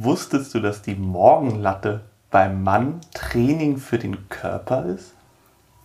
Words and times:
Wusstest 0.00 0.54
du, 0.54 0.60
dass 0.60 0.80
die 0.80 0.94
Morgenlatte 0.94 2.02
beim 2.30 2.62
Mann 2.62 3.00
Training 3.14 3.78
für 3.78 3.98
den 3.98 4.28
Körper 4.28 4.86
ist? 4.86 5.12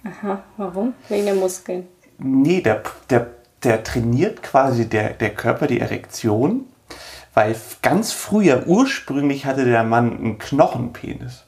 Aha, 0.04 0.43
warum? 0.55 0.93
Wegen 1.09 1.25
der 1.25 1.33
Muskeln. 1.33 1.88
Nee, 2.19 2.61
der, 2.61 2.83
der, 3.09 3.31
der 3.63 3.83
trainiert 3.83 4.43
quasi 4.43 4.87
der, 4.87 5.13
der 5.13 5.33
Körper 5.33 5.65
die 5.65 5.79
Erektion, 5.79 6.65
weil 7.33 7.55
ganz 7.81 8.11
früher, 8.11 8.68
ursprünglich 8.68 9.47
hatte 9.47 9.65
der 9.65 9.84
Mann 9.84 10.16
einen 10.16 10.38
Knochenpenis. 10.38 11.45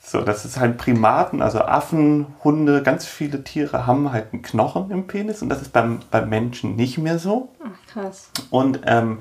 So, 0.00 0.22
das 0.22 0.46
ist 0.46 0.58
halt 0.58 0.78
Primaten, 0.78 1.42
also 1.42 1.60
Affen, 1.60 2.28
Hunde, 2.42 2.82
ganz 2.82 3.04
viele 3.04 3.44
Tiere 3.44 3.86
haben 3.86 4.10
halt 4.10 4.32
einen 4.32 4.40
Knochen 4.40 4.90
im 4.90 5.06
Penis 5.06 5.42
und 5.42 5.50
das 5.50 5.60
ist 5.60 5.74
beim, 5.74 6.00
beim 6.10 6.30
Menschen 6.30 6.76
nicht 6.76 6.96
mehr 6.96 7.18
so. 7.18 7.50
Ach, 7.62 7.92
krass. 7.92 8.30
Und 8.48 8.80
ähm, 8.86 9.18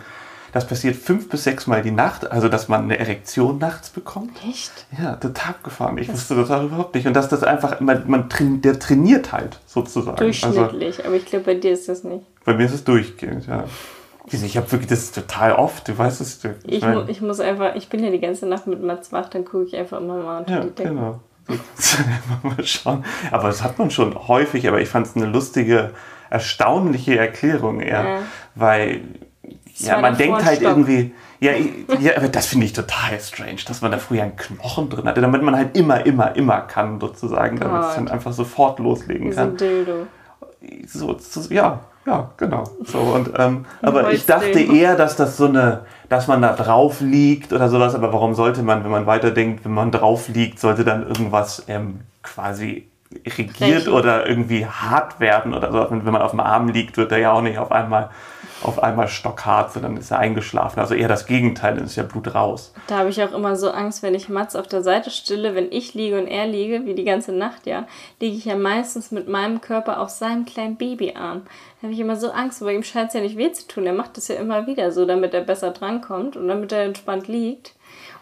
das 0.52 0.68
passiert 0.68 0.96
fünf 0.96 1.30
bis 1.30 1.44
sechs 1.44 1.68
Mal 1.68 1.82
die 1.82 1.92
Nacht, 1.92 2.30
also 2.30 2.50
dass 2.50 2.68
man 2.68 2.84
eine 2.84 3.00
Erektion 3.00 3.58
nachts 3.58 3.90
bekommt. 3.90 4.32
Echt? 4.48 4.72
Ja, 5.02 5.16
total 5.16 5.52
abgefahren. 5.52 5.98
Ich 5.98 6.12
wusste 6.12 6.36
das 6.36 6.52
auch 6.52 6.64
überhaupt 6.64 6.96
nicht. 6.96 7.08
Und 7.08 7.14
dass 7.14 7.30
das 7.30 7.44
einfach, 7.44 7.80
man, 7.80 8.04
man 8.08 8.30
der 8.62 8.80
trainiert 8.80 9.32
halt 9.32 9.60
sozusagen. 9.66 10.18
Durchschnittlich, 10.18 10.98
also, 10.98 11.08
aber 11.08 11.16
ich 11.16 11.26
glaube, 11.26 11.46
bei 11.46 11.56
dir 11.56 11.72
ist 11.72 11.88
das 11.88 12.04
nicht. 12.04 12.26
Bei 12.44 12.54
mir 12.54 12.66
ist 12.66 12.74
es 12.74 12.84
durchgehend, 12.84 13.48
ja. 13.48 13.66
Ich 14.32 14.56
habe 14.56 14.72
wirklich 14.72 14.90
das 14.90 15.12
total 15.12 15.54
oft, 15.54 15.88
du 15.88 15.98
weißt 15.98 16.22
es. 16.22 16.40
Ich, 16.66 16.78
ich, 16.78 16.86
mu 16.86 17.04
ich 17.08 17.22
muss 17.22 17.40
einfach, 17.40 17.76
ich 17.76 17.90
bin 17.90 18.04
ja 18.04 18.12
die 18.12 18.20
ganze 18.20 18.46
Nacht 18.46 18.68
mit 18.68 18.82
Mats 18.82 19.12
wach, 19.12 19.30
dann 19.30 19.46
gucke 19.46 19.66
ich 19.66 19.76
einfach 19.76 20.00
immer 20.00 20.18
mal 20.18 20.40
unter 20.40 20.54
ja, 20.54 20.62
die 20.62 20.70
Decke. 20.70 20.90
Genau. 20.90 21.20
mal 22.44 22.64
schauen. 22.64 23.04
Aber 23.32 23.48
das 23.48 23.64
hat 23.64 23.80
man 23.80 23.92
schon 23.92 24.28
häufig, 24.28 24.68
aber 24.68 24.80
ich 24.80 24.90
fand 24.90 25.08
es 25.08 25.16
eine 25.16 25.26
lustige, 25.26 25.92
erstaunliche 26.30 27.18
Erklärung 27.18 27.82
eher. 27.82 28.04
Ja. 28.04 28.20
Weil 28.56 29.02
ja, 29.86 30.00
man 30.00 30.18
denkt 30.18 30.44
halt 30.44 30.62
irgendwie, 30.62 31.14
ja, 31.40 31.54
ja, 32.00 32.18
aber 32.18 32.28
das 32.28 32.46
finde 32.46 32.68
ich 32.68 32.74
total 32.74 33.20
strange, 33.20 33.62
dass 33.68 33.82
man 33.82 33.92
da 33.92 33.98
früher 33.98 34.24
einen 34.24 34.36
Knochen 34.36 34.90
drin 34.90 35.06
hatte, 35.06 35.22
damit 35.22 35.42
man 35.42 35.56
halt 35.56 35.76
immer, 35.76 36.06
immer, 36.06 36.36
immer 36.36 36.62
kann, 36.62 37.00
sozusagen, 37.00 37.60
damit 37.60 37.84
es 37.90 37.96
dann 37.96 38.08
einfach 38.08 38.32
sofort 38.32 38.80
loslegen 38.80 39.32
kann. 39.32 39.52
So 39.52 39.66
Dildo. 39.66 40.08
So, 40.86 41.18
so, 41.18 41.52
ja, 41.52 41.80
ja, 42.06 42.32
genau. 42.38 42.64
So, 42.86 43.00
und, 43.00 43.32
ähm, 43.38 43.66
aber 43.82 44.12
ich 44.12 44.26
dachte 44.26 44.60
eher, 44.60 44.96
dass 44.96 45.16
das 45.16 45.38
so 45.38 45.46
eine, 45.46 45.86
dass 46.10 46.28
man 46.28 46.42
da 46.42 46.54
drauf 46.54 47.02
liegt 47.02 47.54
oder 47.54 47.70
sowas, 47.70 47.96
aber 47.96 48.14
warum 48.14 48.36
sollte 48.36 48.62
man, 48.62 48.84
wenn 48.84 48.92
man 48.92 49.06
weiterdenkt, 49.06 49.66
wenn 49.66 49.74
man 49.74 49.92
drauf 49.92 50.28
liegt, 50.28 50.60
sollte 50.60 50.84
dann 50.84 51.08
irgendwas 51.08 51.64
ähm, 51.68 52.02
quasi 52.22 52.88
regiert 53.26 53.62
Rechen. 53.62 53.94
oder 53.94 54.28
irgendwie 54.28 54.66
hart 54.66 55.20
werden 55.20 55.54
oder 55.54 55.72
so. 55.72 55.88
Wenn 55.90 56.14
man 56.14 56.22
auf 56.22 56.32
dem 56.32 56.40
Arm 56.40 56.70
liegt, 56.70 56.98
wird 56.98 57.12
er 57.12 57.18
ja 57.18 57.32
auch 57.32 57.42
nicht 57.42 57.58
auf 57.58 57.72
einmal 57.72 58.10
auf 58.64 58.82
einmal 58.82 59.08
stockhart, 59.08 59.74
sondern 59.74 59.98
ist 59.98 60.12
er 60.12 60.20
eingeschlafen. 60.20 60.80
Also 60.80 60.94
eher 60.94 61.08
das 61.08 61.26
Gegenteil, 61.26 61.76
dann 61.76 61.86
ist 61.86 61.96
ja 61.96 62.04
Blut 62.04 62.34
raus. 62.34 62.74
Da 62.88 63.00
habe 63.00 63.10
ich 63.10 63.22
auch 63.24 63.34
immer 63.34 63.56
so 63.56 63.72
Angst, 63.72 64.04
wenn 64.04 64.16
ich 64.16 64.30
Mats 64.30 64.56
auf 64.56 64.68
der 64.68 64.84
Seite 64.84 65.10
stille, 65.10 65.56
wenn 65.56 65.72
ich 65.72 65.94
liege 65.94 66.20
und 66.20 66.28
er 66.28 66.48
liege, 66.48 66.86
wie 66.86 66.94
die 66.94 67.04
ganze 67.04 67.32
Nacht 67.32 67.66
ja, 67.66 67.88
liege 68.20 68.38
ich 68.38 68.46
ja 68.46 68.56
meistens 68.56 69.12
mit 69.12 69.28
meinem 69.28 69.62
Körper 69.62 70.00
auf 70.00 70.10
seinem 70.10 70.46
kleinen 70.46 70.76
Babyarm. 70.76 71.44
Da 71.82 71.88
habe 71.88 71.94
ich 71.94 72.00
immer 72.00 72.16
so 72.16 72.32
Angst, 72.32 72.62
weil 72.62 72.76
ihm 72.76 72.84
scheint 72.84 73.10
es 73.10 73.14
ja 73.16 73.22
nicht 73.22 73.38
weh 73.38 73.52
zu 73.52 73.68
tun. 73.68 73.86
Er 73.86 73.94
macht 73.94 74.18
das 74.18 74.28
ja 74.28 74.36
immer 74.36 74.68
wieder 74.68 74.92
so, 74.92 75.06
damit 75.06 75.34
er 75.34 75.42
besser 75.42 75.72
drankommt 75.72 76.38
und 76.38 76.48
damit 76.48 76.72
er 76.72 76.84
entspannt 76.84 77.28
liegt. 77.28 77.74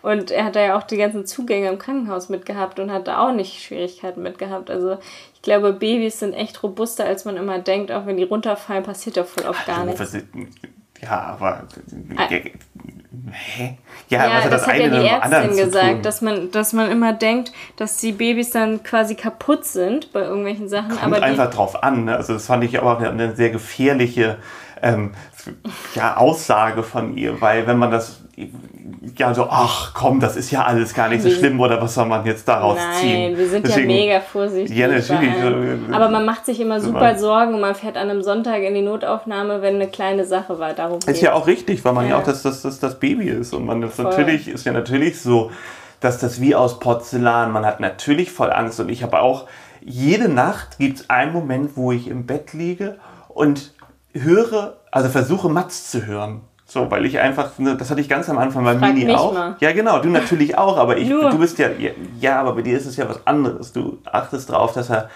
Und 0.02 0.31
er 0.31 0.45
hat 0.45 0.55
da 0.55 0.61
ja 0.61 0.78
auch 0.78 0.83
die 0.83 0.97
ganzen 0.97 1.25
Zugänge 1.25 1.69
im 1.69 1.78
Krankenhaus 1.78 2.30
mitgehabt 2.30 2.80
und 2.80 2.92
hat 2.92 3.08
da 3.08 3.28
auch 3.28 3.33
nicht 3.33 3.61
Schwierigkeiten 3.61 4.22
mitgehabt. 4.22 4.69
Also 4.69 4.97
ich 5.33 5.42
glaube, 5.42 5.73
Babys 5.73 6.19
sind 6.19 6.33
echt 6.33 6.61
robuster, 6.64 7.05
als 7.05 7.25
man 7.25 7.38
immer 7.38 7.59
denkt. 7.59 7.92
Auch 7.92 8.05
wenn 8.05 8.17
die 8.17 8.23
runterfallen, 8.23 8.83
passiert 8.83 9.17
da 9.17 9.23
voll 9.23 9.45
oft 9.45 9.66
gar 9.66 9.86
nichts. 9.86 10.17
Ja, 11.02 11.22
aber. 11.22 11.64
Ah. 12.16 12.27
Hä? 13.31 13.77
Ja, 14.09 14.25
ja 14.25 14.31
also 14.33 14.50
das, 14.50 14.61
das 14.61 14.70
hat 14.70 14.80
ja 14.80 14.89
die 14.89 15.08
Ärztin 15.08 15.58
gesagt, 15.58 16.05
dass 16.05 16.22
man, 16.22 16.52
dass 16.52 16.73
man 16.73 16.92
immer 16.92 17.14
denkt, 17.14 17.52
dass 17.75 17.97
die 17.97 18.11
Babys 18.11 18.52
dann 18.52 18.83
quasi 18.83 19.16
kaputt 19.16 19.66
sind 19.66 20.11
bei 20.14 20.22
irgendwelchen 20.22 20.67
Sachen. 20.67 20.89
Kommt 20.89 21.03
aber 21.03 21.22
einfach 21.22 21.50
drauf 21.50 21.83
an. 21.83 22.05
Ne? 22.05 22.15
Also 22.15 22.33
das 22.33 22.48
fand 22.48 22.64
ich 22.64 22.80
aber 22.80 22.99
eine 22.99 23.36
sehr 23.36 23.49
gefährliche 23.49 24.38
ähm, 24.82 25.11
ja, 25.95 26.17
Aussage 26.17 26.83
von 26.83 27.17
ihr, 27.17 27.39
weil 27.42 27.67
wenn 27.67 27.77
man 27.77 27.92
das 27.92 28.21
ja 29.17 29.33
so, 29.33 29.48
ach 29.50 29.94
komm, 29.94 30.20
das 30.20 30.36
ist 30.36 30.52
ja 30.52 30.64
alles 30.64 30.94
gar 30.94 31.10
nicht 31.10 31.22
so 31.22 31.30
schlimm 31.30 31.60
oder 31.60 31.82
was 31.82 31.94
soll 31.94 32.05
man 32.05 32.26
jetzt 32.26 32.48
daraus 32.48 32.77
Nein, 32.77 32.95
ziehen? 32.95 33.22
Nein, 33.32 33.38
wir 33.38 33.50
sind 33.50 33.67
Deswegen, 33.67 33.89
ja 33.89 33.95
mega 33.95 34.22
vorsichtig. 34.22 34.77
Ja, 34.77 34.88
natürlich. 34.88 35.33
Aber 35.92 36.10
man 36.10 36.26
macht 36.26 36.45
sich 36.45 36.60
immer 36.60 36.80
super 36.80 37.17
Sorgen 37.17 37.54
und 37.54 37.61
man 37.61 37.76
fährt 37.76 37.98
an 37.98 38.10
einem 38.10 38.22
Sonntag 38.22 38.61
in 38.64 38.73
die 38.73 38.82
Notaufnahme, 38.82 39.61
wenn 39.61 39.76
eine 39.76 39.88
kleine 39.88 40.26
Sache 40.26 40.60
war. 40.60 40.73
Darum 40.73 41.00
ist 41.05 41.22
ja 41.22 41.33
auch 41.33 41.48
richtig, 41.48 41.83
weil 41.86 41.94
man 41.94 42.05
ja, 42.05 42.11
ja 42.11 42.17
auch 42.20 42.23
das, 42.23 42.44
das, 42.44 42.61
das, 42.61 42.80
das 42.80 43.00
Baby 43.00 43.30
ist 43.30 43.54
und 43.54 43.66
man 43.66 43.82
das 43.82 43.98
natürlich 43.98 44.48
ist 44.48 44.66
ja 44.66 44.71
natürlich 44.71 45.21
so, 45.21 45.52
dass 46.00 46.20
das 46.20 46.39
wie 46.42 46.56
aus 46.56 46.80
Porzellan, 46.80 47.52
man 47.52 47.66
hat 47.66 47.80
natürlich 47.80 48.32
voll 48.32 48.52
Angst 48.52 48.80
und 48.80 48.89
ich 48.89 49.04
habe 49.04 49.21
auch 49.21 49.48
jede 49.82 50.30
Nacht 50.30 50.77
gibt 50.77 51.00
es 51.00 51.10
einen 51.10 51.33
Moment, 51.33 51.71
wo 51.76 51.92
ich 51.92 52.08
im 52.08 52.26
Bett 52.26 52.54
liege 52.54 52.98
und 53.27 53.73
höre, 54.14 54.77
also 54.92 55.10
versuche 55.10 55.50
Mats 55.50 55.89
zu 55.89 56.06
hören. 56.06 56.42
So, 56.70 56.92
weil 56.92 57.04
ich 57.06 57.18
einfach, 57.20 57.58
ne, 57.58 57.76
das 57.76 57.90
hatte 57.90 58.00
ich 58.00 58.08
ganz 58.08 58.30
am 58.30 58.38
Anfang 58.38 58.64
bei 58.64 58.78
Frag 58.78 58.94
Mini 58.94 59.12
auch. 59.12 59.34
Mal. 59.34 59.56
Ja, 59.60 59.72
genau, 59.72 60.00
du 60.04 60.10
natürlich 60.10 60.56
auch, 60.56 60.78
aber 60.78 60.98
ich, 60.98 61.10
du 61.10 61.40
bist 61.40 61.58
ja, 61.58 61.70
ja, 62.20 62.40
aber 62.40 62.54
bei 62.54 62.62
dir 62.62 62.78
ist 62.78 62.86
es 62.86 62.96
ja 62.96 63.10
was 63.10 63.26
anderes. 63.26 63.74
Du 63.74 63.98
achtest 64.06 64.52
darauf, 64.52 64.74
dass 64.74 64.92
er 64.92 65.10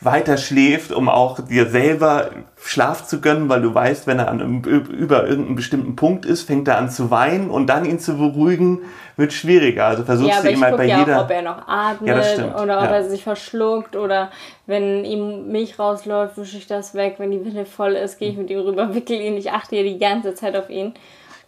weiter 0.00 0.36
schläft, 0.36 0.92
um 0.92 1.08
auch 1.08 1.40
dir 1.40 1.66
selber 1.66 2.30
Schlaf 2.62 3.04
zu 3.04 3.20
gönnen, 3.20 3.48
weil 3.48 3.62
du 3.62 3.74
weißt, 3.74 4.06
wenn 4.06 4.20
er 4.20 4.28
an 4.28 4.62
über 4.62 5.26
irgendeinen 5.26 5.56
bestimmten 5.56 5.96
Punkt 5.96 6.24
ist, 6.24 6.42
fängt 6.42 6.68
er 6.68 6.78
an 6.78 6.88
zu 6.88 7.10
weinen 7.10 7.50
und 7.50 7.66
dann 7.66 7.84
ihn 7.84 7.98
zu 7.98 8.16
beruhigen, 8.16 8.82
wird 9.16 9.32
schwieriger. 9.32 9.86
Also 9.86 10.04
versuchst 10.04 10.36
ja, 10.36 10.42
du 10.42 10.50
ihm 10.52 10.62
halt 10.62 10.76
bei 10.76 10.86
ja 10.86 11.00
jeder. 11.00 11.18
Auch, 11.18 11.24
ob 11.24 11.30
er 11.30 11.42
noch 11.42 11.66
atmet 11.66 12.38
ja, 12.38 12.62
oder 12.62 12.78
ob 12.78 12.84
ja. 12.84 12.96
er 12.96 13.04
sich 13.10 13.24
verschluckt 13.24 13.96
oder 13.96 14.30
wenn 14.66 15.04
ihm 15.04 15.48
Milch 15.50 15.80
rausläuft, 15.80 16.36
wische 16.36 16.58
ich 16.58 16.68
das 16.68 16.94
weg. 16.94 17.16
Wenn 17.18 17.32
die 17.32 17.44
Wille 17.44 17.66
voll 17.66 17.94
ist, 17.94 18.20
gehe 18.20 18.30
ich 18.30 18.36
mit 18.36 18.50
ihm 18.50 18.60
rüber, 18.60 18.94
wickel 18.94 19.20
ihn. 19.20 19.36
Ich 19.36 19.50
achte 19.50 19.74
ja 19.74 19.82
die 19.82 19.98
ganze 19.98 20.34
Zeit 20.34 20.56
auf 20.56 20.70
ihn. 20.70 20.94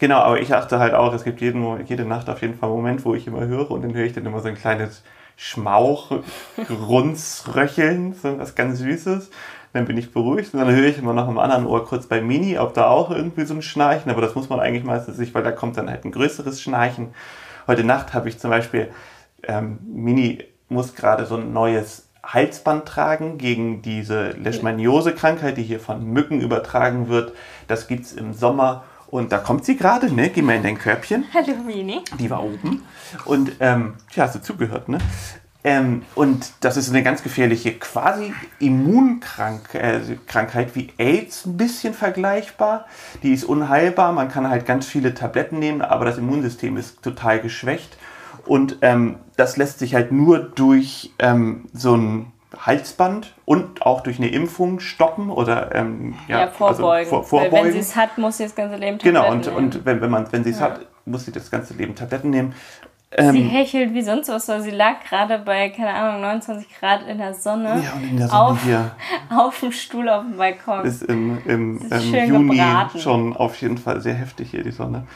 Genau, 0.01 0.17
aber 0.17 0.41
ich 0.41 0.53
achte 0.53 0.81
halt 0.81 0.95
auch, 0.95 1.13
es 1.13 1.23
gibt 1.23 1.41
jeden, 1.41 1.87
jede 1.87 2.05
Nacht 2.05 2.29
auf 2.29 2.41
jeden 2.41 2.55
Fall 2.55 2.71
einen 2.71 2.79
Moment, 2.79 3.05
wo 3.05 3.15
ich 3.15 3.29
immer 3.29 3.47
höre 3.47 3.71
und 3.71 3.83
dann 3.83 3.95
höre 3.95 4.07
ich 4.07 4.15
dann 4.15 4.27
immer 4.27 4.41
so 4.41 4.49
ein 4.49 4.55
kleines 4.57 5.05
Schmauch, 5.43 6.11
Grunzröcheln, 6.69 8.13
so 8.13 8.39
was 8.39 8.55
ganz 8.55 8.79
Süßes. 8.79 9.31
Dann 9.73 9.87
bin 9.87 9.97
ich 9.97 10.13
beruhigt 10.13 10.53
und 10.53 10.61
dann 10.61 10.71
höre 10.71 10.89
ich 10.89 10.99
immer 10.99 11.15
noch 11.15 11.29
am 11.29 11.39
anderen 11.39 11.67
Ohr 11.67 11.87
kurz 11.87 12.07
bei 12.07 12.21
Mini, 12.21 12.59
ob 12.59 12.75
da 12.75 12.89
auch 12.89 13.11
irgendwie 13.11 13.47
so 13.47 13.55
ein 13.55 13.63
Schnarchen, 13.63 14.11
aber 14.11 14.21
das 14.21 14.35
muss 14.35 14.51
man 14.51 14.61
eigentlich 14.61 14.85
meistens 14.85 15.17
nicht, 15.17 15.33
weil 15.33 15.43
da 15.43 15.51
kommt 15.51 15.79
dann 15.79 15.89
halt 15.89 16.05
ein 16.05 16.13
größeres 16.13 16.61
Schnarchen. 16.61 17.15
Heute 17.67 17.85
Nacht 17.85 18.13
habe 18.13 18.29
ich 18.29 18.39
zum 18.39 18.51
Beispiel, 18.51 18.91
ähm, 19.45 19.79
Mini 19.87 20.45
muss 20.69 20.95
gerade 20.95 21.25
so 21.25 21.37
ein 21.37 21.55
neues 21.55 22.11
Halsband 22.23 22.85
tragen 22.85 23.39
gegen 23.39 23.81
diese 23.81 24.33
Leishmaniose-Krankheit, 24.33 25.57
die 25.57 25.63
hier 25.63 25.81
von 25.81 26.05
Mücken 26.05 26.43
übertragen 26.43 27.09
wird. 27.09 27.33
Das 27.67 27.89
gibt 27.89 28.05
es 28.05 28.13
im 28.13 28.35
Sommer 28.35 28.85
und 29.11 29.33
da 29.33 29.39
kommt 29.39 29.65
sie 29.65 29.77
gerade, 29.77 30.13
ne? 30.13 30.31
Geh 30.31 30.43
mal 30.43 30.57
in 30.57 30.63
dein 30.63 30.79
Körbchen. 30.79 31.25
Hallo 31.35 31.55
Mini. 31.67 32.03
Die 32.19 32.31
war 32.31 32.43
oben. 32.43 32.85
Und, 33.25 33.53
ähm, 33.61 33.95
tja, 34.13 34.25
hast 34.25 34.37
du 34.37 34.43
zugehört, 34.43 34.89
ne? 34.89 34.99
Ähm, 35.63 36.03
und 36.15 36.53
das 36.61 36.79
ist 36.79 36.89
eine 36.89 37.03
ganz 37.03 37.23
gefährliche 37.23 37.75
quasi 37.75 38.33
Immunkrankheit 38.61 39.75
äh, 39.75 40.75
wie 40.75 40.89
AIDS, 40.97 41.45
ein 41.45 41.59
bisschen 41.59 41.93
vergleichbar. 41.93 42.87
Die 43.23 43.35
ist 43.35 43.45
unheilbar, 43.45 44.13
man 44.13 44.31
kann 44.31 44.49
halt 44.49 44.65
ganz 44.65 44.87
viele 44.87 45.13
Tabletten 45.13 45.59
nehmen, 45.59 45.83
aber 45.83 46.07
das 46.07 46.17
Immunsystem 46.17 46.79
ist 46.79 47.03
total 47.03 47.41
geschwächt. 47.41 47.99
Und 48.47 48.79
ähm, 48.81 49.17
das 49.37 49.59
lässt 49.59 49.81
sich 49.81 49.95
halt 49.95 50.13
nur 50.13 50.39
durch 50.39 51.13
ähm, 51.19 51.67
so 51.75 51.95
ein 51.95 52.33
Halsband 52.59 53.35
und 53.45 53.83
auch 53.83 54.01
durch 54.01 54.19
eine 54.19 54.29
Impfung 54.29 54.81
stoppen 54.81 55.31
oder 55.31 55.75
ähm, 55.75 56.15
ja, 56.29 56.41
ja, 56.41 56.49
vorbeugen. 56.49 56.85
Also 56.85 57.11
vor, 57.11 57.25
vorbeugen. 57.25 57.53
Weil 57.53 57.65
wenn 57.65 57.73
sie 57.73 57.79
es 57.79 57.97
hat, 57.97 58.19
muss 58.19 58.39
sie 58.39 58.45
das 58.45 58.55
ganze 58.55 58.77
Leben 58.77 58.99
Tabletten 58.99 59.15
Genau, 59.15 59.31
und, 59.31 59.47
nehmen. 59.47 59.57
und 59.57 59.85
wenn, 59.85 60.01
wenn, 60.01 60.11
man, 60.11 60.33
wenn 60.33 60.45
sie 60.45 60.51
es 60.51 60.59
ja. 60.59 60.67
hat, 60.67 60.81
muss 61.05 61.25
sie 61.25 61.33
das 61.33 61.51
ganze 61.51 61.75
Leben 61.75 61.95
Tabletten 61.95 62.31
nehmen. 62.31 62.55
Ähm, 63.13 63.33
sie 63.33 63.43
hechelt 63.43 63.93
wie 63.93 64.03
sonst 64.03 64.29
was, 64.29 64.47
weil 64.49 64.63
sie 64.63 64.71
lag 64.71 65.03
gerade 65.09 65.39
bei, 65.39 65.71
keine 65.71 65.93
Ahnung, 65.93 66.21
29 66.21 66.69
Grad 66.79 67.07
in 67.09 67.19
der 67.19 67.35
Sonne. 67.35 67.83
Ja, 67.85 67.93
und 67.95 68.09
in 68.09 68.17
der 68.17 68.29
Sonne 68.29 68.41
auf, 68.41 68.63
hier. 68.63 68.91
Auf 69.31 69.61
dem 69.61 69.73
Stuhl 69.73 70.09
auf 70.09 70.23
dem 70.23 70.37
Balkon. 70.37 70.85
Ist 70.85 71.03
im, 71.03 71.39
im, 71.45 71.79
ist 71.79 72.13
im 72.13 72.29
Juni 72.29 72.57
gebraten. 72.57 72.99
schon 73.01 73.37
auf 73.37 73.57
jeden 73.57 73.79
Fall 73.79 74.01
sehr 74.01 74.15
heftig 74.15 74.51
hier 74.51 74.63
die 74.63 74.71
Sonne. 74.71 75.07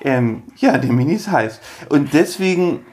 Ähm, 0.00 0.42
ja, 0.56 0.78
die 0.78 0.88
Mini 0.88 1.14
ist 1.14 1.30
heiß. 1.30 1.60
Und 1.90 2.14
deswegen 2.14 2.84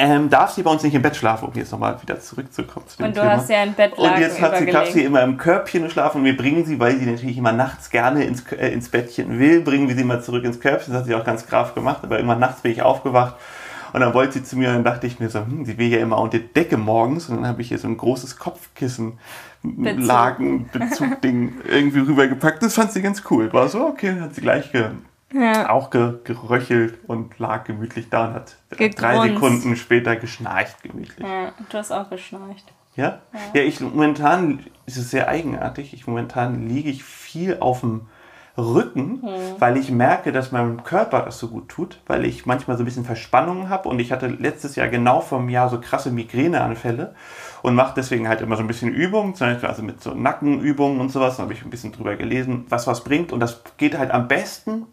ähm, 0.00 0.30
darf 0.30 0.52
sie 0.52 0.62
bei 0.62 0.70
uns 0.70 0.82
nicht 0.82 0.94
im 0.94 1.02
Bett 1.02 1.14
schlafen, 1.14 1.48
um 1.48 1.52
jetzt 1.54 1.70
nochmal 1.72 2.00
wieder 2.00 2.18
zurückzukommen 2.18 2.88
zu 2.88 2.96
dem 2.96 3.06
Und 3.06 3.16
du 3.16 3.20
Thema. 3.20 3.32
hast 3.32 3.50
ja 3.50 3.58
ein 3.58 3.74
Bett 3.74 3.92
Und 3.98 4.18
jetzt 4.18 4.40
hat 4.40 4.56
sie, 4.56 4.66
darf 4.66 4.90
sie 4.90 5.04
immer 5.04 5.22
im 5.22 5.36
Körbchen 5.36 5.90
schlafen 5.90 6.18
und 6.18 6.24
wir 6.24 6.36
bringen 6.36 6.64
sie, 6.64 6.80
weil 6.80 6.96
sie 6.98 7.04
natürlich 7.06 7.36
immer 7.36 7.52
nachts 7.52 7.90
gerne 7.90 8.24
ins, 8.24 8.50
äh, 8.52 8.68
ins 8.68 8.88
Bettchen 8.88 9.38
will, 9.38 9.60
bringen 9.60 9.88
wir 9.88 9.94
sie 9.94 10.04
mal 10.04 10.22
zurück 10.22 10.44
ins 10.44 10.58
Körbchen. 10.58 10.94
Das 10.94 11.02
hat 11.02 11.06
sie 11.06 11.14
auch 11.14 11.24
ganz 11.24 11.42
brav 11.42 11.74
gemacht, 11.74 12.00
aber 12.02 12.16
irgendwann 12.16 12.40
nachts 12.40 12.62
bin 12.62 12.72
ich 12.72 12.80
aufgewacht 12.82 13.34
und 13.92 14.00
dann 14.00 14.14
wollte 14.14 14.34
sie 14.34 14.44
zu 14.44 14.56
mir 14.56 14.68
und 14.68 14.76
dann 14.76 14.84
dachte 14.84 15.06
ich 15.06 15.20
mir 15.20 15.28
so, 15.28 15.40
hm, 15.40 15.66
sie 15.66 15.76
will 15.76 15.88
ja 15.88 15.98
immer 15.98 16.18
unter 16.18 16.38
Decke 16.38 16.78
morgens 16.78 17.28
und 17.28 17.36
dann 17.36 17.46
habe 17.46 17.60
ich 17.60 17.68
hier 17.68 17.78
so 17.78 17.88
ein 17.88 17.96
großes 17.96 18.38
Kopfkissen 18.38 19.18
Lagen, 19.62 20.70
Bezug-Ding 20.72 21.52
irgendwie 21.68 21.98
rübergepackt. 21.98 22.62
Das 22.62 22.74
fand 22.74 22.92
sie 22.92 23.02
ganz 23.02 23.22
cool. 23.30 23.52
War 23.52 23.68
so, 23.68 23.86
okay, 23.86 24.14
dann 24.14 24.22
hat 24.22 24.34
sie 24.34 24.40
gleich 24.40 24.72
ge 24.72 24.86
Ja. 25.32 25.70
Auch 25.70 25.90
ge 25.90 26.14
geröchelt 26.24 26.98
und 27.06 27.38
lag 27.38 27.64
gemütlich 27.64 28.10
da 28.10 28.28
und 28.28 28.34
hat 28.34 28.56
Gegrunzt. 28.70 29.00
drei 29.00 29.28
Sekunden 29.28 29.76
später 29.76 30.16
geschnarcht 30.16 30.82
gemütlich. 30.82 31.26
Ja, 31.26 31.52
du 31.70 31.78
hast 31.78 31.92
auch 31.92 32.10
geschnarcht. 32.10 32.72
Ja? 32.96 33.20
Ja, 33.32 33.40
ja 33.54 33.62
ich 33.62 33.80
momentan 33.80 34.64
ist 34.86 34.96
es 34.96 35.10
sehr 35.10 35.28
eigenartig. 35.28 35.94
Ich 35.94 36.06
momentan 36.06 36.68
liege 36.68 36.90
ich 36.90 37.04
viel 37.04 37.58
auf 37.60 37.80
dem 37.80 38.08
Rücken, 38.58 39.22
hm. 39.22 39.60
weil 39.60 39.76
ich 39.76 39.90
merke, 39.90 40.32
dass 40.32 40.52
meinem 40.52 40.82
Körper 40.82 41.22
das 41.22 41.38
so 41.38 41.48
gut 41.48 41.68
tut, 41.68 42.00
weil 42.06 42.24
ich 42.24 42.46
manchmal 42.46 42.76
so 42.76 42.82
ein 42.82 42.84
bisschen 42.84 43.04
Verspannungen 43.04 43.68
habe 43.68 43.88
und 43.88 44.00
ich 44.00 44.10
hatte 44.10 44.26
letztes 44.26 44.74
Jahr 44.74 44.88
genau 44.88 45.20
vor 45.20 45.38
einem 45.38 45.48
Jahr 45.48 45.70
so 45.70 45.80
krasse 45.80 46.10
Migräneanfälle 46.10 47.14
und 47.62 47.76
mache 47.76 47.94
deswegen 47.96 48.28
halt 48.28 48.40
immer 48.40 48.56
so 48.56 48.62
ein 48.62 48.66
bisschen 48.66 48.92
Übungen, 48.92 49.36
zum 49.36 49.46
Beispiel 49.46 49.68
also 49.68 49.82
mit 49.82 50.02
so 50.02 50.14
Nackenübungen 50.14 51.00
und 51.00 51.10
sowas, 51.10 51.36
da 51.36 51.44
habe 51.44 51.52
ich 51.52 51.62
ein 51.62 51.70
bisschen 51.70 51.92
drüber 51.92 52.16
gelesen, 52.16 52.66
was 52.68 52.88
was 52.88 53.04
bringt 53.04 53.32
und 53.32 53.40
das 53.40 53.62
geht 53.76 53.96
halt 53.96 54.10
am 54.10 54.26
besten 54.26 54.86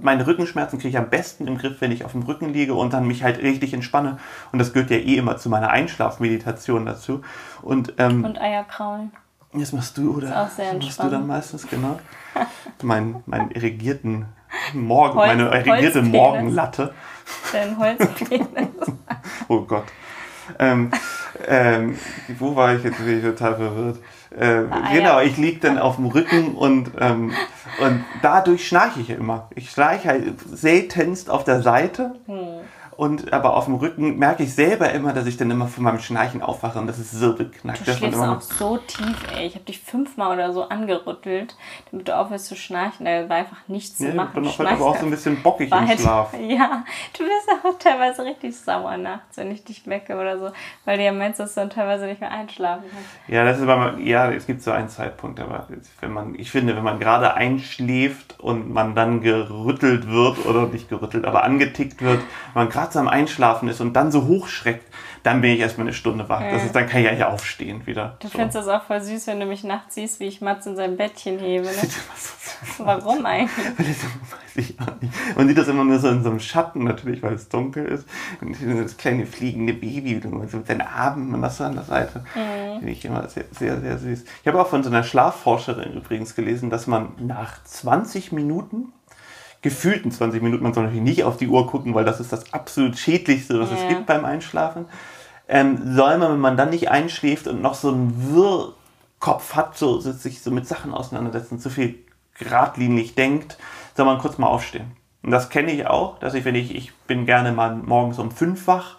meine 0.00 0.26
Rückenschmerzen 0.26 0.78
kriege 0.78 0.90
ich 0.90 0.98
am 0.98 1.10
besten 1.10 1.46
im 1.46 1.58
Griff, 1.58 1.80
wenn 1.80 1.92
ich 1.92 2.04
auf 2.04 2.12
dem 2.12 2.22
Rücken 2.22 2.52
liege 2.52 2.74
und 2.74 2.92
dann 2.92 3.06
mich 3.06 3.22
halt 3.22 3.38
richtig 3.42 3.74
entspanne. 3.74 4.18
Und 4.52 4.58
das 4.58 4.72
gehört 4.72 4.90
ja 4.90 4.96
eh 4.96 5.16
immer 5.16 5.36
zu 5.36 5.48
meiner 5.48 5.70
Einschlafmeditation 5.70 6.86
dazu. 6.86 7.22
Und, 7.62 7.94
ähm, 7.98 8.24
und 8.24 8.40
Eierkraulen. 8.40 9.12
Das 9.52 9.72
machst 9.72 9.96
du, 9.96 10.16
oder? 10.16 10.28
Das 10.28 10.30
ist 10.30 10.52
auch 10.52 10.56
sehr 10.56 10.70
entspannt. 10.70 10.82
machst 10.82 11.02
du 11.02 11.10
dann 11.10 11.26
meistens, 11.26 11.66
genau. 11.68 11.98
mein, 12.82 13.22
mein 13.26 13.50
irrigierten 13.50 14.26
Morgen, 14.72 15.18
Holz, 15.18 15.28
meine 15.28 15.44
irrigierte 15.44 15.82
Holzpenis. 15.82 16.12
Morgenlatte. 16.12 16.94
Dein 17.52 17.78
Holzpenis. 17.78 18.46
oh 19.48 19.60
Gott. 19.62 19.84
Ähm, 20.58 20.90
ähm, 21.46 21.98
wo 22.38 22.56
war 22.56 22.74
ich 22.74 22.84
jetzt? 22.84 22.98
Bin 22.98 23.18
ich 23.18 23.24
total 23.24 23.56
verwirrt. 23.56 23.98
Äh, 24.36 24.64
ah, 24.70 24.92
genau, 24.92 25.20
ja. 25.20 25.22
ich 25.22 25.36
liege 25.36 25.60
dann 25.60 25.78
auf 25.78 25.96
dem 25.96 26.06
Rücken 26.06 26.54
und, 26.54 26.90
ähm, 27.00 27.32
und 27.80 28.04
dadurch 28.22 28.66
schnarche 28.68 29.00
ich 29.00 29.10
immer. 29.10 29.48
Ich 29.54 29.70
schnarche 29.70 30.08
halt 30.08 30.34
seltenst 30.52 31.30
auf 31.30 31.44
der 31.44 31.62
Seite. 31.62 32.14
Hm. 32.26 32.57
Und 32.98 33.32
aber 33.32 33.56
auf 33.56 33.66
dem 33.66 33.76
Rücken 33.76 34.18
merke 34.18 34.42
ich 34.42 34.52
selber 34.52 34.90
immer, 34.90 35.12
dass 35.12 35.24
ich 35.26 35.36
dann 35.36 35.48
immer 35.52 35.68
von 35.68 35.84
meinem 35.84 36.00
Schnarchen 36.00 36.42
aufwache 36.42 36.80
und 36.80 36.88
das 36.88 36.98
ist 36.98 37.12
so 37.12 37.32
beknackt. 37.32 37.86
Du 37.86 37.92
schläfst 37.92 38.18
auch 38.20 38.40
so 38.40 38.76
tief, 38.78 39.22
ey. 39.36 39.46
Ich 39.46 39.54
habe 39.54 39.64
dich 39.64 39.78
fünfmal 39.78 40.34
oder 40.34 40.52
so 40.52 40.68
angerüttelt, 40.68 41.56
damit 41.92 42.08
du 42.08 42.16
aufhörst 42.16 42.46
zu 42.46 42.56
schnarchen. 42.56 43.06
Da 43.06 43.28
war 43.28 43.36
einfach 43.36 43.58
nichts 43.68 44.00
ja, 44.00 44.10
zu 44.10 44.16
machen. 44.16 44.42
Ich 44.42 44.56
bin 44.56 44.66
heute 44.66 44.74
aber 44.74 44.86
auch 44.86 44.96
so 44.96 45.06
ein 45.06 45.12
bisschen 45.12 45.40
bockig 45.44 45.70
im 45.70 45.96
Schlaf. 45.96 46.34
Ja, 46.40 46.84
du 47.16 47.22
bist 47.22 47.48
auch 47.64 47.78
teilweise 47.78 48.24
richtig 48.24 48.56
sauer 48.56 48.96
nachts, 48.96 49.36
wenn 49.36 49.52
ich 49.52 49.62
dich 49.62 49.86
wecke 49.86 50.16
oder 50.16 50.36
so, 50.36 50.50
weil 50.84 50.98
du 50.98 51.04
ja 51.04 51.12
meinst, 51.12 51.38
dass 51.38 51.54
du 51.54 51.60
dann 51.60 51.70
teilweise 51.70 52.06
nicht 52.06 52.20
mehr 52.20 52.32
einschlafen 52.32 52.82
kannst. 52.90 53.08
Ja, 53.28 53.44
das 53.44 53.58
ist 53.58 53.68
aber, 53.68 53.98
ja, 53.98 54.28
es 54.32 54.44
gibt 54.44 54.60
so 54.60 54.72
einen 54.72 54.88
Zeitpunkt, 54.88 55.38
aber 55.38 55.68
wenn 56.00 56.12
man, 56.12 56.34
ich 56.34 56.50
finde, 56.50 56.74
wenn 56.74 56.82
man 56.82 56.98
gerade 56.98 57.34
einschläft 57.34 58.40
und 58.40 58.72
man 58.72 58.96
dann 58.96 59.20
gerüttelt 59.20 60.08
wird 60.08 60.44
oder 60.46 60.66
nicht 60.66 60.88
gerüttelt, 60.88 61.26
aber 61.26 61.44
angetickt 61.44 62.02
wird, 62.02 62.22
man 62.54 62.68
gerade 62.68 62.87
nachts 62.88 62.96
am 62.96 63.08
Einschlafen 63.08 63.68
ist 63.68 63.80
und 63.80 63.92
dann 63.94 64.10
so 64.10 64.26
hochschreckt, 64.26 64.86
dann 65.22 65.42
bin 65.42 65.50
ich 65.50 65.60
erstmal 65.60 65.86
eine 65.86 65.94
Stunde 65.94 66.28
wach. 66.28 66.40
Das 66.40 66.64
ist, 66.64 66.74
dann 66.74 66.88
kann 66.88 67.00
ich 67.00 67.06
ja 67.06 67.12
hier 67.12 67.28
aufstehen 67.28 67.86
wieder. 67.86 68.16
Du 68.20 68.28
so. 68.28 68.38
findest 68.38 68.56
das 68.56 68.68
auch 68.68 68.84
voll 68.84 69.00
süß, 69.00 69.26
wenn 69.26 69.40
du 69.40 69.46
mich 69.46 69.62
nachts 69.62 69.96
siehst, 69.96 70.20
wie 70.20 70.24
ich 70.24 70.40
Mats 70.40 70.64
in 70.66 70.76
sein 70.76 70.96
Bettchen 70.96 71.38
hebe. 71.38 71.66
Ne? 71.66 71.72
Warum 72.78 73.26
eigentlich? 73.26 73.76
weiß 73.78 74.56
ich 74.56 74.80
auch 74.80 75.00
nicht. 75.02 75.12
Man 75.36 75.48
sieht 75.48 75.58
das 75.58 75.68
immer 75.68 75.84
nur 75.84 75.98
so 75.98 76.08
in 76.08 76.22
so 76.22 76.30
einem 76.30 76.40
Schatten 76.40 76.84
natürlich, 76.84 77.22
weil 77.22 77.34
es 77.34 77.48
dunkel 77.48 77.84
ist. 77.84 78.08
Und 78.40 78.56
das 78.82 78.96
kleine 78.96 79.26
fliegende 79.26 79.74
Baby 79.74 80.20
so 80.22 80.28
mit 80.30 80.68
den 80.68 80.80
Armen 80.80 81.34
und 81.34 81.42
das 81.42 81.58
so 81.58 81.64
an 81.64 81.74
der 81.74 81.84
Seite. 81.84 82.24
Mhm. 82.34 82.78
Finde 82.78 82.92
ich 82.92 83.04
immer 83.04 83.28
sehr, 83.28 83.44
sehr, 83.50 83.80
sehr 83.80 83.98
süß. 83.98 84.24
Ich 84.40 84.48
habe 84.48 84.60
auch 84.60 84.68
von 84.68 84.82
so 84.82 84.88
einer 84.88 85.02
Schlafforscherin 85.02 85.94
übrigens 85.94 86.34
gelesen, 86.34 86.70
dass 86.70 86.86
man 86.86 87.10
nach 87.18 87.62
20 87.64 88.32
Minuten 88.32 88.92
gefühlten 89.62 90.10
20 90.10 90.42
Minuten. 90.42 90.62
Man 90.62 90.74
soll 90.74 90.84
natürlich 90.84 91.02
nicht 91.02 91.24
auf 91.24 91.36
die 91.36 91.48
Uhr 91.48 91.66
gucken, 91.66 91.94
weil 91.94 92.04
das 92.04 92.20
ist 92.20 92.32
das 92.32 92.52
absolut 92.52 92.96
Schädlichste, 92.96 93.58
was 93.58 93.70
ja. 93.70 93.76
es 93.76 93.88
gibt 93.88 94.06
beim 94.06 94.24
Einschlafen. 94.24 94.86
Ähm, 95.48 95.94
soll 95.94 96.18
man, 96.18 96.32
wenn 96.32 96.40
man 96.40 96.56
dann 96.56 96.70
nicht 96.70 96.90
einschläft 96.90 97.48
und 97.48 97.62
noch 97.62 97.74
so 97.74 97.88
einen 97.88 98.34
Wirrkopf 98.34 99.54
hat, 99.54 99.76
so, 99.76 99.98
sich 100.00 100.42
so 100.42 100.50
mit 100.50 100.66
Sachen 100.66 100.92
auseinandersetzen, 100.92 101.58
zu 101.58 101.70
viel 101.70 101.96
geradlinig 102.38 103.14
denkt, 103.14 103.58
soll 103.96 104.06
man 104.06 104.18
kurz 104.18 104.38
mal 104.38 104.46
aufstehen. 104.46 104.92
Und 105.22 105.30
das 105.32 105.48
kenne 105.48 105.72
ich 105.72 105.86
auch, 105.86 106.18
dass 106.18 106.34
ich, 106.34 106.44
wenn 106.44 106.54
ich, 106.54 106.74
ich 106.74 106.94
bin 107.06 107.26
gerne 107.26 107.52
mal 107.52 107.74
morgens 107.74 108.18
um 108.18 108.30
fünf 108.30 108.66
wach 108.66 108.97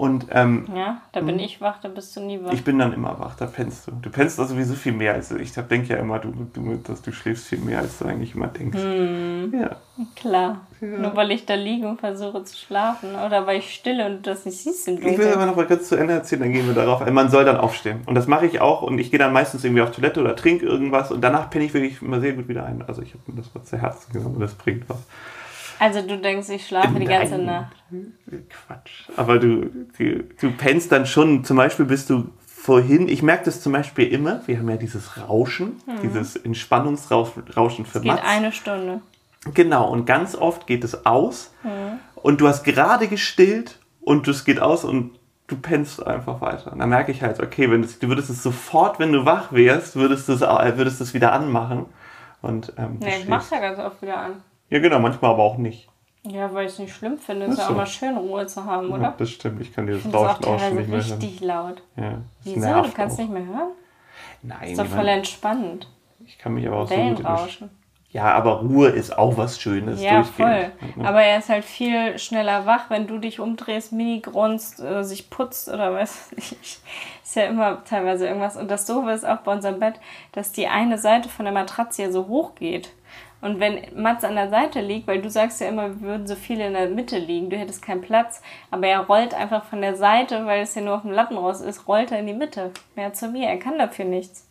und, 0.00 0.28
ähm, 0.30 0.66
ja, 0.74 1.02
da 1.12 1.20
bin 1.20 1.34
hm. 1.34 1.44
ich 1.44 1.60
wach, 1.60 1.78
da 1.82 1.88
bist 1.88 2.16
du 2.16 2.20
nie 2.20 2.42
wach. 2.42 2.54
Ich 2.54 2.64
bin 2.64 2.78
dann 2.78 2.94
immer 2.94 3.20
wach, 3.20 3.36
da 3.36 3.44
pennst 3.44 3.86
du. 3.86 3.92
Du 4.00 4.08
pennst 4.08 4.40
also 4.40 4.54
sowieso 4.54 4.72
viel 4.72 4.92
mehr 4.92 5.12
als 5.12 5.30
ich. 5.30 5.42
Ich 5.42 5.52
denke 5.52 5.92
ja 5.92 5.98
immer, 5.98 6.18
du, 6.18 6.32
du, 6.54 6.76
dass 6.76 7.02
du 7.02 7.12
schläfst 7.12 7.48
viel 7.48 7.58
mehr, 7.58 7.80
als 7.80 7.98
du 7.98 8.06
eigentlich 8.06 8.34
immer 8.34 8.46
denkst. 8.46 8.78
Hm. 8.78 9.52
Ja. 9.60 9.76
Klar. 10.16 10.62
Ja. 10.80 10.88
Nur 10.88 11.14
weil 11.16 11.30
ich 11.32 11.44
da 11.44 11.52
liege 11.52 11.86
und 11.86 12.00
versuche 12.00 12.42
zu 12.44 12.56
schlafen 12.56 13.10
oder 13.10 13.46
weil 13.46 13.58
ich 13.58 13.74
stille 13.74 14.06
und 14.06 14.26
du 14.26 14.30
das 14.30 14.46
nicht 14.46 14.56
siehst 14.56 14.88
im 14.88 15.06
Ich 15.06 15.18
will 15.18 15.28
aber 15.34 15.44
noch 15.44 15.56
mal 15.56 15.66
kurz 15.66 15.90
zu 15.90 15.96
Ende 15.96 16.14
erzählen, 16.14 16.40
dann 16.40 16.52
gehen 16.52 16.66
wir 16.66 16.74
darauf 16.74 17.02
ein. 17.02 17.12
Man 17.12 17.28
soll 17.28 17.44
dann 17.44 17.58
aufstehen. 17.58 18.00
Und 18.06 18.14
das 18.14 18.26
mache 18.26 18.46
ich 18.46 18.62
auch 18.62 18.80
und 18.80 18.98
ich 18.98 19.10
gehe 19.10 19.18
dann 19.18 19.34
meistens 19.34 19.64
irgendwie 19.64 19.82
auf 19.82 19.90
Toilette 19.90 20.22
oder 20.22 20.34
trinke 20.34 20.64
irgendwas 20.64 21.12
und 21.12 21.20
danach 21.20 21.50
penne 21.50 21.66
ich 21.66 21.74
wirklich 21.74 22.00
immer 22.00 22.20
sehr 22.20 22.32
gut 22.32 22.48
wieder 22.48 22.64
ein. 22.64 22.82
Also 22.88 23.02
ich 23.02 23.12
habe 23.12 23.24
mir 23.26 23.42
das 23.42 23.54
mal 23.54 23.64
zu 23.64 23.76
Herzen 23.76 24.14
genommen 24.14 24.36
und 24.36 24.40
das 24.40 24.54
bringt 24.54 24.88
was. 24.88 25.00
Also 25.80 26.02
du 26.02 26.18
denkst, 26.18 26.50
ich 26.50 26.66
schlafe 26.66 26.92
Nein. 26.92 27.00
die 27.00 27.06
ganze 27.06 27.38
Nacht. 27.38 27.74
Quatsch. 28.50 29.08
Aber 29.16 29.38
du, 29.38 29.70
du, 29.96 30.22
du 30.38 30.52
pennst 30.52 30.92
dann 30.92 31.06
schon, 31.06 31.42
zum 31.42 31.56
Beispiel 31.56 31.86
bist 31.86 32.10
du 32.10 32.30
vorhin, 32.46 33.08
ich 33.08 33.22
merke 33.22 33.46
das 33.46 33.62
zum 33.62 33.72
Beispiel 33.72 34.06
immer, 34.08 34.42
wir 34.46 34.58
haben 34.58 34.68
ja 34.68 34.76
dieses 34.76 35.16
Rauschen, 35.16 35.80
mhm. 35.86 36.02
dieses 36.02 36.36
Entspannungsrauschen 36.36 37.86
für 37.86 37.98
Es 37.98 38.02
geht 38.02 38.04
Mats. 38.04 38.22
eine 38.24 38.52
Stunde. 38.52 39.00
Genau, 39.54 39.88
und 39.88 40.04
ganz 40.04 40.34
oft 40.34 40.66
geht 40.66 40.84
es 40.84 41.06
aus 41.06 41.50
mhm. 41.62 41.98
und 42.16 42.42
du 42.42 42.48
hast 42.48 42.62
gerade 42.62 43.08
gestillt 43.08 43.78
und 44.02 44.28
es 44.28 44.44
geht 44.44 44.60
aus 44.60 44.84
und 44.84 45.18
du 45.46 45.56
pennst 45.56 46.06
einfach 46.06 46.42
weiter. 46.42 46.72
Und 46.72 46.80
dann 46.80 46.90
merke 46.90 47.10
ich 47.10 47.22
halt, 47.22 47.40
okay, 47.40 47.70
wenn 47.70 47.80
du 47.80 48.08
würdest 48.08 48.28
es 48.28 48.42
sofort, 48.42 48.98
wenn 48.98 49.14
du 49.14 49.24
wach 49.24 49.50
wärst, 49.50 49.96
würdest 49.96 50.28
du 50.28 50.34
es, 50.34 50.42
würdest 50.42 51.00
es 51.00 51.14
wieder 51.14 51.32
anmachen. 51.32 51.86
Und, 52.42 52.74
ähm, 52.76 52.98
nee, 53.00 53.20
ich 53.20 53.28
mach's 53.28 53.48
ja 53.48 53.60
ganz 53.60 53.78
oft 53.78 54.02
wieder 54.02 54.18
an. 54.18 54.42
Ja, 54.70 54.78
genau, 54.78 54.98
manchmal 54.98 55.32
aber 55.32 55.42
auch 55.42 55.58
nicht. 55.58 55.88
Ja, 56.22 56.52
weil 56.52 56.66
ich 56.66 56.72
es 56.72 56.78
nicht 56.78 56.94
schlimm 56.94 57.18
finde. 57.18 57.46
Es 57.46 57.52
ist 57.52 57.58
ja 57.58 57.68
auch 57.68 57.76
mal 57.76 57.86
schön, 57.86 58.16
Ruhe 58.16 58.46
zu 58.46 58.64
haben, 58.64 58.90
oder? 58.90 59.02
Ja, 59.02 59.14
das 59.16 59.30
stimmt. 59.30 59.60
Ich 59.60 59.74
kann 59.74 59.86
dir 59.86 59.94
das 59.94 60.12
Rauschen 60.12 60.44
auch, 60.44 60.54
auch 60.54 60.60
schon 60.60 60.76
nicht 60.76 60.88
mehr 60.88 60.98
hören. 60.98 61.12
richtig 61.12 61.40
laut. 61.40 61.82
Ja, 61.96 62.18
Wieso? 62.44 62.82
Du 62.82 62.92
kannst 62.92 63.16
auch. 63.16 63.22
nicht 63.22 63.32
mehr 63.32 63.46
hören? 63.46 63.70
Nein. 64.42 64.70
Ist 64.70 64.80
doch 64.80 64.86
voll 64.86 65.08
entspannend. 65.08 65.88
Ich 66.26 66.38
kann 66.38 66.54
mich 66.54 66.66
aber 66.66 66.80
auch 66.80 66.88
so 66.88 66.94
gut 66.94 67.24
rauschen. 67.24 67.70
Ja, 68.12 68.32
aber 68.34 68.60
Ruhe 68.60 68.88
ist 68.88 69.16
auch 69.16 69.36
was 69.36 69.60
Schönes. 69.60 70.02
Ja, 70.02 70.24
voll. 70.24 70.72
Aber 71.02 71.22
er 71.22 71.38
ist 71.38 71.48
halt 71.48 71.64
viel 71.64 72.18
schneller 72.18 72.66
wach, 72.66 72.90
wenn 72.90 73.06
du 73.06 73.18
dich 73.18 73.38
umdrehst, 73.38 73.92
mini 73.92 74.18
grunzt, 74.20 74.80
äh, 74.80 75.04
sich 75.04 75.30
putzt 75.30 75.68
oder 75.68 75.94
was 75.94 76.32
nicht. 76.32 76.80
Ist 77.22 77.36
ja 77.36 77.44
immer 77.44 77.84
teilweise 77.84 78.26
irgendwas. 78.26 78.56
Und 78.56 78.68
das 78.68 78.84
Doofe 78.84 79.10
ist 79.12 79.24
auch 79.24 79.38
bei 79.38 79.52
unserem 79.52 79.78
Bett, 79.78 79.94
dass 80.32 80.50
die 80.50 80.66
eine 80.66 80.98
Seite 80.98 81.28
von 81.28 81.44
der 81.44 81.54
Matratze 81.54 82.02
hier 82.02 82.12
so 82.12 82.26
hoch 82.26 82.56
geht. 82.56 82.90
Und 83.40 83.58
wenn 83.58 83.80
Mats 83.96 84.24
an 84.24 84.34
der 84.34 84.50
Seite 84.50 84.80
liegt, 84.80 85.06
weil 85.06 85.22
du 85.22 85.30
sagst 85.30 85.60
ja 85.60 85.68
immer, 85.68 85.88
wir 85.88 86.00
würden 86.02 86.26
so 86.26 86.34
viele 86.34 86.66
in 86.66 86.74
der 86.74 86.90
Mitte 86.90 87.18
liegen, 87.18 87.48
du 87.48 87.56
hättest 87.56 87.82
keinen 87.82 88.02
Platz, 88.02 88.42
aber 88.70 88.86
er 88.86 89.00
rollt 89.00 89.32
einfach 89.32 89.64
von 89.64 89.80
der 89.80 89.96
Seite, 89.96 90.44
weil 90.44 90.62
es 90.62 90.74
ja 90.74 90.82
nur 90.82 90.96
auf 90.96 91.02
dem 91.02 91.12
Lattenrost 91.12 91.64
ist, 91.64 91.88
rollt 91.88 92.12
er 92.12 92.20
in 92.20 92.26
die 92.26 92.34
Mitte. 92.34 92.70
Mehr 92.96 93.14
zu 93.14 93.28
mir, 93.28 93.48
er 93.48 93.58
kann 93.58 93.78
dafür 93.78 94.04
nichts. 94.04 94.46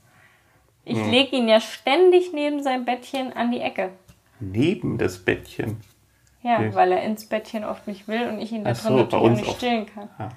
Ich 0.85 0.97
hm. 0.97 1.11
lege 1.11 1.35
ihn 1.35 1.47
ja 1.47 1.59
ständig 1.59 2.33
neben 2.33 2.63
sein 2.63 2.85
Bettchen 2.85 3.31
an 3.33 3.51
die 3.51 3.61
Ecke. 3.61 3.91
Neben 4.39 4.97
das 4.97 5.19
Bettchen? 5.19 5.81
Ja, 6.41 6.55
okay. 6.55 6.73
weil 6.73 6.91
er 6.91 7.03
ins 7.03 7.25
Bettchen 7.25 7.63
oft 7.65 7.85
nicht 7.85 8.07
will 8.07 8.27
und 8.27 8.39
ich 8.39 8.51
ihn 8.51 8.63
da 8.63 8.71
drin 8.71 8.81
so, 8.81 8.97
natürlich 8.97 9.23
auch 9.23 9.29
nicht 9.29 9.51
stillen 9.57 9.85
kann. 9.85 10.09
Ja. 10.17 10.29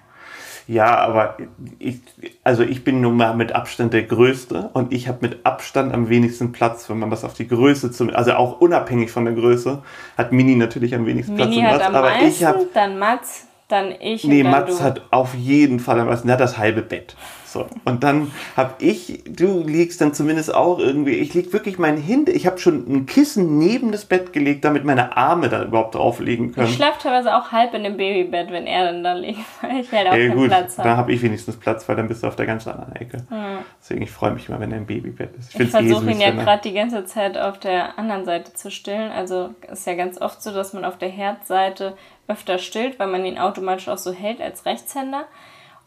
Ja, 0.69 0.97
aber 0.99 1.37
ich, 1.79 2.01
also 2.45 2.63
ich 2.63 2.85
bin 2.85 3.01
nun 3.01 3.17
mal 3.17 3.35
mit 3.35 3.53
Abstand 3.53 3.93
der 3.93 4.05
Größte 4.05 4.71
und 4.73 4.93
ich 4.93 5.09
habe 5.09 5.19
mit 5.23 5.45
Abstand 5.45 5.93
am 5.93 6.09
wenigsten 6.09 6.53
Platz, 6.53 6.89
wenn 6.89 6.99
man 6.99 7.11
das 7.11 7.25
auf 7.25 7.35
die 7.35 7.49
Größe 7.49 7.91
zum, 7.91 8.11
also 8.11 8.33
auch 8.35 8.61
unabhängig 8.61 9.11
von 9.11 9.25
der 9.25 9.35
Größe, 9.35 9.83
hat 10.17 10.33
Mini 10.33 10.55
natürlich 10.57 10.95
am 10.95 11.07
wenigsten 11.07 11.35
Mini 11.35 11.45
Platz. 11.45 11.57
Mini 11.57 11.69
hat 11.69 11.83
am 11.83 11.95
aber 11.95 12.11
meisten, 12.11 12.29
ich 12.29 12.45
hab, 12.45 12.73
dann 12.75 12.99
Mats, 12.99 13.47
dann 13.73 13.95
ich 14.01 14.25
nee, 14.25 14.43
dann 14.43 14.53
Mats 14.53 14.79
du. 14.79 14.85
hat 14.85 15.03
auf 15.11 15.35
jeden 15.35 15.81
Fall 15.81 15.99
am 15.99 16.07
meisten, 16.07 16.29
der 16.29 16.35
hat 16.35 16.41
das 16.41 16.59
halbe 16.59 16.83
Bett. 16.83 17.17
So. 17.53 17.67
Und 17.85 18.03
dann 18.03 18.33
habe 18.57 18.73
ich, 18.79 19.25
du 19.27 19.63
liegst 19.63 20.01
dann 20.01 20.15
zumindest 20.15 20.55
auch 20.55 20.79
irgendwie, 20.79 21.17
ich 21.17 21.35
lieg 21.35 21.53
wirklich 21.53 21.79
mein 21.79 21.99
Hint, 21.99 22.31
ich 22.31 22.47
habe 22.47 22.57
schon 22.57 22.87
ein 22.89 23.05
Kissen 23.05 23.59
neben 23.59 23.93
das 23.93 24.07
Bett 24.07 24.33
gelegt, 24.33 24.65
damit 24.65 24.87
meine 24.87 25.19
Arme 25.19 25.51
da 25.51 25.63
überhaupt 25.63 25.95
drauf 25.95 26.19
liegen 26.19 26.53
können. 26.53 26.67
Ich 26.67 26.77
schlafe 26.77 26.99
teilweise 27.03 27.37
auch 27.37 27.53
halb 27.53 27.75
in 27.75 27.85
dem 27.85 27.99
Babybett, 27.99 28.51
wenn 28.51 28.67
er 28.67 28.87
dann 28.87 29.05
da 29.05 29.13
liegt, 29.13 29.41
weil 29.61 29.81
ich 29.81 29.93
halt 29.93 30.09
auch 30.09 30.15
ja, 30.15 30.33
gut, 30.33 30.49
Platz 30.49 30.79
habe. 30.79 30.89
Da 30.89 30.97
habe 30.97 31.13
ich 31.13 31.21
wenigstens 31.21 31.59
Platz, 31.59 31.87
weil 31.87 31.97
dann 31.97 32.09
bist 32.09 32.23
du 32.23 32.27
auf 32.27 32.37
der 32.37 32.47
ganz 32.47 32.67
anderen 32.67 32.97
Ecke. 32.97 33.19
Hm. 33.29 33.59
Deswegen, 33.83 34.01
ich 34.01 34.11
freue 34.11 34.33
mich 34.33 34.49
immer, 34.49 34.59
wenn 34.59 34.73
er 34.73 34.79
im 34.79 34.87
Babybett 34.87 35.37
ist. 35.37 35.55
Ich, 35.55 35.61
ich 35.61 35.69
versuche 35.69 36.07
eh 36.07 36.13
ihn 36.13 36.21
ja 36.23 36.31
gerade 36.31 36.63
die 36.63 36.73
ganze 36.73 37.05
Zeit 37.05 37.37
auf 37.37 37.59
der 37.59 37.99
anderen 37.99 38.25
Seite 38.25 38.55
zu 38.55 38.71
stillen. 38.71 39.13
Also 39.13 39.51
ist 39.71 39.87
ja 39.87 39.95
ganz 39.95 40.19
oft 40.19 40.43
so, 40.43 40.55
dass 40.55 40.73
man 40.73 40.87
auf 40.87 40.97
der 40.97 41.11
Herzseite 41.11 41.99
öfter 42.29 42.59
stillt, 42.59 42.99
weil 42.99 43.09
man 43.09 43.25
ihn 43.25 43.39
automatisch 43.39 43.89
auch 43.89 43.99
so 43.99 44.13
hält 44.13 44.41
als 44.41 44.65
Rechtshänder. 44.67 45.27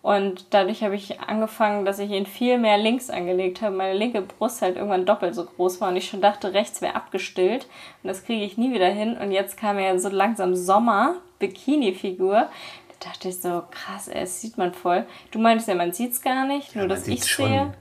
Und 0.02 0.54
dadurch 0.54 0.84
habe 0.84 0.96
ich 0.96 1.20
angefangen, 1.20 1.84
dass 1.84 1.98
ich 1.98 2.12
ihn 2.12 2.28
viel 2.28 2.60
mehr 2.60 2.78
links 2.78 3.10
angelegt 3.10 3.64
habe. 3.64 3.76
Meine 3.76 3.98
linke 3.98 4.22
Brust 4.22 4.62
halt 4.62 4.76
irgendwann 4.76 5.08
doppelt 5.08 5.34
so 5.34 5.46
groß 5.46 5.82
war 5.82 5.90
und 5.90 5.96
ich 5.96 6.08
schon 6.08 6.22
dachte, 6.22 6.54
rechts 6.54 6.80
wäre 6.84 6.94
abgestillt. 6.94 7.66
Und 8.04 8.10
das 8.10 8.24
kriege 8.24 8.46
ich 8.46 8.56
nie 8.56 8.72
wieder 8.72 8.90
hin. 8.90 9.18
Und 9.18 9.32
jetzt 9.32 9.58
kam 9.58 9.80
ja 9.80 9.98
so 9.98 10.10
langsam 10.10 10.56
Sommer, 10.56 11.16
Bikini-Figur. 11.40 12.34
Da 12.34 13.10
dachte 13.10 13.30
ich 13.30 13.42
so, 13.42 13.64
krass, 13.72 14.08
ey, 14.08 14.20
das 14.22 14.42
sieht 14.42 14.60
man 14.60 14.74
voll. 14.74 15.08
Du 15.32 15.40
meintest 15.40 15.70
ja, 15.70 15.74
man 15.74 15.92
sieht 15.92 16.12
es 16.12 16.22
gar 16.22 16.46
nicht, 16.46 16.76
ja, 16.76 16.82
nur 16.82 16.88
dass 16.88 17.08
ich 17.08 17.24
sehe. 17.24 17.74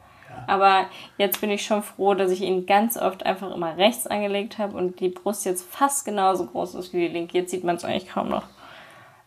Aber 0.47 0.87
jetzt 1.19 1.41
bin 1.41 1.51
ich 1.51 1.65
schon 1.65 1.83
froh, 1.83 2.15
dass 2.15 2.31
ich 2.31 2.43
ihn 2.43 2.67
ganz 2.67 2.97
oft 2.97 3.25
einfach 3.25 3.55
immer 3.55 3.77
rechts 3.77 4.07
angelegt 4.07 4.59
habe 4.59 4.77
und 4.77 5.01
die 5.01 5.09
Brust 5.09 5.45
jetzt 5.45 5.69
fast 5.71 6.05
genauso 6.05 6.47
groß 6.47 6.75
ist 6.75 6.93
wie 6.93 7.09
die 7.09 7.15
linke. 7.15 7.39
Jetzt 7.39 7.51
sieht 7.51 7.65
man 7.65 7.77
es 7.77 7.85
eigentlich 7.85 8.09
kaum 8.09 8.29
noch. 8.29 8.45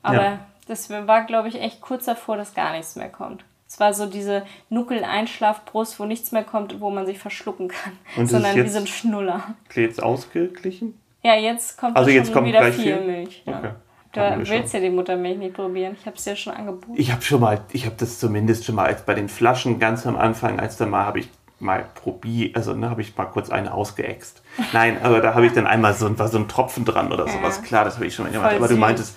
Aber 0.04 0.24
ja. 0.24 0.40
das 0.68 0.90
war, 0.90 1.26
glaube 1.26 1.48
ich, 1.50 1.62
echt 1.62 1.82
kurz 1.82 2.06
davor, 2.06 2.38
dass 2.38 2.54
gar 2.54 2.72
nichts 2.72 2.96
mehr 2.96 3.10
kommt. 3.10 3.44
Es 3.68 3.80
war 3.80 3.94
so 3.94 4.06
diese 4.06 4.46
Nuckel-Einschlafbrust, 4.70 6.00
wo 6.00 6.06
nichts 6.06 6.32
mehr 6.32 6.44
kommt, 6.44 6.80
wo 6.80 6.90
man 6.90 7.06
sich 7.06 7.20
verschlucken 7.20 7.68
kann, 7.68 7.94
und 8.16 8.28
sondern 8.28 8.56
wie 8.56 8.68
so 8.68 8.80
ein 8.80 8.88
Schnuller. 8.88 9.56
Jetzt 9.76 10.02
ausgeglichen? 10.02 10.98
Ja, 11.22 11.36
jetzt 11.36 11.78
kommt 11.78 11.98
also 11.98 12.10
jetzt 12.10 12.32
kommt 12.32 12.48
wieder 12.48 12.64
viel, 12.72 12.96
viel 12.96 13.02
Milch. 13.02 13.44
Ja. 13.46 13.76
Du 14.14 14.50
willst 14.50 14.74
ja 14.74 14.80
die 14.80 14.90
Muttermilch 14.90 15.38
nicht 15.38 15.56
probieren. 15.56 15.96
Ich 16.00 16.06
habe 16.06 16.18
es 16.18 16.24
dir 16.24 16.36
schon 16.36 16.54
angeboten. 16.54 16.96
Ich 16.98 17.12
habe 17.12 17.22
schon 17.22 17.42
mal, 17.42 17.62
ich 17.72 17.86
habe 17.86 17.96
das 17.98 18.20
zumindest 18.20 18.66
schon 18.66 18.76
mal 18.76 18.86
als 18.86 19.04
bei 19.04 19.14
den 19.14 19.30
Flaschen 19.30 19.80
ganz 19.80 20.08
am 20.08 20.16
Anfang, 20.16 20.60
als 20.60 20.78
dann 20.78 20.90
mal 20.90 21.06
habe 21.06 21.20
ich 21.20 21.30
mal 21.60 21.86
probiert, 21.96 22.56
also 22.56 22.74
ne, 22.74 22.90
habe 22.90 23.02
ich 23.02 23.18
mal 23.18 23.26
kurz 23.26 23.50
eine 23.50 23.74
ausgeäxt. 23.74 24.42
Nein, 24.74 24.98
aber 25.02 25.22
da 25.22 25.34
habe 25.34 25.46
ich 25.46 25.54
dann 25.54 25.68
einmal 25.68 25.94
so, 25.94 26.18
war 26.20 26.28
so 26.28 26.38
ein 26.38 26.48
Tropfen 26.48 26.86
dran 26.86 27.12
oder 27.12 27.28
sowas. 27.28 27.58
Ja. 27.58 27.64
Klar, 27.64 27.86
das 27.86 27.96
habe 27.96 28.06
ich 28.06 28.16
schon 28.16 28.26
mal 28.26 28.32
gemacht. 28.32 28.56
Aber 28.56 28.68
du 28.68 28.78
meintest, 28.78 29.16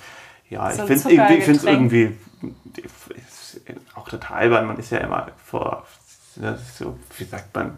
ja, 0.48 0.70
so 0.70 0.82
ich 0.82 0.88
finde 0.88 1.52
es 1.52 1.64
irgendwie, 1.64 1.98
irgendwie 2.02 2.16
auch 3.94 4.08
total 4.08 4.38
albern. 4.38 4.66
Man 4.66 4.78
ist 4.78 4.90
ja 4.90 4.98
immer 4.98 5.28
vor, 5.44 5.86
so, 6.78 6.96
wie 7.18 7.24
sagt 7.24 7.54
man, 7.54 7.76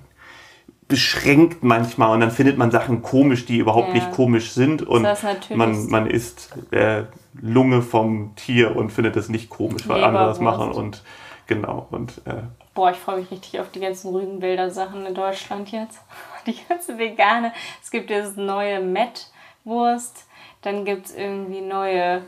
beschränkt 0.92 1.64
manchmal 1.64 2.12
und 2.12 2.20
dann 2.20 2.30
findet 2.30 2.58
man 2.58 2.70
Sachen 2.70 3.00
komisch, 3.00 3.46
die 3.46 3.56
überhaupt 3.56 3.88
ja. 3.88 3.94
nicht 3.94 4.12
komisch 4.12 4.52
sind 4.52 4.82
und 4.82 5.08
man, 5.54 5.86
man 5.86 6.06
isst 6.06 6.54
äh, 6.70 7.04
Lunge 7.40 7.80
vom 7.80 8.36
Tier 8.36 8.76
und 8.76 8.90
findet 8.90 9.16
es 9.16 9.30
nicht 9.30 9.48
komisch, 9.48 9.88
weil 9.88 10.04
andere 10.04 10.26
das 10.26 10.38
machen 10.38 10.70
und 10.70 11.02
genau 11.46 11.86
und 11.90 12.20
äh, 12.26 12.42
Boah, 12.74 12.90
ich 12.90 12.98
freue 12.98 13.20
mich 13.20 13.30
richtig 13.30 13.58
auf 13.58 13.70
die 13.70 13.80
ganzen 13.80 14.14
Rügenwälder 14.14 14.70
Sachen 14.70 15.06
in 15.06 15.14
Deutschland 15.14 15.72
jetzt. 15.72 15.98
Die 16.46 16.56
ganze 16.68 16.98
vegane. 16.98 17.52
Es 17.82 17.90
gibt 17.90 18.10
jetzt 18.10 18.36
neue 18.36 18.80
Met-Wurst, 18.80 20.26
dann 20.60 20.84
gibt 20.84 21.06
es 21.06 21.14
irgendwie 21.14 21.60
neue 21.62 22.22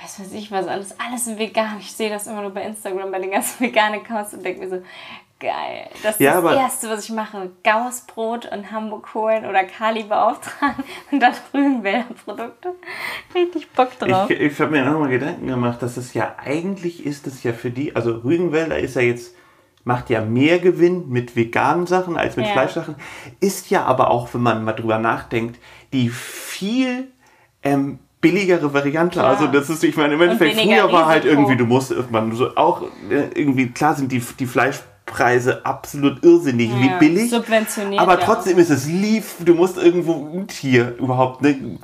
weiß 0.00 0.20
was 0.20 0.32
ich 0.32 0.50
was, 0.50 0.66
alles, 0.66 0.94
alles 0.98 1.38
vegan. 1.38 1.76
Ich 1.80 1.92
sehe 1.92 2.08
das 2.08 2.26
immer 2.26 2.42
nur 2.42 2.52
bei 2.52 2.62
Instagram, 2.62 3.10
bei 3.10 3.18
den 3.18 3.32
ganzen 3.32 3.60
veganen 3.66 4.00
Accounts 4.00 4.32
und 4.32 4.44
denke 4.44 4.60
mir 4.60 4.70
so, 4.70 4.82
Geil. 5.40 5.88
Das 6.02 6.16
ist 6.16 6.20
ja, 6.20 6.40
das 6.40 6.56
Erste, 6.56 6.90
was 6.90 7.04
ich 7.04 7.10
mache. 7.10 7.50
Gaußbrot 7.62 8.50
und 8.50 8.72
Hamburg 8.72 9.14
holen 9.14 9.46
oder 9.46 9.62
Kali 9.62 10.02
beauftragen 10.02 10.82
und 11.12 11.20
dann 11.20 11.32
Rügenwälder 11.54 12.06
Produkte. 12.24 12.74
Richtig 13.34 13.70
Bock 13.70 13.96
drauf. 14.00 14.28
Ich, 14.30 14.40
ich 14.40 14.60
habe 14.60 14.72
mir 14.72 14.92
auch 14.92 14.98
mal 14.98 15.08
Gedanken 15.08 15.46
gemacht, 15.46 15.80
dass 15.80 15.96
es 15.96 16.12
ja 16.12 16.34
eigentlich 16.38 17.06
ist 17.06 17.28
es 17.28 17.44
ja 17.44 17.52
für 17.52 17.70
die, 17.70 17.94
also 17.94 18.10
Rügenwälder 18.16 18.80
ist 18.80 18.96
ja 18.96 19.02
jetzt, 19.02 19.36
macht 19.84 20.10
ja 20.10 20.22
mehr 20.22 20.58
Gewinn 20.58 21.08
mit 21.08 21.36
veganen 21.36 21.86
Sachen 21.86 22.16
als 22.16 22.36
mit 22.36 22.46
ja. 22.46 22.52
Fleischsachen. 22.52 22.96
Ist 23.38 23.70
ja 23.70 23.84
aber 23.84 24.10
auch, 24.10 24.34
wenn 24.34 24.42
man 24.42 24.64
mal 24.64 24.72
drüber 24.72 24.98
nachdenkt, 24.98 25.60
die 25.92 26.08
viel 26.08 27.12
ähm, 27.62 28.00
billigere 28.20 28.74
Variante. 28.74 29.20
Klar. 29.20 29.28
Also 29.28 29.46
das 29.46 29.70
ist, 29.70 29.84
ich 29.84 29.96
meine, 29.96 30.14
im 30.14 30.20
Endeffekt, 30.20 30.58
früher 30.60 30.92
war 30.92 31.06
halt 31.06 31.24
irgendwie, 31.24 31.56
du 31.56 31.64
musst 31.64 31.94
man 32.10 32.32
so 32.32 32.56
auch 32.56 32.82
äh, 33.08 33.28
irgendwie, 33.34 33.68
klar 33.68 33.94
sind 33.94 34.10
die, 34.10 34.20
die 34.38 34.46
Fleisch 34.46 34.80
Preise 35.08 35.66
absolut 35.66 36.22
irrsinnig, 36.22 36.70
ja, 36.70 36.80
wie 36.80 36.98
billig. 36.98 37.30
Subventioniert. 37.30 38.00
Aber 38.00 38.20
trotzdem 38.20 38.56
ja. 38.56 38.62
ist 38.62 38.70
es 38.70 38.86
lief, 38.86 39.34
du 39.40 39.54
musst 39.54 39.76
irgendwo 39.76 40.14
ein 40.32 40.46
Tier 40.46 40.94
überhaupt 40.98 41.42
ne, 41.42 41.78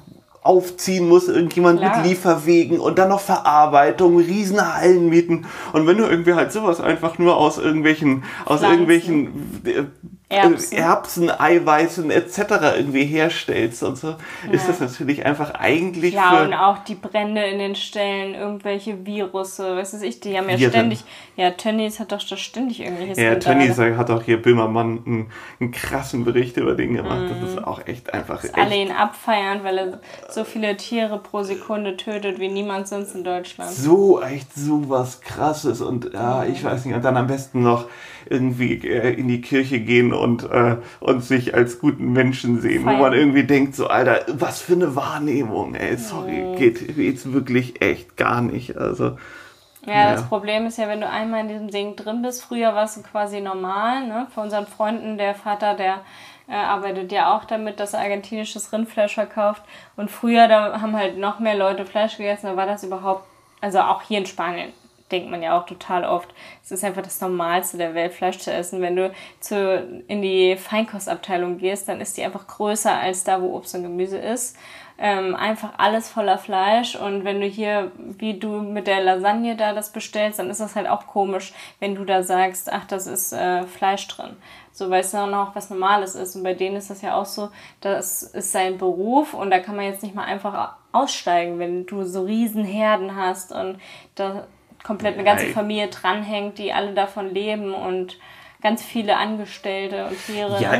aufziehen, 0.44 1.08
muss 1.08 1.26
irgendjemand 1.26 1.80
Klar. 1.80 1.96
mit 1.96 2.06
Lieferwegen 2.06 2.78
und 2.78 2.98
dann 2.98 3.08
noch 3.08 3.20
Verarbeitung, 3.20 4.18
Riesenhallen 4.18 5.08
mieten. 5.08 5.46
Und 5.72 5.86
wenn 5.86 5.96
du 5.96 6.04
irgendwie 6.04 6.34
halt 6.34 6.52
sowas 6.52 6.80
einfach 6.80 7.18
nur 7.18 7.36
aus 7.36 7.58
irgendwelchen, 7.58 8.24
aus 8.44 8.62
irgendwelchen 8.62 9.62
äh, 9.64 9.84
Erbsen. 10.30 10.78
Erbsen, 10.78 11.30
Eiweißen 11.30 12.10
etc. 12.10 12.38
irgendwie 12.76 13.04
herstellst 13.04 13.82
und 13.82 13.98
so, 13.98 14.08
ja. 14.08 14.52
ist 14.52 14.66
das 14.66 14.80
natürlich 14.80 15.24
einfach 15.26 15.52
eigentlich. 15.54 16.14
Ja, 16.14 16.42
und 16.42 16.54
auch 16.54 16.78
die 16.78 16.94
Brände 16.94 17.42
in 17.42 17.58
den 17.58 17.74
Stellen, 17.74 18.34
irgendwelche 18.34 19.04
Virusse, 19.04 19.76
was 19.76 19.92
weiß 19.92 20.00
ich, 20.00 20.20
die 20.20 20.36
haben 20.36 20.48
ja 20.48 20.58
Viren. 20.58 20.70
ständig. 20.70 21.04
Ja, 21.36 21.50
Tönnies 21.50 22.00
hat 22.00 22.12
doch 22.12 22.20
ständig 22.20 22.80
irgendwelches. 22.80 23.18
Ja, 23.18 23.34
Tönnies 23.36 23.78
hat 23.78 24.10
auch 24.10 24.22
hier 24.22 24.40
Böhmermann 24.40 25.02
einen, 25.04 25.30
einen, 25.60 25.72
krassen 25.72 26.24
Bericht 26.24 26.56
über 26.56 26.74
den 26.74 26.94
gemacht. 26.94 27.22
Mhm. 27.22 27.40
Das 27.40 27.50
ist 27.50 27.56
mhm. 27.60 27.64
auch 27.64 27.86
echt 27.86 28.14
einfach. 28.14 28.36
Dass 28.36 28.44
echt 28.50 28.58
alle 28.58 28.76
ihn 28.76 28.92
abfeiern, 28.92 29.62
weil 29.62 29.78
er 29.78 30.00
so 30.30 30.44
viele 30.44 30.76
Tiere 30.76 31.18
pro 31.18 31.42
Sekunde 31.42 31.98
tötet 31.98 32.40
wie 32.40 32.48
niemand 32.48 32.88
sonst 32.88 33.14
in 33.14 33.24
Deutschland. 33.24 33.72
So, 33.72 34.22
echt 34.22 34.54
so 34.54 34.88
was 34.88 35.20
krasses 35.20 35.82
und 35.82 36.14
ja, 36.14 36.44
ich 36.44 36.64
weiß 36.64 36.86
nicht, 36.86 36.94
und 36.94 37.04
dann 37.04 37.16
am 37.16 37.26
besten 37.26 37.62
noch 37.62 37.86
irgendwie 38.30 38.74
äh, 38.86 39.14
in 39.14 39.28
die 39.28 39.40
Kirche 39.40 39.80
gehen 39.80 40.12
und, 40.12 40.44
äh, 40.44 40.76
und 41.00 41.24
sich 41.24 41.54
als 41.54 41.78
guten 41.78 42.12
Menschen 42.12 42.60
sehen, 42.60 42.84
Feiern. 42.84 42.98
wo 42.98 43.02
man 43.02 43.12
irgendwie 43.12 43.44
denkt, 43.44 43.74
so, 43.74 43.86
Alter, 43.86 44.24
was 44.28 44.60
für 44.60 44.74
eine 44.74 44.96
Wahrnehmung, 44.96 45.74
ey, 45.74 45.96
sorry, 45.96 46.42
mhm. 46.42 46.56
geht 46.56 46.96
jetzt 46.96 47.32
wirklich 47.32 47.82
echt 47.82 48.16
gar 48.16 48.40
nicht. 48.40 48.76
Also. 48.76 49.16
Ja, 49.86 49.92
ja, 49.92 50.12
das 50.12 50.26
Problem 50.28 50.66
ist 50.66 50.78
ja, 50.78 50.88
wenn 50.88 51.00
du 51.00 51.08
einmal 51.08 51.40
in 51.40 51.48
diesem 51.48 51.68
Ding 51.68 51.96
drin 51.96 52.22
bist, 52.22 52.42
früher 52.42 52.74
war 52.74 52.84
es 52.84 53.00
quasi 53.02 53.40
normal, 53.40 54.06
ne? 54.06 54.26
Für 54.32 54.40
unseren 54.40 54.66
Freunden, 54.66 55.18
der 55.18 55.34
Vater, 55.34 55.74
der 55.74 56.00
äh, 56.48 56.54
arbeitet 56.54 57.12
ja 57.12 57.36
auch 57.36 57.44
damit, 57.44 57.80
dass 57.80 57.94
er 57.94 58.00
argentinisches 58.00 58.72
Rindfleisch 58.72 59.14
verkauft. 59.14 59.62
Und 59.96 60.10
früher, 60.10 60.48
da 60.48 60.80
haben 60.80 60.96
halt 60.96 61.18
noch 61.18 61.38
mehr 61.38 61.56
Leute 61.56 61.86
Fleisch 61.86 62.16
gegessen, 62.16 62.46
da 62.46 62.56
war 62.56 62.66
das 62.66 62.84
überhaupt, 62.84 63.24
also 63.60 63.80
auch 63.80 64.02
hier 64.02 64.18
in 64.18 64.26
Spanien, 64.26 64.72
denkt 65.14 65.30
man 65.30 65.42
ja 65.42 65.58
auch 65.58 65.66
total 65.66 66.04
oft. 66.04 66.34
Es 66.62 66.72
ist 66.72 66.84
einfach 66.84 67.02
das 67.02 67.20
Normalste 67.20 67.78
der 67.78 67.94
Welt, 67.94 68.12
Fleisch 68.12 68.38
zu 68.38 68.52
essen. 68.52 68.80
Wenn 68.80 68.96
du 68.96 69.12
zu, 69.38 70.02
in 70.08 70.22
die 70.22 70.56
Feinkostabteilung 70.56 71.58
gehst, 71.58 71.88
dann 71.88 72.00
ist 72.00 72.16
die 72.16 72.24
einfach 72.24 72.46
größer 72.46 72.92
als 72.92 73.22
da, 73.22 73.40
wo 73.40 73.54
Obst 73.54 73.74
und 73.76 73.84
Gemüse 73.84 74.18
ist. 74.18 74.56
Ähm, 74.96 75.34
einfach 75.34 75.72
alles 75.78 76.08
voller 76.08 76.38
Fleisch 76.38 76.94
und 76.94 77.24
wenn 77.24 77.40
du 77.40 77.48
hier, 77.48 77.90
wie 77.98 78.38
du 78.38 78.60
mit 78.60 78.86
der 78.86 79.02
Lasagne 79.02 79.56
da 79.56 79.72
das 79.72 79.90
bestellst, 79.90 80.38
dann 80.38 80.50
ist 80.50 80.60
das 80.60 80.76
halt 80.76 80.88
auch 80.88 81.08
komisch, 81.08 81.52
wenn 81.80 81.96
du 81.96 82.04
da 82.04 82.22
sagst, 82.22 82.72
ach, 82.72 82.84
das 82.84 83.08
ist 83.08 83.32
äh, 83.32 83.64
Fleisch 83.64 84.06
drin. 84.06 84.36
So, 84.70 84.90
weil 84.90 85.00
es 85.00 85.10
dann 85.10 85.34
auch 85.34 85.56
was 85.56 85.70
Normales 85.70 86.14
ist. 86.14 86.36
Und 86.36 86.44
bei 86.44 86.54
denen 86.54 86.76
ist 86.76 86.90
das 86.90 87.02
ja 87.02 87.16
auch 87.16 87.26
so, 87.26 87.50
das 87.80 88.22
ist 88.22 88.52
sein 88.52 88.78
Beruf 88.78 89.34
und 89.34 89.50
da 89.50 89.58
kann 89.58 89.74
man 89.74 89.86
jetzt 89.86 90.04
nicht 90.04 90.14
mal 90.14 90.26
einfach 90.26 90.76
aussteigen, 90.92 91.58
wenn 91.58 91.86
du 91.86 92.04
so 92.04 92.22
riesen 92.22 92.64
Herden 92.64 93.16
hast 93.16 93.50
und 93.50 93.80
da 94.14 94.46
komplett 94.84 95.14
eine 95.14 95.24
ganze 95.24 95.46
Familie 95.46 95.88
dranhängt, 95.88 96.58
die 96.58 96.72
alle 96.72 96.94
davon 96.94 97.34
leben 97.34 97.74
und 97.74 98.18
ganz 98.62 98.82
viele 98.82 99.16
Angestellte 99.16 100.06
und 100.06 100.16
Tiere. 100.24 100.58
Ja, 100.60 100.72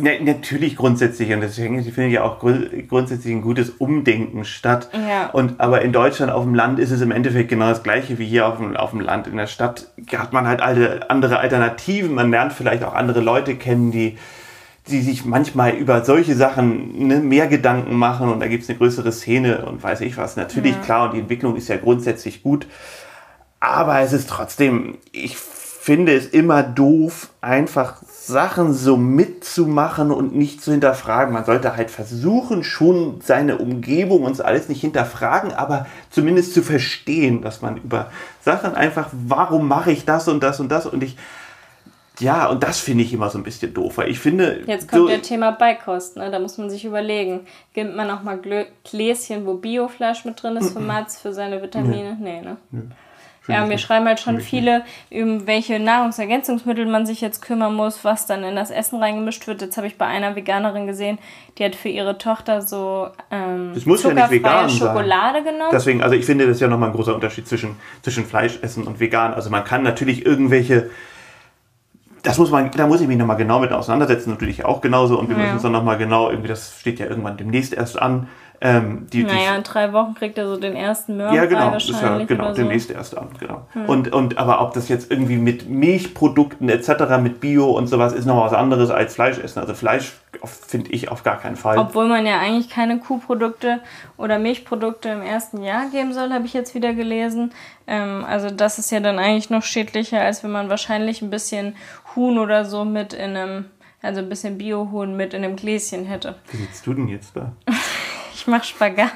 ne? 0.00 0.20
natürlich 0.22 0.76
grundsätzlich 0.76 1.32
und 1.32 1.42
deswegen 1.42 1.82
findet 1.84 2.12
ja 2.12 2.22
auch 2.22 2.38
grundsätzlich 2.38 3.34
ein 3.34 3.42
gutes 3.42 3.70
Umdenken 3.70 4.44
statt. 4.44 4.88
Ja. 4.94 5.28
Und 5.30 5.60
aber 5.60 5.82
in 5.82 5.92
Deutschland 5.92 6.32
auf 6.32 6.44
dem 6.44 6.54
Land 6.54 6.78
ist 6.78 6.92
es 6.92 7.02
im 7.02 7.10
Endeffekt 7.10 7.50
genau 7.50 7.68
das 7.68 7.82
gleiche 7.82 8.18
wie 8.18 8.24
hier 8.24 8.46
auf 8.46 8.56
dem, 8.56 8.74
auf 8.76 8.90
dem 8.90 9.00
Land. 9.00 9.26
In 9.26 9.36
der 9.36 9.48
Stadt 9.48 9.88
hat 10.16 10.32
man 10.32 10.46
halt 10.46 10.62
alle 10.62 11.10
andere 11.10 11.38
Alternativen. 11.38 12.14
Man 12.14 12.30
lernt 12.30 12.54
vielleicht 12.54 12.82
auch 12.84 12.94
andere 12.94 13.20
Leute 13.20 13.56
kennen, 13.56 13.90
die 13.90 14.16
die 14.88 15.00
sich 15.00 15.24
manchmal 15.24 15.72
über 15.72 16.04
solche 16.04 16.36
Sachen 16.36 17.08
ne, 17.08 17.16
mehr 17.16 17.48
Gedanken 17.48 17.96
machen 17.96 18.28
und 18.28 18.38
da 18.38 18.46
gibt 18.46 18.62
es 18.62 18.68
eine 18.68 18.78
größere 18.78 19.10
Szene 19.10 19.66
und 19.66 19.82
weiß 19.82 20.00
ich 20.02 20.16
was. 20.16 20.36
Natürlich, 20.36 20.76
ja. 20.76 20.80
klar, 20.80 21.04
und 21.06 21.14
die 21.14 21.20
Entwicklung 21.20 21.56
ist 21.56 21.68
ja 21.68 21.76
grundsätzlich 21.76 22.44
gut. 22.44 22.68
Aber 23.60 24.00
es 24.00 24.12
ist 24.12 24.28
trotzdem, 24.28 24.98
ich 25.12 25.36
finde 25.86 26.14
es 26.14 26.26
immer 26.26 26.64
doof, 26.64 27.30
einfach 27.40 28.02
Sachen 28.02 28.74
so 28.74 28.96
mitzumachen 28.96 30.10
und 30.10 30.34
nicht 30.34 30.60
zu 30.60 30.72
hinterfragen. 30.72 31.32
Man 31.32 31.44
sollte 31.44 31.76
halt 31.76 31.92
versuchen, 31.92 32.64
schon 32.64 33.20
seine 33.22 33.58
Umgebung 33.58 34.24
und 34.24 34.44
alles 34.44 34.68
nicht 34.68 34.80
hinterfragen, 34.80 35.52
aber 35.52 35.86
zumindest 36.10 36.54
zu 36.54 36.62
verstehen, 36.62 37.40
dass 37.40 37.62
man 37.62 37.76
über 37.76 38.10
Sachen 38.42 38.74
einfach, 38.74 39.10
warum 39.12 39.68
mache 39.68 39.92
ich 39.92 40.04
das 40.04 40.26
und 40.26 40.42
das 40.42 40.58
und 40.58 40.70
das 40.70 40.86
und 40.86 41.04
ich, 41.04 41.16
ja, 42.18 42.48
und 42.48 42.64
das 42.64 42.80
finde 42.80 43.04
ich 43.04 43.12
immer 43.12 43.30
so 43.30 43.38
ein 43.38 43.44
bisschen 43.44 43.72
doof, 43.72 43.98
weil 43.98 44.10
ich 44.10 44.18
finde. 44.18 44.64
Jetzt 44.66 44.90
kommt 44.90 45.02
so, 45.02 45.06
der 45.06 45.22
Thema 45.22 45.52
Beikost, 45.52 46.16
ne? 46.16 46.32
da 46.32 46.40
muss 46.40 46.58
man 46.58 46.68
sich 46.68 46.84
überlegen. 46.84 47.46
Gibt 47.74 47.94
man 47.94 48.10
auch 48.10 48.24
mal 48.24 48.40
Gläschen, 48.82 49.46
wo 49.46 49.54
Biofleisch 49.54 50.24
mit 50.24 50.42
drin 50.42 50.56
ist 50.56 50.72
für 50.72 50.80
Mats, 50.80 51.16
für 51.20 51.32
seine 51.32 51.62
Vitamine? 51.62 52.16
Nee, 52.20 52.40
ne? 52.40 52.56
Ja, 53.48 53.64
mir 53.64 53.78
schreiben 53.78 54.06
halt 54.06 54.20
schon 54.20 54.40
viele, 54.40 54.84
um 55.10 55.46
welche 55.46 55.78
Nahrungsergänzungsmittel 55.78 56.86
man 56.86 57.06
sich 57.06 57.20
jetzt 57.20 57.42
kümmern 57.42 57.74
muss, 57.74 58.04
was 58.04 58.26
dann 58.26 58.42
in 58.44 58.56
das 58.56 58.70
Essen 58.70 58.98
reingemischt 58.98 59.46
wird. 59.46 59.62
Jetzt 59.62 59.76
habe 59.76 59.86
ich 59.86 59.98
bei 59.98 60.06
einer 60.06 60.36
Veganerin 60.36 60.86
gesehen, 60.86 61.18
die 61.58 61.64
hat 61.64 61.74
für 61.74 61.88
ihre 61.88 62.18
Tochter 62.18 62.62
so 62.62 63.08
ähm, 63.30 63.72
das 63.74 63.86
muss 63.86 64.02
zuckerfreie 64.02 64.24
ja 64.24 64.30
nicht 64.30 64.44
vegan 64.44 64.70
Schokolade 64.70 65.38
sein. 65.38 65.44
genommen. 65.44 65.70
Deswegen, 65.72 66.02
also 66.02 66.14
ich 66.14 66.26
finde, 66.26 66.46
das 66.46 66.56
ist 66.56 66.60
ja 66.60 66.68
nochmal 66.68 66.90
ein 66.90 66.94
großer 66.94 67.14
Unterschied 67.14 67.46
zwischen, 67.46 67.76
zwischen 68.02 68.24
Fleischessen 68.24 68.84
und 68.84 69.00
vegan. 69.00 69.34
Also 69.34 69.50
man 69.50 69.64
kann 69.64 69.82
natürlich 69.82 70.24
irgendwelche 70.26 70.90
das 72.26 72.38
muss 72.38 72.50
man, 72.50 72.72
da 72.72 72.88
muss 72.88 73.00
ich 73.00 73.06
mich 73.06 73.16
nochmal 73.16 73.36
genau 73.36 73.60
mit 73.60 73.72
auseinandersetzen, 73.72 74.30
natürlich 74.30 74.64
auch 74.64 74.80
genauso. 74.80 75.16
Und 75.16 75.28
wir 75.28 75.36
ja. 75.36 75.42
müssen 75.42 75.54
uns 75.54 75.62
dann 75.62 75.70
nochmal 75.70 75.96
genau, 75.96 76.28
irgendwie, 76.28 76.48
das 76.48 76.80
steht 76.80 76.98
ja 76.98 77.06
irgendwann 77.06 77.36
demnächst 77.36 77.72
erst 77.72 78.02
an, 78.02 78.26
ähm, 78.60 79.06
die, 79.12 79.22
naja, 79.24 79.52
die, 79.52 79.58
in 79.58 79.62
drei 79.64 79.92
Wochen 79.92 80.14
kriegt 80.14 80.38
er 80.38 80.46
so 80.46 80.56
den 80.56 80.74
ersten 80.74 81.16
Mörder. 81.16 81.34
Ja, 81.34 81.44
genau, 81.44 81.76
ist 81.76 81.90
ja, 81.90 82.18
genau, 82.24 82.52
demnächst 82.52 82.88
so. 82.88 82.94
erst 82.94 83.16
an, 83.16 83.28
genau. 83.38 83.66
Hm. 83.72 83.86
Und, 83.86 84.12
und 84.12 84.38
aber 84.38 84.62
ob 84.62 84.72
das 84.72 84.88
jetzt 84.88 85.10
irgendwie 85.10 85.36
mit 85.36 85.68
Milchprodukten 85.68 86.68
etc., 86.68 87.18
mit 87.20 87.40
Bio 87.40 87.70
und 87.70 87.86
sowas 87.86 88.12
ist 88.12 88.24
noch 88.24 88.42
was 88.42 88.52
anderes 88.52 88.90
als 88.90 89.14
Fleisch 89.14 89.38
essen. 89.38 89.60
Also 89.60 89.74
Fleisch 89.74 90.14
finde 90.44 90.90
ich 90.92 91.10
auf 91.10 91.22
gar 91.22 91.38
keinen 91.38 91.56
Fall. 91.56 91.78
Obwohl 91.78 92.08
man 92.08 92.24
ja 92.24 92.38
eigentlich 92.38 92.70
keine 92.70 92.98
Kuhprodukte 92.98 93.80
oder 94.16 94.38
Milchprodukte 94.38 95.10
im 95.10 95.22
ersten 95.22 95.62
Jahr 95.62 95.88
geben 95.90 96.12
soll, 96.12 96.32
habe 96.32 96.46
ich 96.46 96.54
jetzt 96.54 96.74
wieder 96.74 96.94
gelesen. 96.94 97.52
Ähm, 97.86 98.24
also 98.26 98.50
das 98.50 98.78
ist 98.78 98.90
ja 98.90 99.00
dann 99.00 99.18
eigentlich 99.18 99.50
noch 99.50 99.62
schädlicher, 99.62 100.20
als 100.20 100.42
wenn 100.42 100.50
man 100.50 100.70
wahrscheinlich 100.70 101.22
ein 101.22 101.30
bisschen 101.30 101.76
Huhn 102.14 102.38
oder 102.38 102.64
so 102.64 102.84
mit 102.84 103.12
in 103.12 103.36
einem, 103.36 103.64
also 104.02 104.20
ein 104.20 104.28
bisschen 104.28 104.58
Biohuhn 104.58 105.16
mit 105.16 105.34
in 105.34 105.44
einem 105.44 105.56
Gläschen 105.56 106.04
hätte. 106.04 106.36
Wie 106.50 106.56
sitzt 106.58 106.86
du 106.86 106.94
denn 106.94 107.08
jetzt 107.08 107.36
da? 107.36 107.52
ich 108.46 108.50
mache 108.50 108.64
Spagat. 108.64 109.10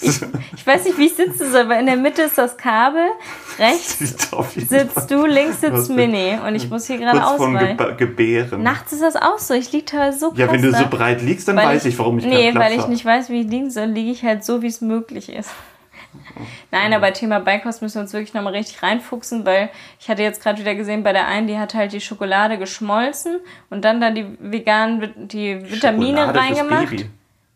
Ich, 0.00 0.22
ich, 0.54 0.66
weiß 0.66 0.84
nicht, 0.84 0.96
wie 0.96 1.06
ich 1.06 1.14
sitze, 1.14 1.60
aber 1.60 1.78
in 1.78 1.86
der 1.86 1.96
Mitte 1.96 2.22
ist 2.22 2.38
das 2.38 2.56
Kabel. 2.56 3.02
Rechts 3.58 3.98
sitzt 4.68 5.10
du, 5.10 5.26
links 5.26 5.60
sitzt 5.60 5.90
Mini. 5.90 6.38
Und 6.46 6.54
ich 6.54 6.70
muss 6.70 6.86
hier 6.86 6.98
gerade 6.98 7.24
ausweichen. 7.24 7.76
Ge 7.76 7.94
Gebären. 7.96 8.62
Nachts 8.62 8.92
ist 8.92 9.02
das 9.02 9.16
auch 9.16 9.38
so. 9.38 9.52
Ich 9.52 9.72
liege 9.72 9.84
teilweise 9.84 10.18
so 10.18 10.32
Ja, 10.36 10.50
wenn 10.50 10.62
du 10.62 10.72
so 10.72 10.86
breit 10.88 11.20
liegst, 11.20 11.48
dann 11.48 11.56
weiß 11.56 11.84
ich, 11.84 11.98
warum 11.98 12.18
ich 12.18 12.24
Nee, 12.24 12.54
weil 12.54 12.78
ich 12.78 12.86
nicht 12.86 13.04
weiß, 13.04 13.28
wie 13.28 13.42
ich 13.42 13.46
liegen 13.46 13.70
soll, 13.70 13.86
liege 13.86 14.10
ich 14.10 14.22
halt 14.22 14.44
so, 14.44 14.62
wie 14.62 14.68
es 14.68 14.80
möglich 14.80 15.28
ist. 15.28 15.50
Nein, 16.70 16.94
aber 16.94 17.12
Thema 17.12 17.40
Beikost 17.40 17.82
müssen 17.82 17.96
wir 17.96 18.02
uns 18.02 18.12
wirklich 18.12 18.34
nochmal 18.34 18.54
richtig 18.54 18.82
reinfuchsen, 18.82 19.44
weil 19.44 19.68
ich 20.00 20.08
hatte 20.08 20.22
jetzt 20.22 20.42
gerade 20.42 20.60
wieder 20.60 20.74
gesehen, 20.74 21.02
bei 21.02 21.12
der 21.12 21.26
einen, 21.26 21.46
die 21.46 21.58
hat 21.58 21.74
halt 21.74 21.92
die 21.92 22.00
Schokolade 22.00 22.56
geschmolzen 22.56 23.40
und 23.70 23.84
dann 23.84 24.00
da 24.00 24.10
die 24.10 24.26
veganen, 24.38 25.28
die 25.28 25.60
Vitamine 25.70 26.26
Schokolade 26.26 26.38
reingemacht. 26.38 26.90
Baby. 26.90 27.10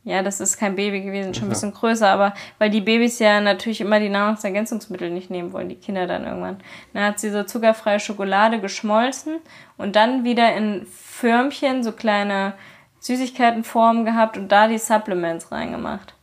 Ja, 0.08 0.22
das 0.22 0.40
ist 0.40 0.56
kein 0.56 0.74
Baby 0.74 1.02
gewesen, 1.02 1.34
schon 1.34 1.44
ein 1.44 1.50
bisschen 1.50 1.74
größer, 1.74 2.08
aber 2.08 2.32
weil 2.58 2.70
die 2.70 2.80
Babys 2.80 3.18
ja 3.18 3.42
natürlich 3.42 3.82
immer 3.82 4.00
die 4.00 4.08
Nahrungsergänzungsmittel 4.08 5.10
nicht 5.10 5.28
nehmen 5.28 5.52
wollen, 5.52 5.68
die 5.68 5.74
Kinder 5.74 6.06
dann 6.06 6.24
irgendwann. 6.24 6.56
Dann 6.94 7.04
hat 7.04 7.20
sie 7.20 7.28
so 7.28 7.42
zuckerfreie 7.42 8.00
Schokolade 8.00 8.58
geschmolzen 8.58 9.36
und 9.76 9.96
dann 9.96 10.24
wieder 10.24 10.54
in 10.56 10.86
Förmchen 10.86 11.82
so 11.82 11.92
kleine 11.92 12.54
Süßigkeitenformen 13.00 14.06
gehabt 14.06 14.38
und 14.38 14.50
da 14.50 14.66
die 14.66 14.78
Supplements 14.78 15.52
reingemacht. 15.52 16.14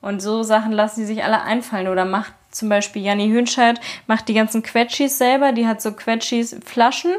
Und 0.00 0.22
so 0.22 0.42
Sachen 0.42 0.72
lassen 0.72 1.00
sie 1.00 1.06
sich 1.06 1.22
alle 1.22 1.42
einfallen 1.42 1.88
oder 1.88 2.06
macht 2.06 2.32
zum 2.50 2.70
Beispiel 2.70 3.02
Janni 3.02 3.28
Hünscheid, 3.28 3.78
macht 4.06 4.26
die 4.28 4.34
ganzen 4.34 4.62
Quetschis 4.62 5.18
selber, 5.18 5.52
die 5.52 5.66
hat 5.66 5.82
so 5.82 5.92
Quetschis 5.92 6.56
Flaschen 6.64 7.12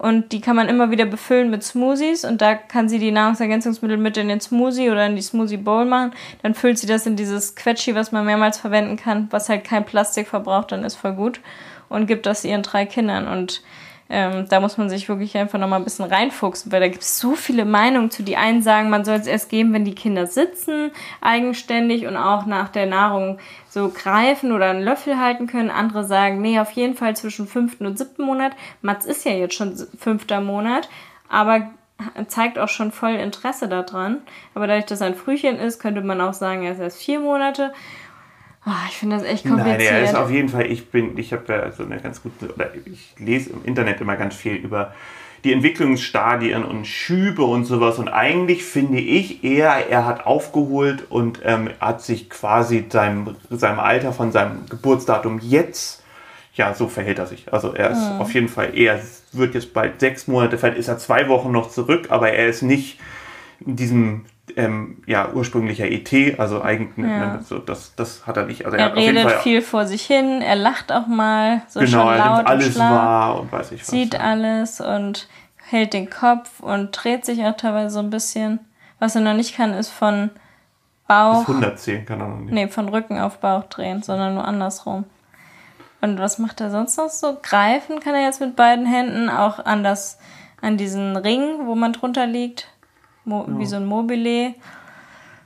und 0.00 0.32
die 0.32 0.40
kann 0.40 0.56
man 0.56 0.70
immer 0.70 0.90
wieder 0.90 1.04
befüllen 1.04 1.50
mit 1.50 1.62
Smoothies. 1.62 2.24
Und 2.24 2.40
da 2.40 2.54
kann 2.54 2.88
sie 2.88 2.98
die 2.98 3.10
Nahrungsergänzungsmittel 3.10 3.98
mit 3.98 4.16
in 4.16 4.28
den 4.28 4.40
Smoothie 4.40 4.88
oder 4.88 5.04
in 5.04 5.14
die 5.14 5.20
Smoothie 5.20 5.58
Bowl 5.58 5.84
machen. 5.84 6.12
Dann 6.42 6.54
füllt 6.54 6.78
sie 6.78 6.86
das 6.86 7.04
in 7.04 7.16
dieses 7.16 7.54
Quetschi, 7.54 7.94
was 7.94 8.10
man 8.10 8.24
mehrmals 8.24 8.56
verwenden 8.56 8.96
kann, 8.96 9.28
was 9.30 9.50
halt 9.50 9.62
kein 9.62 9.84
Plastik 9.84 10.26
verbraucht, 10.26 10.72
dann 10.72 10.84
ist 10.84 10.94
voll 10.94 11.12
gut. 11.12 11.40
Und 11.90 12.06
gibt 12.06 12.24
das 12.24 12.46
ihren 12.46 12.62
drei 12.62 12.86
Kindern. 12.86 13.28
Und 13.28 13.62
ähm, 14.12 14.46
da 14.48 14.58
muss 14.58 14.76
man 14.76 14.90
sich 14.90 15.08
wirklich 15.08 15.36
einfach 15.38 15.58
nochmal 15.58 15.78
ein 15.78 15.84
bisschen 15.84 16.04
reinfuchsen, 16.04 16.72
weil 16.72 16.80
da 16.80 16.88
gibt 16.88 17.02
es 17.02 17.20
so 17.20 17.36
viele 17.36 17.64
Meinungen 17.64 18.10
zu. 18.10 18.24
Die 18.24 18.36
einen 18.36 18.60
sagen, 18.60 18.90
man 18.90 19.04
soll 19.04 19.14
es 19.14 19.28
erst 19.28 19.48
geben, 19.48 19.72
wenn 19.72 19.84
die 19.84 19.94
Kinder 19.94 20.26
sitzen, 20.26 20.90
eigenständig 21.20 22.08
und 22.08 22.16
auch 22.16 22.44
nach 22.44 22.68
der 22.70 22.86
Nahrung 22.86 23.38
so 23.68 23.88
greifen 23.88 24.50
oder 24.50 24.70
einen 24.70 24.82
Löffel 24.82 25.18
halten 25.20 25.46
können. 25.46 25.70
Andere 25.70 26.04
sagen, 26.04 26.40
nee, 26.40 26.58
auf 26.58 26.72
jeden 26.72 26.96
Fall 26.96 27.14
zwischen 27.14 27.46
fünften 27.46 27.86
und 27.86 27.98
siebten 27.98 28.24
Monat. 28.24 28.52
Mats 28.82 29.06
ist 29.06 29.24
ja 29.24 29.32
jetzt 29.32 29.54
schon 29.54 29.76
fünfter 29.96 30.40
Monat, 30.40 30.88
aber 31.28 31.70
zeigt 32.26 32.58
auch 32.58 32.68
schon 32.68 32.90
voll 32.90 33.14
Interesse 33.14 33.68
daran. 33.68 34.18
Aber 34.54 34.66
dadurch, 34.66 34.86
dass 34.86 35.00
er 35.00 35.08
ein 35.08 35.14
Frühchen 35.14 35.56
ist, 35.56 35.80
könnte 35.80 36.00
man 36.00 36.20
auch 36.20 36.34
sagen, 36.34 36.64
er 36.64 36.72
ist 36.72 36.80
erst 36.80 36.98
vier 36.98 37.20
Monate. 37.20 37.72
Oh, 38.66 38.70
ich 38.88 38.96
finde 38.96 39.16
das 39.16 39.24
echt 39.24 39.46
kompliziert. 39.46 39.78
Nein, 39.78 39.86
er 39.86 40.04
ist 40.04 40.14
auf 40.14 40.30
jeden 40.30 40.50
Fall, 40.50 40.66
ich 40.66 40.90
bin, 40.90 41.16
ich 41.16 41.32
habe 41.32 41.44
da 41.46 41.72
so 41.72 41.82
eine 41.82 41.98
ganz 41.98 42.22
gute, 42.22 42.52
oder 42.52 42.70
ich 42.84 43.14
lese 43.18 43.50
im 43.50 43.64
Internet 43.64 44.00
immer 44.00 44.16
ganz 44.16 44.34
viel 44.34 44.54
über 44.54 44.94
die 45.44 45.54
Entwicklungsstadien 45.54 46.64
und 46.64 46.86
Schübe 46.86 47.42
und 47.44 47.64
sowas. 47.64 47.98
Und 47.98 48.08
eigentlich 48.08 48.62
finde 48.62 49.00
ich 49.00 49.42
eher, 49.42 49.88
er 49.88 50.04
hat 50.04 50.26
aufgeholt 50.26 51.10
und 51.10 51.40
ähm, 51.44 51.70
hat 51.80 52.02
sich 52.02 52.28
quasi 52.28 52.84
seinem, 52.90 53.36
seinem 53.48 53.80
Alter 53.80 54.12
von 54.12 54.32
seinem 54.32 54.66
Geburtsdatum 54.68 55.40
jetzt, 55.42 56.02
ja, 56.54 56.74
so 56.74 56.88
verhält 56.88 57.18
er 57.18 57.26
sich. 57.26 57.50
Also 57.52 57.72
er 57.72 57.90
ist 57.90 58.12
mhm. 58.12 58.20
auf 58.20 58.34
jeden 58.34 58.48
Fall, 58.48 58.76
er 58.76 59.00
wird 59.32 59.54
jetzt 59.54 59.72
bald 59.72 60.00
sechs 60.00 60.26
Monate, 60.26 60.58
vielleicht 60.58 60.76
ist 60.76 60.88
er 60.88 60.98
zwei 60.98 61.28
Wochen 61.28 61.50
noch 61.52 61.70
zurück, 61.70 62.08
aber 62.10 62.32
er 62.32 62.48
ist 62.48 62.60
nicht 62.60 62.98
in 63.64 63.76
diesem 63.76 64.26
ähm, 64.56 65.02
ja, 65.06 65.30
ursprünglicher 65.32 65.90
ET, 65.90 66.38
also 66.38 66.62
eigentlich, 66.62 67.06
ja. 67.06 67.34
ne, 67.34 67.40
so, 67.44 67.58
das, 67.58 67.94
das 67.94 68.26
hat 68.26 68.36
er 68.36 68.46
nicht. 68.46 68.64
Also 68.64 68.76
er, 68.76 68.88
er 68.88 68.96
redet 68.96 69.30
viel 69.42 69.62
vor 69.62 69.86
sich 69.86 70.02
hin, 70.02 70.42
er 70.42 70.56
lacht 70.56 70.92
auch 70.92 71.06
mal, 71.06 71.62
so 71.68 71.80
genau, 71.80 71.90
schon 71.90 72.16
laut 72.16 72.18
er 72.18 72.36
nimmt 72.36 72.48
alles 72.48 72.78
wahr 72.78 73.40
und 73.40 73.52
weiß 73.52 73.72
ich 73.72 73.80
was. 73.82 73.88
Sieht 73.88 74.14
ja. 74.14 74.20
alles 74.20 74.80
und 74.80 75.28
hält 75.56 75.92
den 75.92 76.10
Kopf 76.10 76.60
und 76.60 76.90
dreht 76.92 77.24
sich 77.24 77.44
auch 77.44 77.56
teilweise 77.56 77.90
so 77.90 78.00
ein 78.00 78.10
bisschen. 78.10 78.60
Was 78.98 79.14
er 79.14 79.22
noch 79.22 79.34
nicht 79.34 79.56
kann, 79.56 79.72
ist 79.72 79.90
von 79.90 80.30
Bauch. 81.06 81.46
Bis 81.46 81.48
110 81.48 82.06
kann 82.06 82.20
er 82.20 82.28
noch 82.28 82.38
nicht. 82.38 82.52
Nee, 82.52 82.68
von 82.68 82.88
Rücken 82.88 83.18
auf 83.18 83.38
Bauch 83.38 83.64
drehen, 83.64 84.02
sondern 84.02 84.34
nur 84.34 84.44
andersrum. 84.44 85.04
Und 86.00 86.18
was 86.18 86.38
macht 86.38 86.60
er 86.60 86.70
sonst 86.70 86.96
noch 86.96 87.10
so? 87.10 87.38
Greifen 87.42 88.00
kann 88.00 88.14
er 88.14 88.22
jetzt 88.22 88.40
mit 88.40 88.56
beiden 88.56 88.86
Händen, 88.86 89.28
auch 89.28 89.58
an 89.64 89.84
das, 89.84 90.18
an 90.60 90.76
diesen 90.76 91.16
Ring, 91.16 91.66
wo 91.66 91.74
man 91.74 91.92
drunter 91.92 92.26
liegt. 92.26 92.68
Mo 93.24 93.46
ja. 93.48 93.58
wie 93.58 93.66
so 93.66 93.76
ein 93.76 93.86
Mobile. 93.86 94.54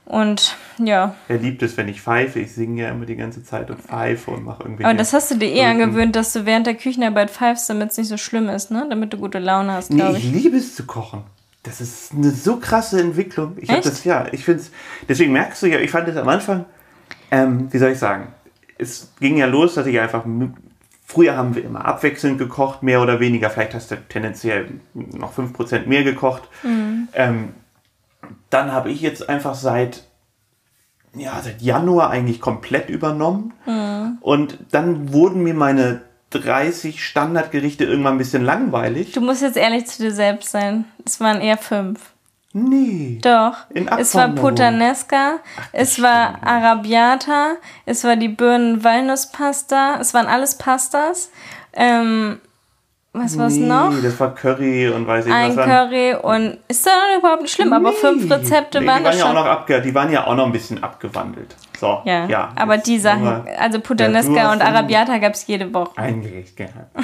Und 0.05 0.55
ja. 0.77 1.15
Er 1.27 1.37
liebt 1.37 1.63
es, 1.63 1.77
wenn 1.77 1.87
ich 1.87 2.01
pfeife. 2.01 2.39
Ich 2.39 2.53
singe 2.53 2.83
ja 2.83 2.89
immer 2.89 3.05
die 3.05 3.15
ganze 3.15 3.43
Zeit 3.43 3.71
und 3.71 3.81
pfeife 3.81 4.31
und 4.31 4.45
mache 4.45 4.63
irgendwie. 4.63 4.85
Aber 4.85 4.93
das 4.93 5.13
hast 5.13 5.31
du 5.31 5.35
dir 5.35 5.49
eh 5.49 5.65
angewöhnt, 5.65 6.15
dass 6.15 6.31
du 6.33 6.45
während 6.45 6.67
der 6.67 6.75
Küchenarbeit 6.75 7.31
pfeifst, 7.31 7.69
damit 7.69 7.91
es 7.91 7.97
nicht 7.97 8.09
so 8.09 8.17
schlimm 8.17 8.47
ist, 8.49 8.69
ne? 8.69 8.85
Damit 8.87 9.13
du 9.13 9.17
gute 9.17 9.39
Laune 9.39 9.71
hast, 9.71 9.91
nee, 9.91 10.03
ich. 10.11 10.17
ich 10.17 10.43
liebe 10.43 10.57
es 10.57 10.75
zu 10.75 10.85
kochen. 10.85 11.23
Das 11.63 11.81
ist 11.81 12.13
eine 12.13 12.29
so 12.29 12.57
krasse 12.57 13.01
Entwicklung. 13.01 13.53
Ich 13.57 13.69
habe 13.69 13.81
das, 13.81 14.03
ja, 14.03 14.27
ich 14.31 14.45
finde 14.45 14.61
es. 14.61 14.71
Deswegen 15.09 15.33
merkst 15.33 15.63
du 15.63 15.67
ja, 15.67 15.79
ich 15.79 15.89
fand 15.89 16.07
es 16.07 16.15
am 16.15 16.29
Anfang, 16.29 16.65
ähm, 17.31 17.73
wie 17.73 17.79
soll 17.79 17.91
ich 17.91 17.97
sagen, 17.97 18.27
es 18.77 19.11
ging 19.19 19.37
ja 19.37 19.47
los, 19.47 19.73
dass 19.73 19.87
ich 19.87 19.99
einfach 19.99 20.25
Früher 21.07 21.37
haben 21.37 21.53
wir 21.53 21.63
immer 21.63 21.85
abwechselnd 21.85 22.39
gekocht, 22.39 22.81
mehr 22.81 22.99
oder 22.99 23.19
weniger. 23.19 23.51
Vielleicht 23.51 23.75
hast 23.75 23.91
du 23.91 23.95
tendenziell 24.09 24.79
noch 24.93 25.37
5% 25.37 25.85
mehr 25.85 26.03
gekocht. 26.03 26.49
Mhm. 26.63 27.07
Ähm, 27.13 27.49
dann 28.49 28.71
habe 28.71 28.91
ich 28.91 29.01
jetzt 29.01 29.27
einfach 29.29 29.55
seit, 29.55 30.03
ja, 31.15 31.39
seit 31.41 31.61
Januar 31.61 32.09
eigentlich 32.09 32.41
komplett 32.41 32.89
übernommen. 32.89 33.53
Mhm. 33.65 34.17
Und 34.21 34.59
dann 34.71 35.11
wurden 35.13 35.43
mir 35.43 35.53
meine 35.53 36.01
30 36.31 37.03
Standardgerichte 37.03 37.85
irgendwann 37.85 38.15
ein 38.15 38.19
bisschen 38.19 38.43
langweilig. 38.43 39.11
Du 39.11 39.21
musst 39.21 39.41
jetzt 39.41 39.57
ehrlich 39.57 39.85
zu 39.87 40.03
dir 40.03 40.11
selbst 40.11 40.51
sein. 40.51 40.85
Es 41.05 41.19
waren 41.19 41.41
eher 41.41 41.57
fünf. 41.57 41.99
Nee. 42.57 43.19
Doch. 43.21 43.57
es 43.97 44.15
war 44.15 44.29
Puttanesca, 44.29 45.39
es 45.73 46.01
war 46.01 46.41
Arabiata, 46.41 47.55
es 47.85 48.05
war 48.05 48.15
die 48.15 48.29
Birnen-Walnusspasta, 48.29 49.97
es 49.99 50.13
waren 50.13 50.27
alles 50.27 50.57
Pastas. 50.57 51.31
Ähm, 51.73 52.39
was 53.17 53.37
war 53.37 53.47
es 53.47 53.55
nee, 53.55 53.65
noch? 53.65 53.93
das 54.01 54.19
war 54.19 54.35
Curry 54.35 54.89
und 54.89 55.07
weiß 55.07 55.25
ich 55.25 55.33
Ein 55.33 55.55
was. 55.55 55.59
Ein 55.59 55.69
Curry 55.69 56.15
und 56.15 56.57
ist 56.67 56.85
doch 56.85 56.91
überhaupt 57.17 57.43
nicht 57.43 57.53
schlimm, 57.53 57.69
nee. 57.69 57.75
aber 57.75 57.93
fünf 57.93 58.29
Rezepte 58.29 58.81
nee, 58.81 58.87
waren, 58.87 58.99
die 58.99 59.05
waren 59.05 59.17
ja 59.17 59.25
auch 59.25 59.33
noch 59.33 59.45
abge 59.45 59.81
Die 59.81 59.95
waren 59.95 60.11
ja 60.11 60.27
auch 60.27 60.35
noch 60.35 60.45
ein 60.45 60.51
bisschen 60.51 60.83
abgewandelt. 60.83 61.55
So, 61.79 62.01
ja. 62.05 62.25
ja 62.27 62.49
aber 62.55 62.77
die 62.77 62.99
Sachen, 62.99 63.47
also 63.57 63.79
Puttanesca 63.79 64.33
ja, 64.33 64.51
und 64.51 64.61
Arabiata 64.61 65.17
gab 65.17 65.33
es 65.33 65.47
jede 65.47 65.73
Woche. 65.73 65.97
Ein 65.97 66.21
Gericht 66.21 66.57
gehabt. 66.57 66.95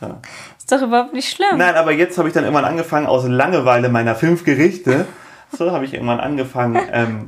So. 0.00 0.16
Ist 0.58 0.72
doch 0.72 0.82
überhaupt 0.82 1.12
nicht 1.12 1.30
schlimm. 1.30 1.58
Nein, 1.58 1.76
aber 1.76 1.92
jetzt 1.92 2.18
habe 2.18 2.26
ich 2.26 2.34
dann 2.34 2.42
irgendwann 2.42 2.64
angefangen, 2.64 3.06
aus 3.06 3.24
Langeweile 3.26 3.88
meiner 3.88 4.16
fünf 4.16 4.44
Gerichte, 4.44 5.06
so 5.56 5.70
habe 5.70 5.84
ich 5.84 5.94
irgendwann 5.94 6.18
angefangen, 6.18 6.80
ähm, 6.92 7.24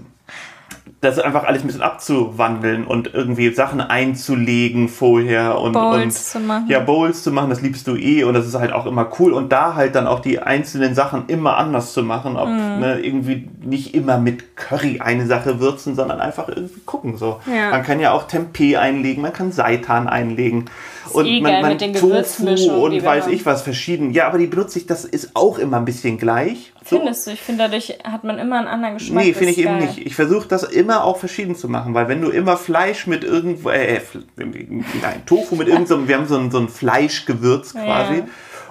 das 1.01 1.19
einfach 1.19 1.45
alles 1.45 1.63
ein 1.63 1.67
bisschen 1.67 1.83
abzuwandeln 1.83 2.87
und 2.87 3.13
irgendwie 3.13 3.53
Sachen 3.53 3.81
einzulegen 3.81 4.89
vorher 4.89 5.59
und, 5.59 5.73
Bowls 5.73 6.03
und 6.03 6.13
zu 6.13 6.41
machen. 6.41 6.67
ja 6.69 6.81
Bowls 6.81 7.23
zu 7.23 7.31
machen, 7.31 7.51
das 7.51 7.61
liebst 7.61 7.87
du 7.87 7.97
eh 7.97 8.25
und 8.25 8.35
das 8.35 8.47
ist 8.47 8.55
halt 8.55 8.73
auch 8.73 8.87
immer 8.87 9.11
cool 9.19 9.33
und 9.33 9.53
da 9.53 9.75
halt 9.75 9.95
dann 9.95 10.07
auch 10.07 10.21
die 10.21 10.41
einzelnen 10.41 10.95
Sachen 10.95 11.25
immer 11.29 11.57
anders 11.57 11.93
zu 11.93 12.03
machen, 12.03 12.37
ob 12.37 12.49
mm. 12.49 12.81
ne, 12.81 13.01
irgendwie 13.01 13.49
nicht 13.63 13.95
immer 13.95 14.19
mit 14.19 14.54
Curry 14.65 15.01
eine 15.01 15.27
Sache 15.27 15.61
würzen, 15.61 15.95
sondern 15.95 16.21
einfach 16.21 16.49
irgendwie 16.49 16.81
gucken 16.81 17.19
so. 17.19 17.41
Ja. 17.47 17.71
Man 17.71 17.83
kann 17.83 18.01
ja 18.01 18.13
auch 18.13 18.27
Tempeh 18.27 18.77
einlegen, 18.77 19.23
man 19.23 19.33
kann 19.33 19.53
Seitan 19.53 20.09
einlegen 20.09 20.71
und 21.13 21.27
eh 21.27 21.41
man, 21.41 21.61
man 21.61 21.79
Tofu 21.79 22.83
und 22.83 23.05
weiß 23.05 23.27
ich 23.27 23.45
was 23.45 23.63
verschieden. 23.63 24.11
Ja, 24.13 24.27
aber 24.27 24.39
die 24.39 24.47
benutze 24.47 24.79
ich, 24.79 24.87
das 24.87 25.05
ist 25.05 25.31
auch 25.35 25.59
immer 25.59 25.77
ein 25.77 25.85
bisschen 25.85 26.17
gleich. 26.17 26.73
So. 26.85 26.97
Findest 26.97 27.27
du? 27.27 27.33
Ich 27.33 27.41
finde, 27.41 27.65
dadurch 27.65 27.99
hat 28.05 28.25
man 28.25 28.39
immer 28.39 28.59
einen 28.59 28.69
anderen 28.69 28.95
Geschmack. 28.95 29.25
Nee, 29.25 29.33
finde 29.35 29.53
ich 29.53 29.63
geil. 29.63 29.67
eben 29.67 29.87
nicht. 29.87 30.07
Ich 30.07 30.15
versuche 30.15 30.49
das 30.49 30.63
immer 30.63 31.05
auch 31.05 31.19
verschieden 31.19 31.57
zu 31.57 31.69
machen, 31.69 31.93
weil 31.93 32.09
wenn 32.09 32.23
du 32.23 32.31
immer 32.31 32.57
Fleisch 32.57 33.07
mit 33.07 33.23
irgendwo, 33.23 33.69
äh, 33.71 34.01
nein, 34.37 35.23
Tofu 35.27 35.57
mit 35.57 35.69
irgendeinem, 35.69 36.09
wir 36.09 36.17
haben 36.17 36.27
so 36.27 36.39
ein, 36.39 36.51
so 36.51 36.59
ein 36.59 36.69
Fleischgewürz 36.69 37.75
quasi. 37.75 38.19
Ja. 38.19 38.27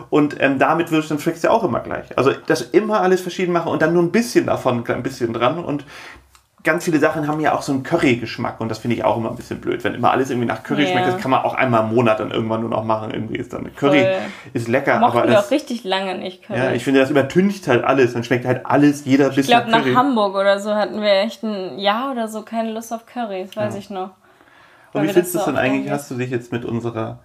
Und 0.10 0.38
ähm, 0.40 0.60
damit 0.60 0.92
wirst 0.92 1.10
du 1.10 1.16
dann 1.16 1.22
schmeckst 1.22 1.44
ja 1.44 1.52
auch 1.52 1.64
immer 1.64 1.80
gleich. 1.80 2.18
Also 2.18 2.32
das 2.48 2.62
immer 2.62 3.02
alles 3.02 3.22
verschieden 3.22 3.54
machen 3.54 3.72
und 3.72 3.82
dann 3.82 3.94
nur 3.94 4.04
ein 4.04 4.12
bisschen 4.12 4.46
davon, 4.46 4.84
ein 4.88 5.04
bisschen 5.04 5.34
dran. 5.34 5.64
Und 5.64 5.86
ganz 6.64 6.86
viele 6.86 7.00
Sachen 7.00 7.28
haben 7.28 7.40
ja 7.40 7.54
auch 7.54 7.62
so 7.62 7.74
einen 7.74 7.84
Curry-Geschmack 7.84 8.62
und 8.62 8.70
das 8.70 8.80
finde 8.80 8.96
ich 8.96 9.04
auch 9.04 9.18
immer 9.18 9.30
ein 9.30 9.36
bisschen 9.36 9.60
blöd. 9.60 9.84
Wenn 9.84 9.94
immer 9.94 10.12
alles 10.12 10.30
irgendwie 10.30 10.48
nach 10.48 10.64
Curry 10.64 10.84
yeah. 10.84 10.92
schmeckt, 10.92 11.08
das 11.08 11.18
kann 11.18 11.32
man 11.32 11.44
auch 11.44 11.54
einmal 11.54 11.84
im 11.84 11.94
Monat 11.94 12.20
dann 12.20 12.32
irgendwann 12.32 12.62
nur 12.62 12.70
noch 12.70 12.84
machen. 12.84 13.12
Irgendwie 13.12 13.36
ist 13.36 13.54
dann 13.54 13.76
Curry 13.76 14.02
Voll. 14.02 14.16
ist 14.54 14.68
lecker. 14.68 15.00
Mochten 15.00 15.18
aber 15.18 15.28
das, 15.28 15.48
auch 15.48 15.52
richtig 15.52 15.84
lange 15.84 16.18
nicht 16.18 16.44
Curry. 16.44 16.60
Ja, 16.60 16.72
ich 16.72 16.84
finde, 16.84 17.02
das 17.02 17.10
übertüncht 17.10 17.68
halt 17.68 17.84
alles. 17.84 18.14
Dann 18.14 18.24
schmeckt 18.24 18.46
halt 18.46 18.66
alles, 18.66 19.06
jeder 19.06 19.30
bisschen 19.30 19.42
Ich 19.42 19.48
glaube, 19.50 19.70
nach, 19.70 19.86
nach 19.86 19.96
Hamburg 19.96 20.36
oder 20.36 20.60
so 20.60 20.74
hatten 20.74 21.02
wir 21.02 21.22
echt 21.22 21.44
ein 21.44 21.80
Jahr 21.80 22.12
oder 22.12 22.28
so 22.28 22.44
keine 22.44 22.72
Lust 22.72 22.94
auf 22.94 23.06
Curry. 23.06 23.44
Das 23.46 23.58
weiß 23.58 23.74
ja. 23.74 23.80
ich 23.80 23.90
noch. 23.90 24.12
Und 24.94 25.04
wie 25.04 25.10
findest 25.10 25.36
du 25.36 25.40
es 25.40 25.46
denn 25.46 25.58
eigentlich? 25.58 25.92
Hast 25.92 26.12
du 26.12 26.16
dich 26.16 26.30
jetzt 26.30 26.52
mit 26.52 26.66
unserer 26.66 27.20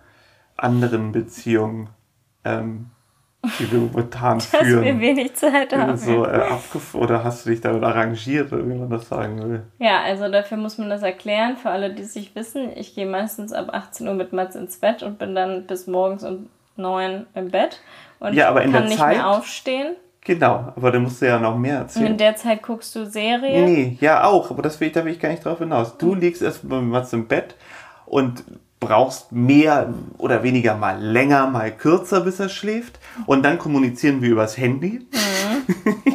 anderen 0.56 1.12
Beziehung 1.12 1.88
ähm, 2.44 2.90
die 3.58 3.70
wir 3.70 3.78
momentan 3.78 4.40
führen. 4.40 4.66
Dass 4.74 4.84
wir 4.84 5.00
wenig 5.00 5.34
Zeit 5.34 5.72
haben. 5.76 5.96
So, 5.96 6.24
äh, 6.24 6.46
oder 6.94 7.24
hast 7.24 7.46
du 7.46 7.50
dich 7.50 7.60
damit 7.60 7.84
arrangiert, 7.84 8.50
wie 8.50 8.56
man 8.56 8.90
das 8.90 9.08
sagen 9.08 9.42
will? 9.42 9.62
Ja, 9.78 10.02
also 10.02 10.28
dafür 10.28 10.56
muss 10.56 10.78
man 10.78 10.90
das 10.90 11.02
erklären. 11.02 11.56
Für 11.56 11.70
alle, 11.70 11.92
die 11.94 12.02
es 12.02 12.14
nicht 12.14 12.34
wissen, 12.34 12.70
ich 12.74 12.94
gehe 12.94 13.06
meistens 13.06 13.52
ab 13.52 13.68
18 13.72 14.08
Uhr 14.08 14.14
mit 14.14 14.32
Mats 14.32 14.56
ins 14.56 14.78
Bett 14.78 15.02
und 15.02 15.18
bin 15.18 15.34
dann 15.34 15.66
bis 15.66 15.86
morgens 15.86 16.24
um 16.24 16.48
9 16.76 17.26
im 17.34 17.50
Bett 17.50 17.80
und 18.20 18.34
ja, 18.34 18.48
aber 18.48 18.62
in 18.62 18.72
kann 18.72 18.82
der 18.82 18.90
nicht 18.90 18.98
Zeit, 18.98 19.16
mehr 19.16 19.28
aufstehen. 19.28 19.96
Genau, 20.22 20.72
aber 20.76 20.92
da 20.92 20.98
musst 20.98 21.22
du 21.22 21.26
ja 21.26 21.38
noch 21.38 21.56
mehr 21.56 21.78
erzählen. 21.78 22.06
Und 22.06 22.12
in 22.12 22.18
der 22.18 22.36
Zeit 22.36 22.62
guckst 22.62 22.94
du 22.94 23.06
Serien? 23.06 23.64
Nee, 23.64 23.98
ja 24.00 24.24
auch, 24.24 24.50
aber 24.50 24.62
das 24.62 24.78
will 24.80 24.88
ich, 24.88 24.94
da 24.94 25.04
will 25.04 25.12
ich 25.12 25.20
gar 25.20 25.30
nicht 25.30 25.44
drauf 25.44 25.58
hinaus. 25.58 25.96
Du 25.96 26.14
liegst 26.14 26.42
erst 26.42 26.64
mit 26.64 26.82
Mats 26.82 27.12
im 27.12 27.28
Bett 27.28 27.54
und 28.04 28.44
brauchst 28.80 29.32
mehr 29.32 29.92
oder 30.18 30.42
weniger 30.42 30.76
mal 30.76 31.02
länger, 31.02 31.48
mal 31.48 31.72
kürzer, 31.72 32.20
bis 32.20 32.40
er 32.40 32.48
schläft. 32.48 32.98
Und 33.26 33.42
dann 33.42 33.58
kommunizieren 33.58 34.22
wir 34.22 34.30
übers 34.30 34.56
Handy. 34.56 35.06
Mhm. 35.12 36.08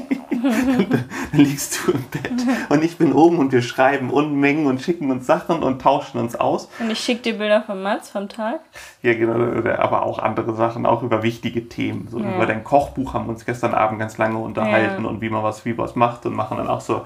dann 1.32 1.39
liegst 1.39 1.80
du 1.88 1.93
im 1.93 2.04
Bett 2.04 2.32
und 2.69 2.84
ich 2.84 2.97
bin 2.97 3.13
oben 3.13 3.38
und 3.39 3.52
wir 3.52 3.62
schreiben 3.62 4.10
Unmengen 4.10 4.65
und 4.65 4.82
schicken 4.82 5.10
uns 5.12 5.26
Sachen 5.26 5.63
und 5.63 5.82
tauschen 5.82 6.19
uns 6.19 6.36
aus. 6.36 6.69
Und 6.80 6.91
ich 6.91 6.99
schicke 6.99 7.21
dir 7.21 7.38
Bilder 7.38 7.63
von 7.63 7.82
Mats 7.82 8.10
vom 8.10 8.28
Tag. 8.28 8.62
Ja, 9.02 9.13
genau, 9.13 9.36
aber 9.78 10.04
auch 10.04 10.19
andere 10.19 10.54
Sachen, 10.56 10.86
auch 10.86 11.04
über 11.04 11.23
wichtige 11.23 11.69
Themen. 11.69 12.08
So 12.10 12.19
ja. 12.19 12.36
über 12.36 12.45
dein 12.45 12.63
Kochbuch 12.63 13.13
haben 13.13 13.26
wir 13.26 13.32
uns 13.32 13.45
gestern 13.45 13.73
Abend 13.73 13.99
ganz 13.99 14.17
lange 14.17 14.38
unterhalten 14.38 15.04
ja. 15.04 15.10
und 15.10 15.21
wie 15.21 15.30
man 15.30 15.43
was 15.43 15.65
wie 15.65 15.78
was 15.78 15.95
macht 15.95 16.26
und 16.26 16.34
machen 16.34 16.58
dann 16.58 16.67
auch 16.67 16.82
so 16.82 17.06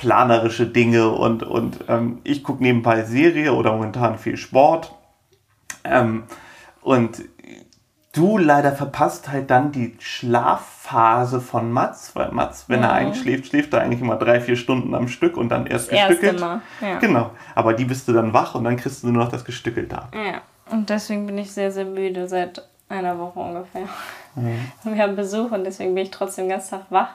planerische 0.00 0.66
Dinge 0.66 1.10
und, 1.10 1.42
und 1.42 1.84
ähm, 1.88 2.20
ich 2.24 2.42
gucke 2.42 2.62
nebenbei 2.62 3.02
Serie 3.02 3.52
oder 3.52 3.72
momentan 3.72 4.16
viel 4.16 4.38
Sport. 4.38 4.94
Ähm, 5.84 6.22
und 6.80 7.20
du 8.14 8.38
leider 8.38 8.72
verpasst 8.72 9.30
halt 9.30 9.50
dann 9.50 9.72
die 9.72 9.94
Schlafphase 9.98 11.42
von 11.42 11.70
Mats, 11.70 12.16
weil 12.16 12.32
Mats, 12.32 12.64
wenn 12.68 12.80
ja. 12.80 12.86
er 12.86 12.92
einschläft, 12.94 13.48
schläft 13.48 13.74
er 13.74 13.82
eigentlich 13.82 14.00
immer 14.00 14.16
drei, 14.16 14.40
vier 14.40 14.56
Stunden 14.56 14.94
am 14.94 15.06
Stück 15.06 15.36
und 15.36 15.50
dann 15.50 15.66
erst 15.66 15.92
das 15.92 16.08
gestückelt. 16.08 16.40
Mal. 16.40 16.62
Ja. 16.80 16.98
Genau. 16.98 17.32
Aber 17.54 17.74
die 17.74 17.84
bist 17.84 18.08
du 18.08 18.14
dann 18.14 18.32
wach 18.32 18.54
und 18.54 18.64
dann 18.64 18.78
kriegst 18.78 19.02
du 19.02 19.08
nur 19.08 19.24
noch 19.24 19.30
das 19.30 19.44
Gestückelte 19.44 19.98
ab. 19.98 20.14
Ja. 20.14 20.40
Und 20.72 20.88
deswegen 20.88 21.26
bin 21.26 21.36
ich 21.36 21.52
sehr, 21.52 21.72
sehr 21.72 21.84
müde 21.84 22.26
seit 22.26 22.66
einer 22.88 23.18
Woche 23.18 23.38
ungefähr. 23.38 23.86
Mhm. 24.34 24.60
Wir 24.82 25.02
haben 25.02 25.14
Besuch 25.14 25.50
und 25.50 25.64
deswegen 25.64 25.94
bin 25.94 26.04
ich 26.04 26.10
trotzdem 26.10 26.48
ganz 26.48 26.70
Tag 26.70 26.86
wach. 26.88 27.10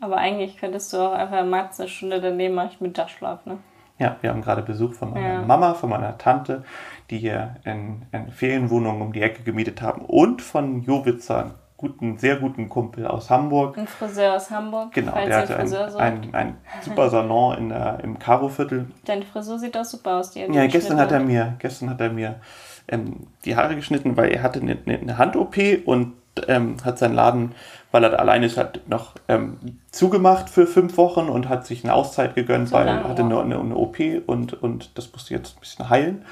Aber 0.00 0.16
eigentlich 0.16 0.56
könntest 0.56 0.92
du 0.92 0.98
auch 0.98 1.12
einfach 1.12 1.44
Mats 1.44 1.78
eine 1.78 1.88
Stunde 1.88 2.20
daneben 2.20 2.54
mache 2.54 2.70
ich 2.72 2.80
Mittagsschlaf, 2.80 3.46
ne? 3.46 3.58
Ja, 3.98 4.16
wir 4.22 4.30
haben 4.30 4.40
gerade 4.40 4.62
Besuch 4.62 4.94
von 4.94 5.10
meiner 5.12 5.28
ja. 5.28 5.42
Mama, 5.42 5.74
von 5.74 5.90
meiner 5.90 6.16
Tante, 6.16 6.64
die 7.10 7.18
hier 7.18 7.56
in, 7.64 8.06
in 8.12 8.30
Ferienwohnung 8.30 9.02
um 9.02 9.12
die 9.12 9.20
Ecke 9.20 9.42
gemietet 9.42 9.82
haben 9.82 10.06
und 10.06 10.40
von 10.40 10.80
Jowitzer, 10.80 11.38
einen 11.40 11.54
guten, 11.76 12.16
sehr 12.16 12.36
guten 12.36 12.70
Kumpel 12.70 13.06
aus 13.06 13.28
Hamburg. 13.28 13.76
Ein 13.76 13.86
Friseur 13.86 14.36
aus 14.36 14.50
Hamburg. 14.50 14.92
Genau, 14.92 15.14
der 15.14 15.38
hat 15.38 15.50
ein, 15.50 15.74
ein, 15.98 16.34
ein, 16.34 16.56
super 16.80 17.10
Salon 17.10 17.58
in 17.58 17.68
der, 17.68 18.00
im 18.02 18.18
Karo-Viertel. 18.18 18.86
Deine 19.04 19.26
Frisur 19.26 19.58
sieht 19.58 19.76
auch 19.76 19.84
super 19.84 20.16
aus. 20.16 20.30
Die 20.30 20.40
ja, 20.40 20.66
gestern 20.66 20.98
hat 20.98 21.12
er 21.12 21.20
mir, 21.20 21.56
gestern 21.58 21.90
hat 21.90 22.00
er 22.00 22.10
mir 22.10 22.40
ähm, 22.88 23.26
die 23.44 23.56
Haare 23.56 23.76
geschnitten, 23.76 24.16
weil 24.16 24.30
er 24.30 24.42
hatte 24.42 24.60
eine, 24.60 24.78
eine 24.86 25.18
Hand-OP 25.18 25.56
und 25.84 26.14
ähm, 26.48 26.76
hat 26.84 26.98
seinen 26.98 27.14
Laden, 27.14 27.54
weil 27.90 28.04
er 28.04 28.18
alleine 28.18 28.46
ist, 28.46 28.56
hat 28.56 28.88
noch 28.88 29.14
ähm, 29.28 29.58
zugemacht 29.90 30.48
für 30.48 30.66
fünf 30.66 30.96
Wochen 30.96 31.28
und 31.28 31.48
hat 31.48 31.66
sich 31.66 31.84
eine 31.84 31.94
Auszeit 31.94 32.34
gegönnt, 32.34 32.68
so 32.68 32.76
weil 32.76 32.86
er 32.86 33.08
hatte 33.08 33.22
eine, 33.22 33.40
eine, 33.40 33.58
eine, 33.58 33.76
OP 33.76 33.98
und, 34.26 34.62
und 34.62 34.96
das 34.96 35.12
musste 35.12 35.34
jetzt 35.34 35.56
ein 35.56 35.60
bisschen 35.60 35.88
heilen. 35.88 36.24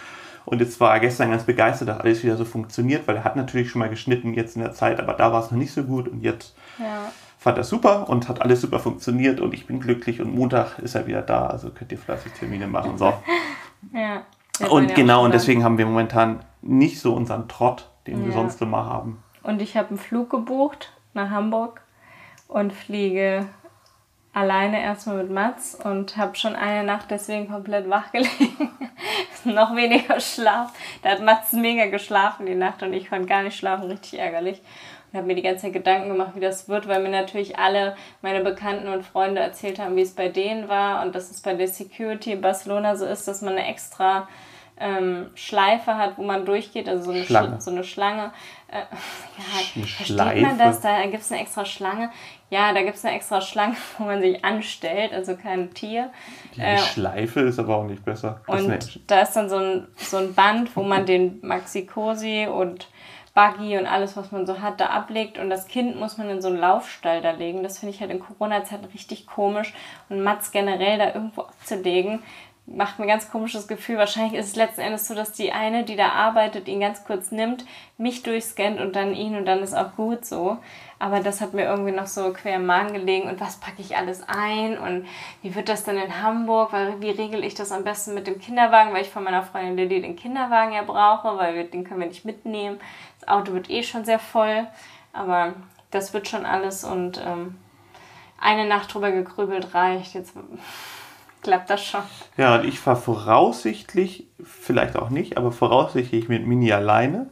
Und 0.44 0.60
jetzt 0.60 0.80
war 0.80 0.94
er 0.94 1.00
gestern 1.00 1.30
ganz 1.30 1.42
begeistert, 1.44 1.88
dass 1.88 2.00
alles 2.00 2.22
wieder 2.22 2.36
so 2.36 2.46
funktioniert, 2.46 3.06
weil 3.06 3.16
er 3.16 3.24
hat 3.24 3.36
natürlich 3.36 3.70
schon 3.70 3.80
mal 3.80 3.90
geschnitten 3.90 4.32
jetzt 4.32 4.56
in 4.56 4.62
der 4.62 4.72
Zeit, 4.72 4.98
aber 4.98 5.12
da 5.12 5.30
war 5.30 5.44
es 5.44 5.50
noch 5.50 5.58
nicht 5.58 5.72
so 5.72 5.82
gut 5.82 6.08
und 6.08 6.22
jetzt 6.22 6.54
ja. 6.78 7.12
fand 7.38 7.58
er 7.58 7.64
super 7.64 8.08
und 8.08 8.30
hat 8.30 8.40
alles 8.40 8.62
super 8.62 8.78
funktioniert 8.78 9.40
und 9.40 9.52
ich 9.52 9.66
bin 9.66 9.78
glücklich 9.78 10.22
und 10.22 10.34
Montag 10.34 10.78
ist 10.78 10.94
er 10.94 11.06
wieder 11.06 11.20
da, 11.20 11.48
also 11.48 11.70
könnt 11.70 11.92
ihr 11.92 11.98
fleißig 11.98 12.32
Termine 12.32 12.66
machen. 12.66 12.96
So. 12.96 13.12
ja. 13.92 14.22
Und 14.70 14.94
genau, 14.94 15.24
und 15.24 15.34
deswegen 15.34 15.64
haben 15.64 15.76
wir 15.76 15.86
momentan 15.86 16.40
nicht 16.62 16.98
so 16.98 17.14
unseren 17.14 17.46
Trott, 17.48 17.90
den 18.06 18.20
ja. 18.20 18.26
wir 18.26 18.32
sonst 18.32 18.60
immer 18.62 18.86
haben. 18.86 19.22
Und 19.48 19.62
ich 19.62 19.78
habe 19.78 19.88
einen 19.88 19.98
Flug 19.98 20.28
gebucht 20.28 20.92
nach 21.14 21.30
Hamburg 21.30 21.80
und 22.48 22.70
fliege 22.70 23.46
alleine 24.34 24.82
erstmal 24.82 25.16
mit 25.22 25.30
Mats 25.30 25.74
und 25.74 26.18
habe 26.18 26.36
schon 26.36 26.54
eine 26.54 26.84
Nacht 26.84 27.10
deswegen 27.10 27.48
komplett 27.48 27.88
wach 27.88 28.12
gelegen. 28.12 28.70
Noch 29.44 29.74
weniger 29.74 30.20
Schlaf. 30.20 30.74
Da 31.02 31.08
hat 31.08 31.22
Mats 31.22 31.54
mega 31.54 31.86
geschlafen 31.86 32.44
die 32.44 32.54
Nacht 32.54 32.82
und 32.82 32.92
ich 32.92 33.08
konnte 33.08 33.26
gar 33.26 33.42
nicht 33.42 33.56
schlafen, 33.56 33.86
richtig 33.86 34.18
ärgerlich. 34.18 34.60
Und 35.10 35.16
habe 35.16 35.26
mir 35.26 35.34
die 35.34 35.40
ganze 35.40 35.62
Zeit 35.62 35.72
Gedanken 35.72 36.10
gemacht, 36.10 36.32
wie 36.34 36.40
das 36.40 36.68
wird, 36.68 36.86
weil 36.86 37.02
mir 37.02 37.08
natürlich 37.08 37.58
alle 37.58 37.96
meine 38.20 38.44
Bekannten 38.44 38.88
und 38.88 39.02
Freunde 39.02 39.40
erzählt 39.40 39.78
haben, 39.78 39.96
wie 39.96 40.02
es 40.02 40.14
bei 40.14 40.28
denen 40.28 40.68
war 40.68 41.02
und 41.02 41.14
dass 41.14 41.30
es 41.30 41.40
bei 41.40 41.54
der 41.54 41.68
Security 41.68 42.32
in 42.32 42.42
Barcelona 42.42 42.96
so 42.96 43.06
ist, 43.06 43.26
dass 43.26 43.40
man 43.40 43.54
eine 43.54 43.66
extra 43.66 44.28
ähm, 44.80 45.30
Schleife 45.34 45.96
hat, 45.96 46.18
wo 46.18 46.22
man 46.22 46.44
durchgeht, 46.44 46.88
also 46.88 47.04
so 47.04 47.10
eine 47.10 47.24
Schlange. 47.24 47.56
Sch 47.56 47.62
so 47.62 47.70
eine 47.70 47.84
Schlange. 47.84 48.32
Äh, 48.68 48.78
ja, 49.74 49.86
versteht 49.86 50.42
man 50.42 50.58
das? 50.58 50.80
Da 50.80 51.02
gibt 51.06 51.22
es 51.22 51.32
eine 51.32 51.40
extra 51.40 51.64
Schlange. 51.64 52.10
Ja, 52.50 52.72
da 52.72 52.82
gibt 52.82 52.96
es 52.96 53.04
eine 53.04 53.16
extra 53.16 53.40
Schlange, 53.40 53.76
wo 53.98 54.04
man 54.04 54.20
sich 54.20 54.44
anstellt, 54.44 55.12
also 55.12 55.36
kein 55.36 55.72
Tier. 55.74 56.10
Die 56.56 56.60
äh, 56.60 56.78
Schleife 56.78 57.40
ist 57.40 57.58
aber 57.58 57.76
auch 57.76 57.84
nicht 57.84 58.04
besser. 58.04 58.40
Das 58.46 58.62
und 58.62 58.72
ist 58.72 59.00
da 59.06 59.20
ist 59.20 59.32
dann 59.34 59.48
so 59.48 59.56
ein, 59.56 59.88
so 59.96 60.16
ein 60.16 60.34
Band, 60.34 60.74
wo 60.76 60.82
man 60.82 61.06
den 61.06 61.40
Maxi-Cosi 61.42 62.46
und 62.46 62.88
Buggy 63.38 63.78
und 63.78 63.86
alles, 63.86 64.16
was 64.16 64.32
man 64.32 64.46
so 64.46 64.60
hat, 64.60 64.80
da 64.80 64.86
ablegt 64.86 65.38
und 65.38 65.48
das 65.48 65.68
Kind 65.68 65.94
muss 65.94 66.18
man 66.18 66.28
in 66.28 66.42
so 66.42 66.48
einen 66.48 66.58
Laufstall 66.58 67.22
da 67.22 67.30
legen. 67.30 67.62
Das 67.62 67.78
finde 67.78 67.94
ich 67.94 68.00
halt 68.00 68.10
in 68.10 68.18
Corona-Zeiten 68.18 68.86
richtig 68.86 69.28
komisch 69.28 69.74
und 70.08 70.22
Mats 70.22 70.50
generell 70.50 70.98
da 70.98 71.14
irgendwo 71.14 71.42
abzulegen, 71.42 72.20
macht 72.74 72.98
mir 72.98 73.06
ein 73.06 73.08
ganz 73.08 73.30
komisches 73.30 73.66
Gefühl. 73.66 73.96
Wahrscheinlich 73.96 74.34
ist 74.34 74.48
es 74.48 74.56
letzten 74.56 74.82
Endes 74.82 75.08
so, 75.08 75.14
dass 75.14 75.32
die 75.32 75.52
eine, 75.52 75.84
die 75.84 75.96
da 75.96 76.10
arbeitet, 76.10 76.68
ihn 76.68 76.80
ganz 76.80 77.04
kurz 77.04 77.30
nimmt, 77.30 77.64
mich 77.96 78.22
durchscannt 78.22 78.80
und 78.80 78.94
dann 78.94 79.14
ihn 79.14 79.36
und 79.36 79.46
dann 79.46 79.60
ist 79.62 79.74
auch 79.74 79.94
gut 79.96 80.24
so. 80.24 80.58
Aber 80.98 81.20
das 81.20 81.40
hat 81.40 81.54
mir 81.54 81.64
irgendwie 81.64 81.92
noch 81.92 82.06
so 82.06 82.32
quer 82.32 82.56
im 82.56 82.66
Magen 82.66 82.92
gelegen 82.92 83.28
und 83.28 83.40
was 83.40 83.58
packe 83.58 83.80
ich 83.80 83.96
alles 83.96 84.22
ein 84.26 84.76
und 84.78 85.06
wie 85.42 85.54
wird 85.54 85.68
das 85.68 85.84
denn 85.84 85.96
in 85.96 86.22
Hamburg? 86.22 86.72
Weil, 86.72 87.00
wie 87.00 87.10
regel 87.10 87.44
ich 87.44 87.54
das 87.54 87.72
am 87.72 87.84
besten 87.84 88.14
mit 88.14 88.26
dem 88.26 88.40
Kinderwagen? 88.40 88.92
Weil 88.92 89.02
ich 89.02 89.10
von 89.10 89.24
meiner 89.24 89.42
Freundin 89.42 89.76
Lilly 89.76 90.02
den 90.02 90.16
Kinderwagen 90.16 90.72
ja 90.72 90.82
brauche, 90.82 91.38
weil 91.38 91.54
wir, 91.54 91.64
den 91.64 91.84
können 91.84 92.00
wir 92.00 92.08
nicht 92.08 92.24
mitnehmen. 92.24 92.78
Das 93.20 93.28
Auto 93.28 93.52
wird 93.52 93.70
eh 93.70 93.82
schon 93.82 94.04
sehr 94.04 94.18
voll, 94.18 94.66
aber 95.12 95.54
das 95.90 96.12
wird 96.12 96.28
schon 96.28 96.44
alles 96.44 96.84
und 96.84 97.22
ähm, 97.24 97.56
eine 98.40 98.66
Nacht 98.66 98.92
drüber 98.92 99.10
gegrübelt 99.10 99.74
reicht. 99.74 100.14
Jetzt 100.14 100.34
klappt 101.42 101.70
das 101.70 101.84
schon. 101.84 102.00
Ja, 102.36 102.56
und 102.56 102.64
ich 102.64 102.80
fahre 102.80 102.96
voraussichtlich, 102.96 104.26
vielleicht 104.42 104.96
auch 104.96 105.10
nicht, 105.10 105.36
aber 105.36 105.52
voraussichtlich 105.52 106.28
mit 106.28 106.46
Mini 106.46 106.72
alleine. 106.72 107.28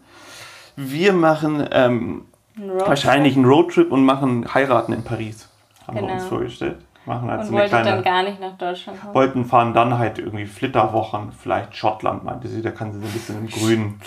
Wir 0.76 1.12
machen 1.12 1.66
ähm, 1.70 2.26
ein 2.56 2.80
wahrscheinlich 2.80 3.36
einen 3.36 3.46
Roadtrip 3.46 3.90
und 3.92 4.04
machen 4.04 4.52
heiraten 4.52 4.92
in 4.92 5.04
Paris. 5.04 5.48
Haben 5.86 5.96
genau. 5.96 6.08
wir 6.08 6.14
uns 6.14 6.24
vorgestellt. 6.24 6.78
machen. 7.06 7.30
Als 7.30 7.42
und 7.42 7.46
so 7.46 7.52
wollte 7.54 7.68
kleine, 7.68 7.90
dann 7.90 8.02
gar 8.02 8.22
nicht 8.22 8.40
nach 8.40 8.56
Deutschland 8.56 9.00
kommen. 9.00 9.14
Wollten 9.14 9.44
fahren 9.44 9.72
dann 9.72 9.98
halt 9.98 10.18
irgendwie 10.18 10.46
Flitterwochen, 10.46 11.32
vielleicht 11.32 11.76
Schottland, 11.76 12.24
meinte 12.24 12.48
sie. 12.48 12.62
Da 12.62 12.70
kann 12.70 12.92
sie 12.92 13.00
so 13.00 13.06
ein 13.06 13.12
bisschen 13.12 13.38
im 13.38 13.48
Grünen. 13.48 14.00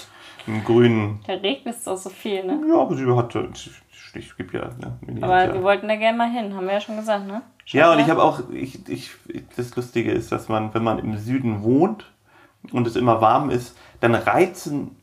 Im 0.47 0.63
Grünen. 0.63 1.19
Da 1.27 1.33
regnet 1.33 1.75
es 1.75 1.83
doch 1.83 1.97
so 1.97 2.09
viel, 2.09 2.43
ne? 2.43 2.59
Ja, 2.67 2.79
aber 2.81 2.95
sie 2.95 3.05
hat. 3.05 3.35
Ich 4.15 4.35
gebe 4.37 4.57
ja. 4.57 4.69
Ne, 4.79 5.21
aber 5.21 5.45
ja. 5.45 5.53
wir 5.53 5.63
wollten 5.63 5.87
da 5.87 5.95
gerne 5.95 6.17
mal 6.17 6.29
hin, 6.29 6.55
haben 6.55 6.65
wir 6.65 6.73
ja 6.73 6.81
schon 6.81 6.97
gesagt, 6.97 7.27
ne? 7.27 7.41
Schottland. 7.65 7.73
Ja, 7.73 7.91
und 7.91 7.99
ich 7.99 8.09
habe 8.09 8.23
auch. 8.23 8.49
Ich, 8.51 8.87
ich, 8.87 9.11
das 9.55 9.75
Lustige 9.75 10.11
ist, 10.11 10.31
dass 10.31 10.49
man, 10.49 10.73
wenn 10.73 10.83
man 10.83 10.99
im 10.99 11.17
Süden 11.17 11.63
wohnt 11.63 12.11
und 12.71 12.87
es 12.87 12.95
immer 12.95 13.21
warm 13.21 13.49
ist, 13.49 13.77
dann 13.99 14.15
reizen 14.15 14.95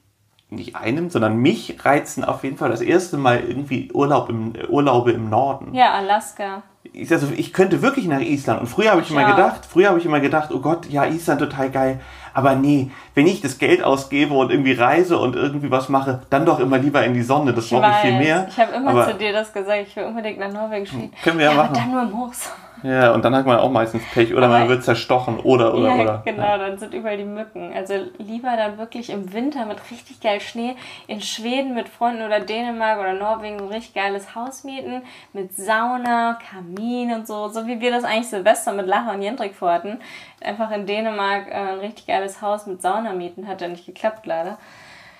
nicht 0.48 0.76
einem, 0.76 1.10
sondern 1.10 1.38
mich 1.38 1.84
reizen 1.84 2.24
auf 2.24 2.44
jeden 2.44 2.56
Fall 2.56 2.70
das 2.70 2.80
erste 2.80 3.16
Mal 3.16 3.40
irgendwie 3.40 3.90
Urlaub 3.92 4.28
im, 4.28 4.52
Urlaube 4.68 5.12
im 5.12 5.28
Norden. 5.28 5.74
Ja, 5.74 5.92
Alaska. 5.92 6.62
Ich, 6.98 7.12
also 7.12 7.28
ich 7.36 7.52
könnte 7.52 7.82
wirklich 7.82 8.06
nach 8.06 8.20
Island. 8.20 8.62
Und 8.62 8.68
früher 8.68 8.90
habe 8.90 9.02
ich, 9.02 9.08
ich 9.08 9.12
immer 9.12 9.30
gedacht, 9.30 9.66
früher 9.66 9.90
habe 9.90 9.98
ich 9.98 10.06
immer 10.06 10.20
gedacht, 10.20 10.50
oh 10.50 10.60
Gott, 10.60 10.88
ja, 10.88 11.04
Island 11.04 11.40
total 11.40 11.70
geil. 11.70 12.00
Aber 12.32 12.54
nee, 12.54 12.90
wenn 13.14 13.26
ich 13.26 13.42
das 13.42 13.58
Geld 13.58 13.82
ausgebe 13.82 14.32
und 14.32 14.50
irgendwie 14.50 14.72
reise 14.72 15.18
und 15.18 15.36
irgendwie 15.36 15.70
was 15.70 15.90
mache, 15.90 16.22
dann 16.30 16.46
doch 16.46 16.58
immer 16.58 16.78
lieber 16.78 17.04
in 17.04 17.12
die 17.12 17.22
Sonne. 17.22 17.52
Das 17.52 17.68
brauche 17.68 17.90
ich 17.90 17.96
viel 17.96 18.18
mehr. 18.18 18.46
Ich 18.48 18.58
habe 18.58 18.72
immer 18.72 18.90
aber, 18.90 19.08
zu 19.08 19.14
dir 19.14 19.32
das 19.32 19.52
gesagt, 19.52 19.86
ich 19.86 19.94
will 19.94 20.04
unbedingt 20.04 20.38
nach 20.38 20.52
Norwegen 20.52 20.86
fliegen. 20.86 21.12
Können 21.22 21.38
wir 21.38 21.46
ja, 21.46 21.50
ja 21.52 21.56
machen. 21.56 21.76
Aber 21.76 21.80
dann 21.80 21.90
nur 21.92 22.02
im 22.02 22.18
Hochsommer. 22.18 22.65
Ja, 22.86 23.12
und 23.12 23.24
dann 23.24 23.34
hat 23.34 23.46
man 23.46 23.58
auch 23.58 23.70
meistens 23.70 24.04
Pech 24.12 24.32
oder 24.32 24.46
man 24.46 24.68
wird 24.68 24.84
zerstochen 24.84 25.40
oder 25.40 25.74
oder 25.74 25.88
ja, 25.88 26.02
oder. 26.02 26.22
Genau, 26.24 26.42
ja. 26.42 26.58
dann 26.58 26.78
sind 26.78 26.94
überall 26.94 27.16
die 27.16 27.24
Mücken. 27.24 27.72
Also 27.74 27.94
lieber 28.18 28.56
dann 28.56 28.78
wirklich 28.78 29.10
im 29.10 29.32
Winter 29.32 29.66
mit 29.66 29.78
richtig 29.90 30.20
geil 30.20 30.40
Schnee 30.40 30.76
in 31.08 31.20
Schweden 31.20 31.74
mit 31.74 31.88
Freunden 31.88 32.22
oder 32.22 32.38
Dänemark 32.38 33.00
oder 33.00 33.14
Norwegen 33.14 33.58
ein 33.58 33.68
richtig 33.68 33.94
geiles 33.94 34.36
Haus 34.36 34.62
mieten 34.62 35.02
mit 35.32 35.56
Sauna, 35.56 36.38
Kamin 36.48 37.12
und 37.12 37.26
so, 37.26 37.48
so 37.48 37.66
wie 37.66 37.80
wir 37.80 37.90
das 37.90 38.04
eigentlich 38.04 38.28
Silvester 38.28 38.72
mit 38.72 38.86
Lacher 38.86 39.14
und 39.14 39.22
Jendrik 39.22 39.56
vorhatten. 39.56 39.98
Einfach 40.40 40.70
in 40.70 40.86
Dänemark 40.86 41.48
äh, 41.48 41.54
ein 41.54 41.78
richtig 41.80 42.06
geiles 42.06 42.40
Haus 42.40 42.66
mit 42.66 42.80
Sauna 42.82 43.14
mieten, 43.14 43.48
hat 43.48 43.60
ja 43.60 43.66
nicht 43.66 43.86
geklappt 43.86 44.26
leider. 44.26 44.58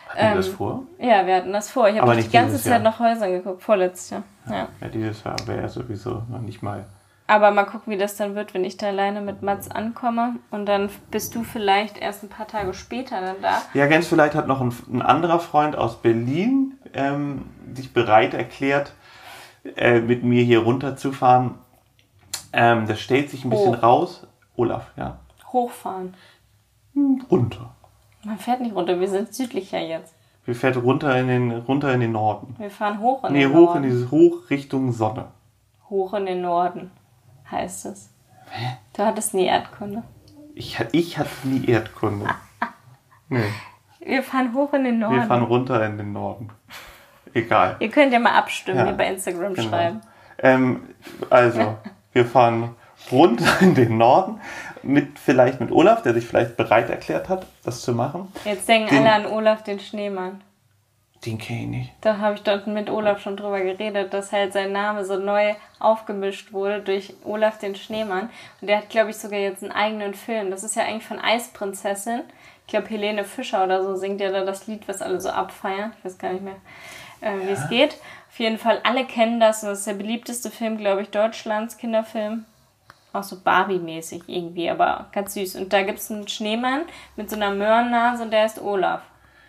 Hatten 0.08 0.18
ähm, 0.18 0.30
wir 0.30 0.36
das 0.36 0.48
ähm, 0.48 0.54
vor? 0.54 0.82
Ja, 1.00 1.26
wir 1.26 1.34
hatten 1.34 1.52
das 1.52 1.68
vor. 1.68 1.88
Ich 1.88 2.00
habe 2.00 2.14
die 2.14 2.30
ganze 2.30 2.62
Zeit 2.62 2.74
Jahr. 2.74 2.78
nach 2.78 3.00
Häusern 3.00 3.32
geguckt, 3.32 3.60
vorletztes 3.60 4.10
Jahr. 4.10 4.22
Ja, 4.48 4.68
ja 4.80 4.88
dieses 4.88 5.24
Jahr 5.24 5.36
wäre 5.46 5.68
sowieso 5.68 6.22
noch 6.30 6.40
nicht 6.40 6.62
mal 6.62 6.84
aber 7.26 7.50
mal 7.50 7.64
gucken, 7.64 7.92
wie 7.92 7.96
das 7.96 8.16
dann 8.16 8.34
wird, 8.34 8.54
wenn 8.54 8.64
ich 8.64 8.76
da 8.76 8.86
alleine 8.86 9.20
mit 9.20 9.42
Mats 9.42 9.70
ankomme. 9.70 10.36
Und 10.50 10.66
dann 10.66 10.90
bist 11.10 11.34
du 11.34 11.42
vielleicht 11.42 11.98
erst 11.98 12.22
ein 12.22 12.28
paar 12.28 12.46
Tage 12.46 12.72
später 12.72 13.20
dann 13.20 13.36
da. 13.42 13.62
Ja, 13.74 13.86
ganz 13.86 14.06
vielleicht 14.06 14.34
hat 14.34 14.46
noch 14.46 14.60
ein, 14.60 14.72
ein 14.92 15.02
anderer 15.02 15.40
Freund 15.40 15.76
aus 15.76 16.00
Berlin 16.00 16.78
ähm, 16.94 17.46
sich 17.74 17.92
bereit 17.92 18.34
erklärt, 18.34 18.92
äh, 19.76 20.00
mit 20.00 20.22
mir 20.22 20.44
hier 20.44 20.60
runterzufahren. 20.60 21.56
Ähm, 22.52 22.86
das 22.86 23.00
stellt 23.00 23.30
sich 23.30 23.44
ein 23.44 23.50
bisschen 23.50 23.76
Hoch. 23.76 23.82
raus. 23.82 24.26
Olaf, 24.54 24.86
ja. 24.96 25.18
Hochfahren. 25.52 26.14
Hm, 26.94 27.24
runter. 27.30 27.74
Man 28.24 28.38
fährt 28.38 28.60
nicht 28.60 28.74
runter, 28.74 28.98
wir 29.00 29.08
sind 29.08 29.34
südlicher 29.34 29.80
jetzt. 29.80 30.14
Wir 30.44 30.54
fährt 30.54 30.76
runter 30.76 31.18
in 31.18 31.26
den, 31.26 31.50
runter 31.50 31.92
in 31.92 32.00
den 32.00 32.12
Norden. 32.12 32.54
Wir 32.58 32.70
fahren 32.70 33.00
hoch 33.00 33.24
in 33.24 33.32
nee, 33.32 33.40
den 33.40 33.52
Norden. 33.52 33.64
Nee, 33.64 33.68
hoch 33.68 33.76
in 33.76 33.82
dieses 33.82 34.10
Hoch 34.12 34.50
Richtung 34.50 34.92
Sonne. 34.92 35.26
Hoch 35.90 36.14
in 36.14 36.26
den 36.26 36.40
Norden 36.40 36.90
heißt 37.50 37.86
es. 37.86 38.10
Hä? 38.50 38.78
Du 38.96 39.04
hattest 39.04 39.34
nie 39.34 39.46
Erdkunde. 39.46 40.02
Ich, 40.54 40.78
ich 40.92 41.18
hatte 41.18 41.30
nie 41.44 41.66
Erdkunde. 41.66 42.26
nee. 43.28 43.52
Wir 44.00 44.22
fahren 44.22 44.54
hoch 44.54 44.72
in 44.72 44.84
den 44.84 44.98
Norden. 45.00 45.16
Wir 45.16 45.22
fahren 45.24 45.42
runter 45.42 45.84
in 45.84 45.98
den 45.98 46.12
Norden. 46.12 46.50
Egal. 47.34 47.76
Ihr 47.80 47.90
könnt 47.90 48.12
ja 48.12 48.18
mal 48.18 48.32
abstimmen, 48.32 48.78
ja, 48.78 48.84
mir 48.84 48.94
bei 48.94 49.08
Instagram 49.08 49.54
genau. 49.54 49.68
schreiben. 49.68 50.00
Ähm, 50.38 50.94
also, 51.28 51.76
wir 52.12 52.24
fahren 52.24 52.74
runter 53.10 53.60
in 53.60 53.74
den 53.74 53.98
Norden, 53.98 54.40
mit, 54.82 55.18
vielleicht 55.18 55.60
mit 55.60 55.70
Olaf, 55.70 56.02
der 56.02 56.14
sich 56.14 56.26
vielleicht 56.26 56.56
bereit 56.56 56.88
erklärt 56.88 57.28
hat, 57.28 57.46
das 57.64 57.82
zu 57.82 57.92
machen. 57.92 58.32
Jetzt 58.44 58.68
denken 58.68 58.88
den, 58.88 59.06
alle 59.06 59.12
an 59.12 59.26
Olaf 59.26 59.62
den 59.62 59.80
Schneemann. 59.80 60.40
Den 61.24 61.38
kenne 61.38 61.60
ich 61.60 61.66
nicht. 61.66 61.92
Da 62.02 62.18
habe 62.18 62.34
ich 62.34 62.42
dort 62.42 62.66
mit 62.66 62.90
Olaf 62.90 63.20
schon 63.20 63.36
drüber 63.36 63.60
geredet, 63.60 64.12
dass 64.12 64.32
halt 64.32 64.52
sein 64.52 64.72
Name 64.72 65.04
so 65.04 65.16
neu 65.16 65.54
aufgemischt 65.78 66.52
wurde 66.52 66.80
durch 66.80 67.14
Olaf 67.24 67.58
den 67.58 67.74
Schneemann. 67.74 68.30
Und 68.60 68.68
der 68.68 68.78
hat, 68.78 68.90
glaube 68.90 69.10
ich, 69.10 69.16
sogar 69.16 69.38
jetzt 69.38 69.62
einen 69.62 69.72
eigenen 69.72 70.14
Film. 70.14 70.50
Das 70.50 70.62
ist 70.62 70.76
ja 70.76 70.84
eigentlich 70.84 71.06
von 71.06 71.18
Eisprinzessin. 71.18 72.22
Ich 72.66 72.70
glaube, 72.70 72.88
Helene 72.88 73.24
Fischer 73.24 73.64
oder 73.64 73.82
so 73.82 73.96
singt 73.96 74.20
ja 74.20 74.30
da 74.30 74.44
das 74.44 74.66
Lied, 74.66 74.86
was 74.88 75.02
alle 75.02 75.20
so 75.20 75.30
abfeiern. 75.30 75.92
Ich 75.98 76.04
weiß 76.04 76.18
gar 76.18 76.32
nicht 76.32 76.44
mehr, 76.44 76.56
äh, 77.20 77.32
wie 77.40 77.46
ja. 77.46 77.52
es 77.52 77.68
geht. 77.68 77.96
Auf 78.28 78.38
jeden 78.38 78.58
Fall, 78.58 78.80
alle 78.84 79.04
kennen 79.04 79.40
das. 79.40 79.62
Und 79.62 79.70
das 79.70 79.80
ist 79.80 79.86
der 79.86 79.94
beliebteste 79.94 80.50
Film, 80.50 80.76
glaube 80.76 81.02
ich, 81.02 81.10
Deutschlands 81.10 81.78
Kinderfilm. 81.78 82.44
Auch 83.12 83.22
so 83.22 83.40
Barbie-mäßig 83.40 84.24
irgendwie, 84.26 84.68
aber 84.68 85.06
ganz 85.12 85.34
süß. 85.34 85.56
Und 85.56 85.72
da 85.72 85.82
gibt 85.82 85.98
es 85.98 86.10
einen 86.10 86.28
Schneemann 86.28 86.82
mit 87.16 87.30
so 87.30 87.36
einer 87.36 87.50
Möhrennase 87.50 88.24
und 88.24 88.30
der 88.30 88.44
ist 88.44 88.60
Olaf. 88.60 89.00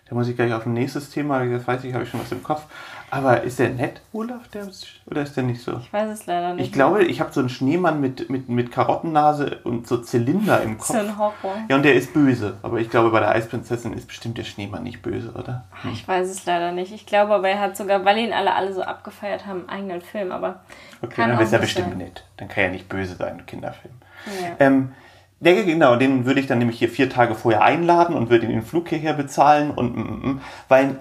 Da 0.10 0.16
muss 0.16 0.28
ich 0.28 0.36
gleich 0.36 0.54
auf 0.54 0.66
ein 0.66 0.74
nächstes 0.74 1.10
Thema, 1.10 1.46
das 1.46 1.68
weiß 1.68 1.84
ich, 1.84 1.94
habe 1.94 2.04
ich 2.04 2.10
schon 2.10 2.22
was 2.22 2.32
im 2.32 2.44
Kopf. 2.44 2.64
Aber 3.10 3.44
ist 3.44 3.58
der 3.60 3.70
nett, 3.70 4.02
Olaf, 4.12 4.50
der, 4.50 4.68
oder 5.06 5.22
ist 5.22 5.38
der 5.38 5.44
nicht 5.44 5.62
so? 5.62 5.78
Ich 5.78 5.94
weiß 5.94 6.10
es 6.10 6.26
leider 6.26 6.54
nicht. 6.54 6.66
Ich 6.66 6.74
glaube, 6.74 7.06
ich 7.06 7.22
habe 7.22 7.32
so 7.32 7.40
einen 7.40 7.48
Schneemann 7.48 8.02
mit, 8.02 8.30
mit, 8.30 8.50
mit 8.50 8.70
Karottennase 8.70 9.60
und 9.64 9.88
so 9.88 9.98
Zylinder 9.98 10.62
im 10.62 10.78
Kopf. 10.78 10.88
So 10.88 10.98
ein 10.98 11.18
Horror. 11.18 11.58
Ja, 11.70 11.78
und 11.78 11.84
der 11.84 11.96
ist 11.96 12.14
böse. 12.14 12.58
Aber 12.64 12.80
ich 12.80 12.90
glaube, 12.90 13.10
bei 13.12 13.22
der 13.22 13.30
Eisprinzessin 13.30 13.94
ist 13.94 14.08
bestimmt 14.08 14.38
der 14.38 14.44
Schneemann 14.44 14.84
nicht 14.84 15.02
böse, 15.02 15.32
oder? 15.32 15.64
Hm. 15.84 15.92
Ich 15.94 16.06
weiß 16.06 16.28
es 16.28 16.46
leider 16.46 16.74
nicht. 16.74 16.92
Ich 16.92 17.06
glaube 17.06 17.34
aber, 17.34 17.48
er 17.48 17.60
hat 17.60 17.78
sogar, 17.78 18.04
weil 18.04 18.18
ihn 18.18 18.34
alle, 18.34 18.54
alle 18.54 18.74
so 18.74 18.82
abgefeiert 18.82 19.46
haben, 19.46 19.70
einen 19.70 19.70
eigenen 19.70 20.02
Film. 20.02 20.34
Aber 20.34 20.62
okay, 21.02 21.16
dann 21.16 21.40
ist 21.40 21.54
er 21.54 21.60
bestimmt 21.60 21.90
sein. 21.90 22.00
nett. 22.00 22.26
Dann 22.36 22.50
kann 22.50 22.66
er 22.66 22.72
nicht 22.72 22.90
böse 22.90 23.16
sein, 23.16 23.46
Kinderfilm. 23.46 23.94
Ja. 24.42 24.56
Ähm, 24.60 24.92
ja, 25.40 25.64
genau, 25.64 25.96
den 25.96 26.26
würde 26.26 26.40
ich 26.40 26.48
dann 26.48 26.58
nämlich 26.58 26.80
hier 26.80 26.90
vier 26.90 27.10
Tage 27.10 27.36
vorher 27.36 27.62
einladen 27.62 28.16
und 28.16 28.30
würde 28.30 28.48
den 28.48 28.64
Flug 28.64 28.90
hierher 28.90 29.14
bezahlen 29.14 29.70
und 29.72 29.96
mm, 29.96 30.00
mm, 30.00 30.30
mm. 30.32 30.42
weil 30.68 31.00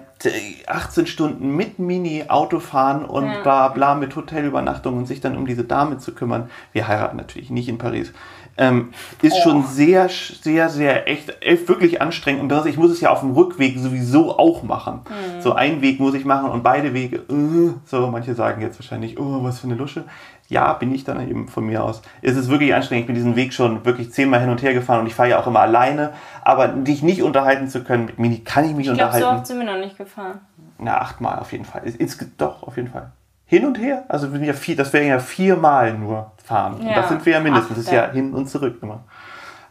18 0.67 1.07
Stunden 1.07 1.55
mit 1.55 1.79
Mini 1.79 2.25
Auto 2.27 2.59
fahren 2.59 3.05
und 3.05 3.25
ja. 3.25 3.41
bla 3.41 3.67
bla 3.69 3.95
mit 3.95 4.15
Hotelübernachtung 4.15 4.97
und 4.97 5.05
sich 5.07 5.21
dann 5.21 5.37
um 5.37 5.45
diese 5.45 5.63
Dame 5.63 5.97
zu 5.97 6.13
kümmern. 6.13 6.49
Wir 6.71 6.87
heiraten 6.87 7.17
natürlich 7.17 7.49
nicht 7.49 7.69
in 7.69 7.77
Paris. 7.77 8.13
Ähm, 8.57 8.89
ist 9.21 9.35
oh. 9.39 9.43
schon 9.43 9.65
sehr, 9.65 10.09
sehr, 10.09 10.69
sehr 10.69 11.07
echt, 11.07 11.41
echt 11.41 11.67
wirklich 11.67 12.01
anstrengend. 12.01 12.41
Und 12.41 12.49
das, 12.49 12.65
ich 12.65 12.77
muss 12.77 12.91
es 12.91 13.01
ja 13.01 13.11
auf 13.11 13.19
dem 13.19 13.31
Rückweg 13.31 13.77
sowieso 13.77 14.37
auch 14.37 14.63
machen. 14.63 15.01
Mhm. 15.07 15.41
So 15.41 15.53
ein 15.53 15.81
Weg 15.81 15.99
muss 15.99 16.15
ich 16.15 16.25
machen 16.25 16.49
und 16.49 16.63
beide 16.63 16.93
Wege, 16.93 17.23
uh, 17.29 17.73
so 17.85 18.07
manche 18.07 18.33
sagen 18.35 18.61
jetzt 18.61 18.79
wahrscheinlich, 18.79 19.19
oh, 19.19 19.43
was 19.43 19.59
für 19.59 19.67
eine 19.67 19.75
Lusche 19.75 20.05
ja, 20.49 20.73
bin 20.73 20.93
ich 20.93 21.03
dann 21.03 21.27
eben 21.27 21.47
von 21.47 21.65
mir 21.65 21.83
aus. 21.83 22.01
Es 22.21 22.37
ist 22.37 22.49
wirklich 22.49 22.73
anstrengend. 22.73 23.01
Ich 23.01 23.07
bin 23.07 23.15
diesen 23.15 23.35
Weg 23.35 23.53
schon 23.53 23.85
wirklich 23.85 24.11
zehnmal 24.11 24.39
hin 24.39 24.49
und 24.49 24.61
her 24.61 24.73
gefahren 24.73 25.01
und 25.01 25.07
ich 25.07 25.15
fahre 25.15 25.29
ja 25.29 25.39
auch 25.39 25.47
immer 25.47 25.59
alleine. 25.59 26.13
Aber 26.41 26.69
dich 26.69 27.03
nicht 27.03 27.21
unterhalten 27.21 27.67
zu 27.67 27.83
können 27.83 28.05
mit 28.05 28.19
Mini, 28.19 28.39
kann 28.39 28.65
ich 28.65 28.73
mich 28.73 28.87
ich 28.87 28.93
glaub, 28.93 29.07
unterhalten. 29.07 29.27
so 29.27 29.35
oft 29.35 29.47
sind 29.47 29.59
wir 29.59 29.65
noch 29.65 29.79
nicht 29.79 29.97
gefahren. 29.97 30.39
Na, 30.79 30.99
achtmal 30.99 31.39
auf 31.39 31.51
jeden 31.51 31.65
Fall. 31.65 31.83
Ins, 31.83 32.17
doch, 32.37 32.63
auf 32.63 32.77
jeden 32.77 32.89
Fall. 32.89 33.11
Hin 33.49 33.65
und 33.65 33.79
her, 33.79 34.03
also 34.09 34.27
ja 34.27 34.53
vier, 34.53 34.75
das 34.75 34.91
wären 34.91 35.07
ja 35.07 35.19
viermal 35.19 35.93
nur 35.93 36.33
fahren. 36.43 36.81
Ja, 36.81 36.89
und 36.89 36.97
das 36.97 37.09
sind 37.09 37.25
wir 37.25 37.33
ja 37.33 37.39
mindestens. 37.39 37.77
Das 37.77 37.85
ist 37.85 37.91
ja 37.91 38.11
hin 38.11 38.33
und 38.33 38.49
zurück 38.49 38.79
immer. 38.81 39.05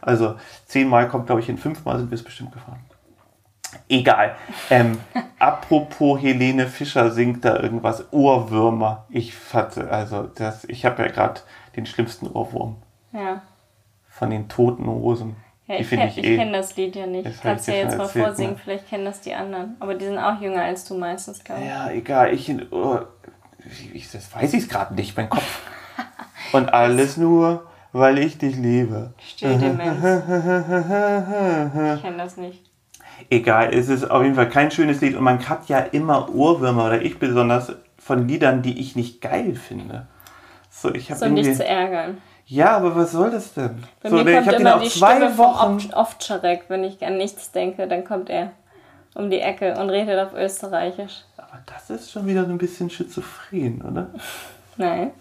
Also 0.01 0.35
zehnmal 0.65 1.07
kommt, 1.07 1.27
glaube 1.27 1.41
ich, 1.41 1.47
hin. 1.47 1.59
Fünfmal 1.59 1.99
sind 1.99 2.09
wir 2.09 2.15
es 2.15 2.23
bestimmt 2.23 2.51
gefahren. 2.51 2.79
Egal. 3.87 4.35
Ähm, 4.71 4.97
apropos 5.39 6.19
Helene 6.21 6.65
Fischer 6.65 7.11
singt 7.11 7.45
da 7.45 7.59
irgendwas. 7.59 8.11
Ohrwürmer. 8.11 9.05
Ich 9.09 9.33
hatte, 9.53 9.89
also 9.91 10.23
das, 10.23 10.65
ich 10.65 10.85
habe 10.85 11.03
ja 11.03 11.09
gerade 11.09 11.41
den 11.75 11.85
schlimmsten 11.85 12.27
Ohrwurm. 12.27 12.77
Ja. 13.11 13.41
Von 14.09 14.31
den 14.31 14.49
toten 14.49 14.87
Hosen. 14.87 15.35
Ja, 15.67 15.75
ich, 15.79 15.89
kenn, 15.89 16.07
ich, 16.07 16.17
eh, 16.17 16.37
kenne 16.37 16.53
das 16.53 16.75
Lied 16.77 16.95
ja 16.95 17.05
nicht. 17.05 17.27
Das 17.27 17.41
Kannst 17.41 17.67
du 17.67 17.73
ja 17.73 17.79
jetzt 17.79 17.97
mal 17.97 18.05
erzählt, 18.05 18.25
vorsingen, 18.25 18.53
ne? 18.53 18.59
vielleicht 18.63 18.87
kennen 18.87 19.05
das 19.05 19.19
die 19.19 19.33
anderen. 19.33 19.75
Aber 19.79 19.95
die 19.95 20.05
sind 20.05 20.17
auch 20.17 20.39
jünger 20.39 20.61
als 20.61 20.85
du 20.85 20.95
meistens, 20.95 21.43
glaube 21.43 21.61
ich. 21.61 21.67
Ja, 21.67 21.91
egal. 21.91 22.33
Ich, 22.33 22.49
oh, 22.71 22.99
ich 23.93 24.11
das 24.11 24.33
weiß 24.33 24.53
ich 24.53 24.69
gerade 24.69 24.95
nicht, 24.95 25.15
mein 25.17 25.29
Kopf. 25.29 25.61
Und 26.53 26.73
alles 26.73 27.17
nur, 27.17 27.67
weil 27.91 28.17
ich 28.19 28.37
dich 28.37 28.55
liebe. 28.55 29.13
Stilldemenz. 29.19 30.03
ich 31.95 32.01
kenne 32.01 32.17
das 32.17 32.37
nicht 32.37 32.67
egal, 33.29 33.73
es 33.73 33.89
ist 33.89 34.09
auf 34.09 34.23
jeden 34.23 34.35
Fall 34.35 34.49
kein 34.49 34.71
schönes 34.71 35.01
Lied 35.01 35.15
und 35.15 35.23
man 35.23 35.47
hat 35.47 35.67
ja 35.69 35.79
immer 35.79 36.33
Ohrwürmer 36.33 36.87
oder 36.87 37.01
ich 37.01 37.19
besonders 37.19 37.73
von 37.97 38.27
Liedern, 38.27 38.61
die 38.61 38.79
ich 38.79 38.95
nicht 38.95 39.21
geil 39.21 39.55
finde. 39.55 40.07
So, 40.69 40.93
ich 40.93 41.09
habe 41.09 41.19
so 41.19 41.27
nicht 41.27 41.55
zu 41.55 41.65
ärgern. 41.65 42.21
Ja, 42.45 42.77
aber 42.77 42.95
was 42.95 43.11
soll 43.11 43.31
das 43.31 43.53
denn? 43.53 43.83
Bei 44.01 44.09
so, 44.09 44.23
mir 44.23 44.35
kommt 44.35 44.53
ich 44.53 44.59
immer 44.59 44.79
die 44.79 44.89
zwei 44.89 45.15
Stimme 45.15 45.37
Wochen 45.37 45.93
Ovtcharek, 45.93 46.65
wenn 46.69 46.83
ich 46.83 47.03
an 47.05 47.17
nichts 47.17 47.51
denke, 47.51 47.87
dann 47.87 48.05
kommt 48.05 48.29
er 48.29 48.51
um 49.15 49.29
die 49.29 49.39
Ecke 49.39 49.73
und 49.79 49.89
redet 49.89 50.19
auf 50.19 50.33
Österreichisch. 50.33 51.23
Aber 51.49 51.61
das 51.65 51.89
ist 51.89 52.11
schon 52.11 52.27
wieder 52.27 52.45
so 52.45 52.51
ein 52.51 52.57
bisschen 52.57 52.89
schizophren, 52.89 53.81
oder? 53.81 54.09
Nein, 54.77 55.11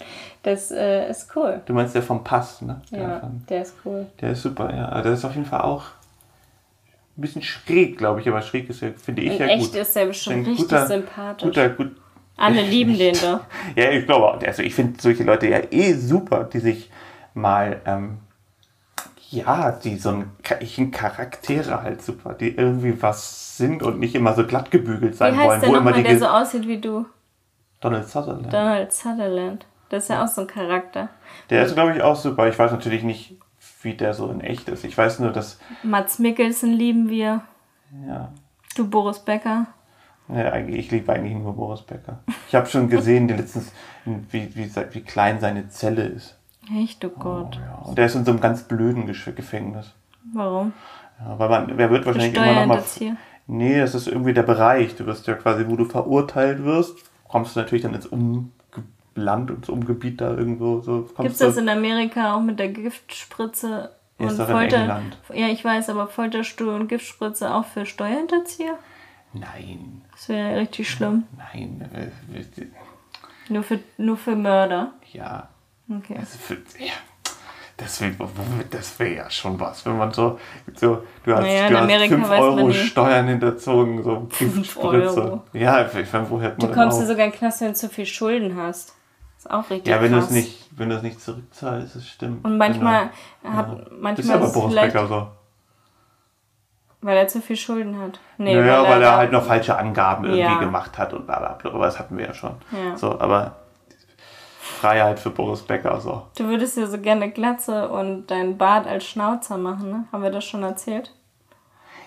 das 0.42 0.70
äh, 0.70 1.08
ist 1.08 1.34
cool. 1.34 1.62
Du 1.64 1.72
meinst 1.72 1.94
der 1.94 2.02
vom 2.02 2.22
Pass, 2.22 2.60
ne? 2.60 2.80
Der 2.90 3.00
ja, 3.00 3.20
von, 3.20 3.42
der 3.48 3.62
ist 3.62 3.74
cool. 3.84 4.06
Der 4.20 4.32
ist 4.32 4.42
super, 4.42 4.74
ja. 4.74 4.88
Aber 4.88 5.02
der 5.02 5.12
ist 5.12 5.24
auf 5.24 5.34
jeden 5.34 5.46
Fall 5.46 5.62
auch 5.62 5.84
ein 7.16 7.22
bisschen 7.22 7.42
schräg, 7.42 7.96
glaube 7.96 8.20
ich, 8.20 8.28
aber 8.28 8.42
schräg 8.42 8.68
ist 8.68 8.82
ja, 8.82 8.90
finde 8.92 9.22
ich 9.22 9.32
In 9.32 9.38
ja 9.38 9.46
echt 9.46 9.72
gut. 9.72 9.80
ist 9.80 9.96
der 9.96 10.06
bestimmt 10.06 10.46
richtig 10.46 10.68
guter, 10.68 10.86
sympathisch. 10.86 11.48
Guter, 11.48 11.68
gut. 11.70 11.96
Alle 12.36 12.60
lieben 12.68 12.98
den 12.98 13.14
doch. 13.14 13.40
ja, 13.74 13.90
ich 13.90 14.04
glaube, 14.04 14.46
also 14.46 14.62
ich 14.62 14.74
finde 14.74 15.00
solche 15.00 15.24
Leute 15.24 15.48
ja 15.48 15.60
eh 15.70 15.94
super, 15.94 16.44
die 16.44 16.58
sich 16.60 16.90
mal, 17.32 17.80
ähm, 17.86 18.18
ja, 19.36 19.72
die 19.72 19.96
so 19.96 20.10
ein, 20.10 20.90
Charaktere 20.90 21.82
halt 21.82 22.02
super, 22.02 22.34
die 22.34 22.56
irgendwie 22.56 23.00
was 23.02 23.56
sind 23.56 23.82
und 23.82 23.98
nicht 23.98 24.14
immer 24.14 24.34
so 24.34 24.46
glatt 24.46 24.70
gebügelt 24.70 25.16
sein 25.16 25.34
Wie 25.34 25.38
heißt 25.38 25.48
wollen. 25.48 25.60
der 25.60 25.70
wo 25.70 25.76
immer 25.76 25.92
der 25.92 26.18
so 26.18 26.26
aussieht 26.26 26.66
wie 26.66 26.80
du? 26.80 27.06
Donald 27.80 28.08
Sutherland. 28.08 28.52
Donald 28.52 28.92
Sutherland. 28.92 29.66
Das 29.88 30.04
ist 30.04 30.08
ja 30.08 30.24
auch 30.24 30.28
so 30.28 30.42
ein 30.42 30.46
Charakter. 30.46 31.08
Der 31.50 31.64
ist, 31.64 31.74
glaube 31.74 31.94
ich, 31.94 32.02
auch 32.02 32.16
super. 32.16 32.48
Ich 32.48 32.58
weiß 32.58 32.72
natürlich 32.72 33.02
nicht, 33.02 33.38
wie 33.82 33.94
der 33.94 34.14
so 34.14 34.30
in 34.30 34.40
echt 34.40 34.68
ist. 34.68 34.84
Ich 34.84 34.96
weiß 34.96 35.20
nur, 35.20 35.30
dass, 35.30 35.60
Mats 35.82 36.18
Mikkelsen 36.18 36.72
lieben 36.72 37.08
wir. 37.08 37.42
ja, 38.06 38.32
Du 38.74 38.88
Boris 38.88 39.20
Becker. 39.20 39.66
Ja, 40.28 40.50
eigentlich, 40.50 40.86
ich 40.86 40.90
liebe 40.90 41.12
eigentlich 41.12 41.34
nur 41.34 41.54
Boris 41.54 41.82
Becker. 41.82 42.18
Ich 42.48 42.54
habe 42.54 42.66
schon 42.66 42.88
gesehen, 42.88 43.28
letztens, 43.28 43.72
wie, 44.04 44.54
wie, 44.56 44.70
wie 44.90 45.00
klein 45.02 45.38
seine 45.40 45.68
Zelle 45.68 46.02
ist. 46.02 46.36
Echt, 46.74 47.04
oh 47.04 47.10
Gott. 47.10 47.56
Ja, 47.56 47.76
und 47.84 47.96
der 47.98 48.06
ist 48.06 48.14
in 48.14 48.24
so 48.24 48.30
einem 48.32 48.40
ganz 48.40 48.62
blöden 48.64 49.06
Gefängnis. 49.06 49.92
Warum? 50.32 50.72
Ja, 51.20 51.38
weil 51.38 51.48
man, 51.48 51.78
wer 51.78 51.90
wird 51.90 52.04
wahrscheinlich 52.06 52.34
immer 52.34 52.46
noch 52.46 52.54
mal. 52.54 52.62
Steuerhinterzieher. 52.64 53.16
Nee, 53.46 53.78
das 53.78 53.94
ist 53.94 54.08
irgendwie 54.08 54.34
der 54.34 54.42
Bereich. 54.42 54.96
Du 54.96 55.06
wirst 55.06 55.26
ja 55.28 55.34
quasi, 55.34 55.64
wo 55.68 55.76
du 55.76 55.84
verurteilt 55.84 56.64
wirst, 56.64 56.96
kommst 57.28 57.54
du 57.54 57.60
natürlich 57.60 57.82
dann 57.82 57.94
ins 57.94 58.06
Umland, 58.06 59.50
ins 59.50 59.68
Umgebiet 59.68 60.20
da 60.20 60.34
irgendwo. 60.34 60.80
So, 60.80 61.02
Gibt 61.18 61.30
es 61.30 61.38
das 61.38 61.56
in 61.56 61.68
Amerika 61.68 62.34
auch 62.34 62.40
mit 62.42 62.58
der 62.58 62.68
Giftspritze 62.68 63.92
ist 64.18 64.32
und 64.32 64.40
in 64.40 64.46
Folter? 64.46 64.80
England. 64.80 65.18
Ja, 65.32 65.46
ich 65.46 65.64
weiß, 65.64 65.90
aber 65.90 66.08
Folterstuhl 66.08 66.68
und 66.74 66.88
Giftspritze 66.88 67.54
auch 67.54 67.64
für 67.66 67.86
Steuerhinterzieher? 67.86 68.74
Nein, 69.32 70.02
Das 70.12 70.28
wäre 70.28 70.50
ja 70.52 70.56
richtig 70.58 70.90
schlimm. 70.90 71.24
nein. 71.36 71.88
äh, 71.94 72.38
äh, 72.40 72.66
Nur 73.48 73.62
für, 73.62 73.78
nur 73.98 74.16
für 74.16 74.34
Mörder. 74.34 74.92
Ja, 75.12 75.48
Okay. 75.88 76.16
Das, 76.18 76.34
für, 76.36 76.54
ja, 76.78 76.92
das 77.76 78.00
wäre 78.00 78.14
wär 78.98 79.12
ja 79.12 79.30
schon 79.30 79.58
was, 79.60 79.84
wenn 79.86 79.96
man 79.98 80.12
so, 80.12 80.38
so 80.74 81.04
du 81.24 81.32
hast, 81.34 81.42
Naja, 81.42 81.66
in 81.66 81.72
du 81.72 81.76
hast 81.78 81.84
Amerika 81.84 82.14
5 82.16 82.28
weiß 82.28 82.40
man 82.40 82.58
Euro. 82.58 82.72
Steuern 82.72 83.26
hinterzogen, 83.28 84.02
so 84.02 84.20
Giftspritze. 84.38 85.22
Euro. 85.22 85.42
Ja, 85.52 85.86
ich 85.86 86.12
meine, 86.12 86.30
woher 86.30 86.48
hat 86.48 86.58
man 86.58 86.68
Du 86.70 86.74
kommst 86.74 86.98
ja 87.00 87.06
sogar 87.06 87.26
in 87.26 87.30
den 87.32 87.38
Knast, 87.38 87.60
wenn 87.60 87.68
du 87.68 87.74
zu 87.74 87.88
viel 87.88 88.06
Schulden 88.06 88.56
hast. 88.56 88.94
ist 89.38 89.50
auch 89.50 89.68
richtig 89.70 89.86
Ja, 89.88 90.00
wenn 90.02 90.12
du 90.12 90.18
es 90.18 90.30
nicht, 90.30 90.68
wenn 90.76 90.88
du 90.90 90.96
es 90.96 91.02
nicht 91.02 91.20
zurückzahlst, 91.20 91.94
das 91.96 92.08
stimmt. 92.08 92.44
Und 92.44 92.56
manchmal 92.58 93.10
Genau. 93.42 93.54
hat 93.56 93.68
Ja. 93.78 93.84
manchmal 94.00 94.36
aber 94.36 94.44
ist 94.46 94.50
es 94.56 94.60
Boris 94.60 94.74
Becker 94.74 95.06
so. 95.06 95.28
weil 97.02 97.16
er 97.18 97.28
zu 97.28 97.40
viel 97.40 97.56
Schulden 97.56 98.00
hat. 98.00 98.18
Nee, 98.38 98.54
naja, 98.56 98.82
weil 98.82 98.94
er 99.02 99.10
da- 99.12 99.16
halt 99.18 99.30
noch 99.32 99.44
falsche 99.44 99.78
Angaben 99.78 100.24
irgendwie 100.24 100.40
Ja. 100.40 100.58
gemacht 100.58 100.98
hat 100.98 101.12
und 101.12 101.26
bla 101.26 101.38
bla 101.38 101.52
bla. 101.52 101.70
Aber 101.72 101.84
das 101.84 101.98
hatten 102.00 102.16
wir 102.18 102.26
ja 102.26 102.34
schon. 102.34 102.56
Ja. 102.72 102.96
So, 102.96 103.20
aber 103.20 103.56
Freiheit 104.80 105.18
für 105.18 105.30
Boris 105.30 105.62
Becker, 105.62 106.00
so. 106.00 106.22
Du 106.36 106.44
würdest 106.48 106.76
ja 106.76 106.86
so 106.86 106.98
gerne 106.98 107.30
Glatze 107.30 107.88
und 107.88 108.26
dein 108.30 108.58
Bart 108.58 108.86
als 108.86 109.04
Schnauzer 109.06 109.56
machen, 109.58 109.90
ne? 109.90 110.04
Haben 110.12 110.22
wir 110.22 110.30
das 110.30 110.44
schon 110.44 110.62
erzählt? 110.62 111.12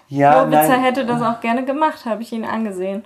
Ja, 0.08 0.42
Lobitzer 0.44 0.68
nein. 0.70 0.82
hätte 0.82 1.06
das 1.06 1.22
auch 1.22 1.40
gerne 1.42 1.66
gemacht, 1.66 2.06
habe 2.06 2.22
ich 2.22 2.32
ihn 2.32 2.46
angesehen. 2.46 3.04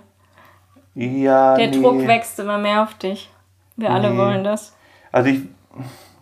Ja, 0.94 1.56
Der 1.56 1.68
nee. 1.68 1.80
Druck 1.80 2.06
wächst 2.06 2.38
immer 2.38 2.58
mehr 2.58 2.82
auf 2.82 2.94
dich. 2.94 3.30
Wir 3.76 3.90
alle 3.90 4.10
Nee. 4.10 4.18
wollen 4.18 4.44
das. 4.44 4.74
Also 5.12 5.30
ich, 5.30 5.42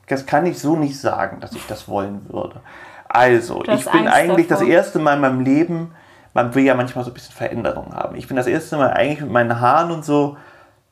das 0.09 0.25
kann 0.27 0.47
ich 0.47 0.59
so 0.59 0.77
nicht 0.77 0.99
sagen, 0.99 1.41
dass 1.41 1.53
ich 1.53 1.67
das 1.67 1.89
wollen 1.89 2.27
würde. 2.33 2.61
Also, 3.09 3.61
ich 3.61 3.67
bin 3.91 4.07
Angst 4.07 4.15
eigentlich 4.15 4.49
das 4.49 4.61
davor. 4.61 4.73
erste 4.75 4.99
Mal 4.99 5.15
in 5.15 5.21
meinem 5.21 5.41
Leben, 5.41 5.93
man 6.33 6.55
will 6.55 6.65
ja 6.65 6.75
manchmal 6.75 7.05
so 7.05 7.11
ein 7.11 7.15
bisschen 7.15 7.35
Veränderung 7.35 7.95
haben. 7.95 8.17
Ich 8.17 8.27
bin 8.27 8.37
das 8.39 8.47
erste 8.47 8.79
Mal 8.79 8.91
eigentlich 8.93 9.21
mit 9.21 9.31
meinen 9.31 9.61
Haaren 9.61 9.91
und 9.91 10.03
so 10.05 10.39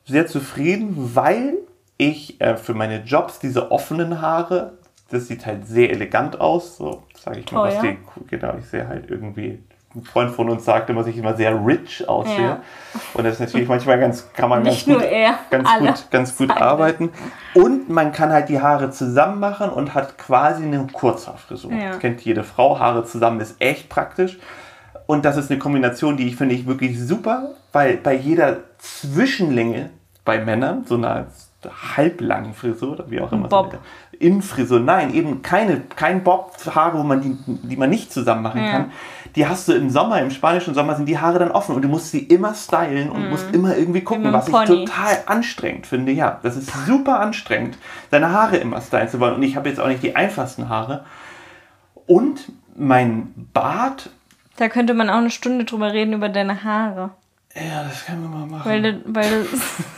sehr 0.05 0.27
zufrieden, 0.27 1.11
weil 1.15 1.55
ich 2.01 2.41
äh, 2.41 2.57
für 2.57 2.73
meine 2.73 3.03
Jobs 3.03 3.37
diese 3.37 3.71
offenen 3.71 4.21
Haare, 4.21 4.73
das 5.11 5.27
sieht 5.27 5.45
halt 5.45 5.67
sehr 5.67 5.91
elegant 5.91 6.41
aus, 6.41 6.77
so 6.77 7.03
sage 7.13 7.41
ich 7.41 7.51
mal, 7.51 7.67
was 7.67 7.79
Teuer. 7.79 7.91
die, 7.93 8.27
genau, 8.27 8.55
ich 8.57 8.65
sehe 8.65 8.87
halt 8.87 9.09
irgendwie, 9.09 9.63
ein 9.93 10.03
Freund 10.03 10.31
von 10.31 10.49
uns 10.49 10.65
sagte 10.65 10.93
immer, 10.93 11.01
dass 11.01 11.09
ich 11.09 11.17
immer 11.17 11.35
sehr 11.35 11.53
rich 11.63 12.07
aussehe. 12.09 12.41
Ja. 12.41 12.61
Und 13.13 13.25
das 13.25 13.33
ist 13.33 13.39
natürlich 13.41 13.67
manchmal 13.67 13.99
ganz, 13.99 14.31
kann 14.33 14.49
man 14.49 14.63
Nicht 14.63 14.87
ganz 14.87 14.99
gut, 14.99 15.11
er, 15.11 15.35
ganz 15.51 15.69
gut, 15.77 16.11
ganz 16.11 16.37
gut 16.37 16.49
arbeiten. 16.49 17.11
Und 17.53 17.89
man 17.89 18.13
kann 18.13 18.31
halt 18.31 18.49
die 18.49 18.61
Haare 18.61 18.89
zusammen 18.89 19.39
machen 19.39 19.69
und 19.69 19.93
hat 19.93 20.17
quasi 20.17 20.63
eine 20.63 20.87
Kurzhaarfrisur. 20.87 21.73
Ja. 21.73 21.89
Das 21.89 21.99
kennt 21.99 22.21
jede 22.21 22.43
Frau. 22.43 22.79
Haare 22.79 23.03
zusammen 23.03 23.41
ist 23.41 23.57
echt 23.59 23.89
praktisch. 23.89 24.39
Und 25.07 25.25
das 25.25 25.35
ist 25.35 25.51
eine 25.51 25.59
Kombination, 25.59 26.15
die 26.15 26.27
ich 26.27 26.37
finde 26.37 26.55
ich 26.55 26.65
wirklich 26.65 26.97
super, 26.97 27.51
weil 27.73 27.97
bei 27.97 28.13
jeder 28.13 28.59
Zwischenlänge 28.77 29.89
bei 30.23 30.39
Männern, 30.39 30.85
so 30.85 30.95
einer 30.95 31.27
halblangen 31.69 32.53
Frisur 32.53 32.93
oder 32.93 33.09
wie 33.11 33.21
auch 33.21 33.31
immer. 33.31 33.47
Bob. 33.47 33.71
So 33.71 33.77
eine 33.77 33.81
In-Frisur, 34.19 34.79
nein, 34.79 35.13
eben 35.13 35.41
keine, 35.41 35.81
kein 35.95 36.23
Bob, 36.23 36.55
Haare, 36.73 36.97
wo 36.97 37.03
man 37.03 37.21
die, 37.21 37.37
die 37.67 37.75
man 37.75 37.89
nicht 37.89 38.11
zusammen 38.11 38.41
machen 38.43 38.63
Ja. 38.63 38.71
kann. 38.71 38.91
Die 39.35 39.47
hast 39.47 39.67
du 39.67 39.73
im 39.73 39.89
Sommer, 39.89 40.21
im 40.21 40.29
spanischen 40.29 40.73
Sommer 40.73 40.95
sind 40.95 41.05
die 41.07 41.17
Haare 41.17 41.39
dann 41.39 41.51
offen 41.51 41.75
und 41.75 41.81
du 41.81 41.87
musst 41.87 42.11
sie 42.11 42.19
immer 42.19 42.53
stylen 42.53 43.09
und 43.09 43.29
musst 43.29 43.53
immer 43.53 43.77
irgendwie 43.77 44.01
gucken, 44.01 44.25
dem 44.25 44.33
was 44.33 44.47
ich 44.47 44.53
total 44.53 45.17
anstrengend 45.25 45.87
finde. 45.87 46.11
Ja, 46.11 46.39
das 46.43 46.57
ist 46.57 46.71
super 46.85 47.19
anstrengend, 47.19 47.77
deine 48.09 48.31
Haare 48.31 48.57
immer 48.57 48.81
stylen 48.81 49.07
zu 49.07 49.19
wollen. 49.19 49.35
Und 49.35 49.43
ich 49.43 49.55
habe 49.55 49.69
jetzt 49.69 49.79
auch 49.79 49.87
nicht 49.87 50.03
die 50.03 50.15
einfachsten 50.15 50.67
Haare. 50.69 51.05
Und 52.07 52.51
mein 52.75 53.31
Bart, 53.53 54.09
Da 54.57 54.67
könnte 54.69 54.93
man 54.93 55.09
auch 55.09 55.15
eine 55.17 55.29
Stunde 55.29 55.65
drüber 55.65 55.93
reden, 55.93 56.13
über 56.13 56.29
deine 56.29 56.63
Haare. 56.63 57.11
Ja, 57.55 57.83
das 57.83 58.05
können 58.05 58.21
wir 58.23 58.29
mal 58.29 58.45
machen. 58.45 58.69
Weil 58.69 58.81
du, 58.81 59.01
weil 59.05 59.29
du 59.29 59.47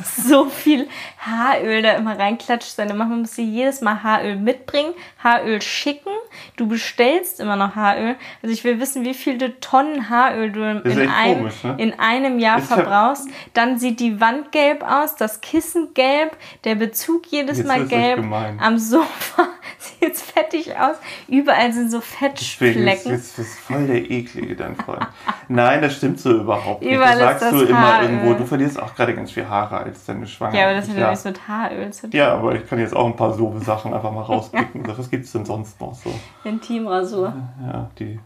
so 0.27 0.45
viel 0.45 0.87
Haaröl 1.19 1.81
da 1.81 1.93
immer 1.93 2.17
reinklatscht. 2.17 2.77
Deine 2.79 2.93
Mama 2.93 3.15
muss 3.15 3.35
dir 3.35 3.45
jedes 3.45 3.81
Mal 3.81 4.01
Haaröl 4.01 4.37
mitbringen, 4.37 4.93
Haaröl 5.23 5.61
schicken. 5.61 6.11
Du 6.55 6.67
bestellst 6.67 7.39
immer 7.39 7.55
noch 7.55 7.75
Haaröl. 7.75 8.15
Also 8.41 8.53
ich 8.53 8.63
will 8.63 8.79
wissen, 8.79 9.05
wie 9.05 9.13
viele 9.13 9.59
Tonnen 9.59 10.09
Haaröl 10.09 10.51
du 10.51 10.63
in, 10.63 11.09
einem, 11.09 11.39
komisch, 11.39 11.63
ne? 11.63 11.75
in 11.77 11.99
einem 11.99 12.39
Jahr 12.39 12.57
Ist 12.57 12.67
verbrauchst. 12.67 13.27
Dann 13.53 13.77
sieht 13.77 13.99
die 13.99 14.19
Wand 14.19 14.51
gelb 14.51 14.83
aus, 14.83 15.15
das 15.15 15.41
Kissen 15.41 15.93
gelb, 15.93 16.35
der 16.63 16.75
Bezug 16.75 17.27
jedes 17.27 17.59
Jetzt 17.59 17.67
Mal 17.67 17.85
gelb. 17.85 18.23
Am 18.59 18.77
Sofa 18.79 19.49
sieht 19.83 20.13
es 20.13 20.21
fettig 20.21 20.75
aus. 20.77 20.95
Überall 21.27 21.71
sind 21.73 21.91
so 21.91 21.99
Deswegen 21.99 22.33
ist 22.33 22.51
Fettflecken. 22.57 23.11
jetzt 23.11 23.37
das 23.37 23.45
ist 23.45 23.59
voll 23.59 23.87
der 23.87 24.09
eklige, 24.09 24.55
dein 24.55 24.75
Freund. 24.75 25.07
Nein, 25.47 25.81
das 25.81 25.95
stimmt 25.97 26.19
so 26.19 26.31
überhaupt 26.33 26.81
nicht. 26.81 26.93
Überall 26.93 27.19
das 27.19 27.39
sagst 27.41 27.53
du 27.53 27.59
das 27.61 27.69
immer 27.69 27.79
Haaröl. 27.79 28.09
irgendwo. 28.09 28.33
Du 28.33 28.45
verlierst 28.45 28.81
auch 28.81 28.95
gerade 28.95 29.15
ganz 29.15 29.31
viel 29.31 29.47
Haare 29.47 29.77
als 29.77 30.05
deine 30.05 30.27
Schwangere. 30.27 30.59
Ja, 30.59 30.65
aber 30.65 30.75
das 30.75 30.87
hat 30.89 30.95
ja 30.95 31.01
ja. 31.01 31.09
nichts 31.09 31.25
mit 31.25 31.47
Haaröl 31.47 31.93
zu 31.93 32.01
tun. 32.09 32.11
ja, 32.11 32.33
aber 32.33 32.55
ich 32.55 32.67
kann 32.67 32.79
jetzt 32.79 32.95
auch 32.95 33.05
ein 33.05 33.15
paar 33.15 33.33
so 33.33 33.57
Sachen 33.59 33.93
einfach 33.93 34.11
mal 34.11 34.21
rauspicken. 34.21 34.83
Was 34.97 35.09
gibt 35.09 35.25
es 35.25 35.31
denn 35.31 35.45
sonst 35.45 35.79
noch 35.79 35.93
so? 35.93 36.13
Intimrasur. 36.43 37.33
Ja, 37.65 37.89
die 37.99 38.19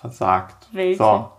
versagt. 0.00 0.68
Welche? 0.72 0.98
So. 0.98 1.30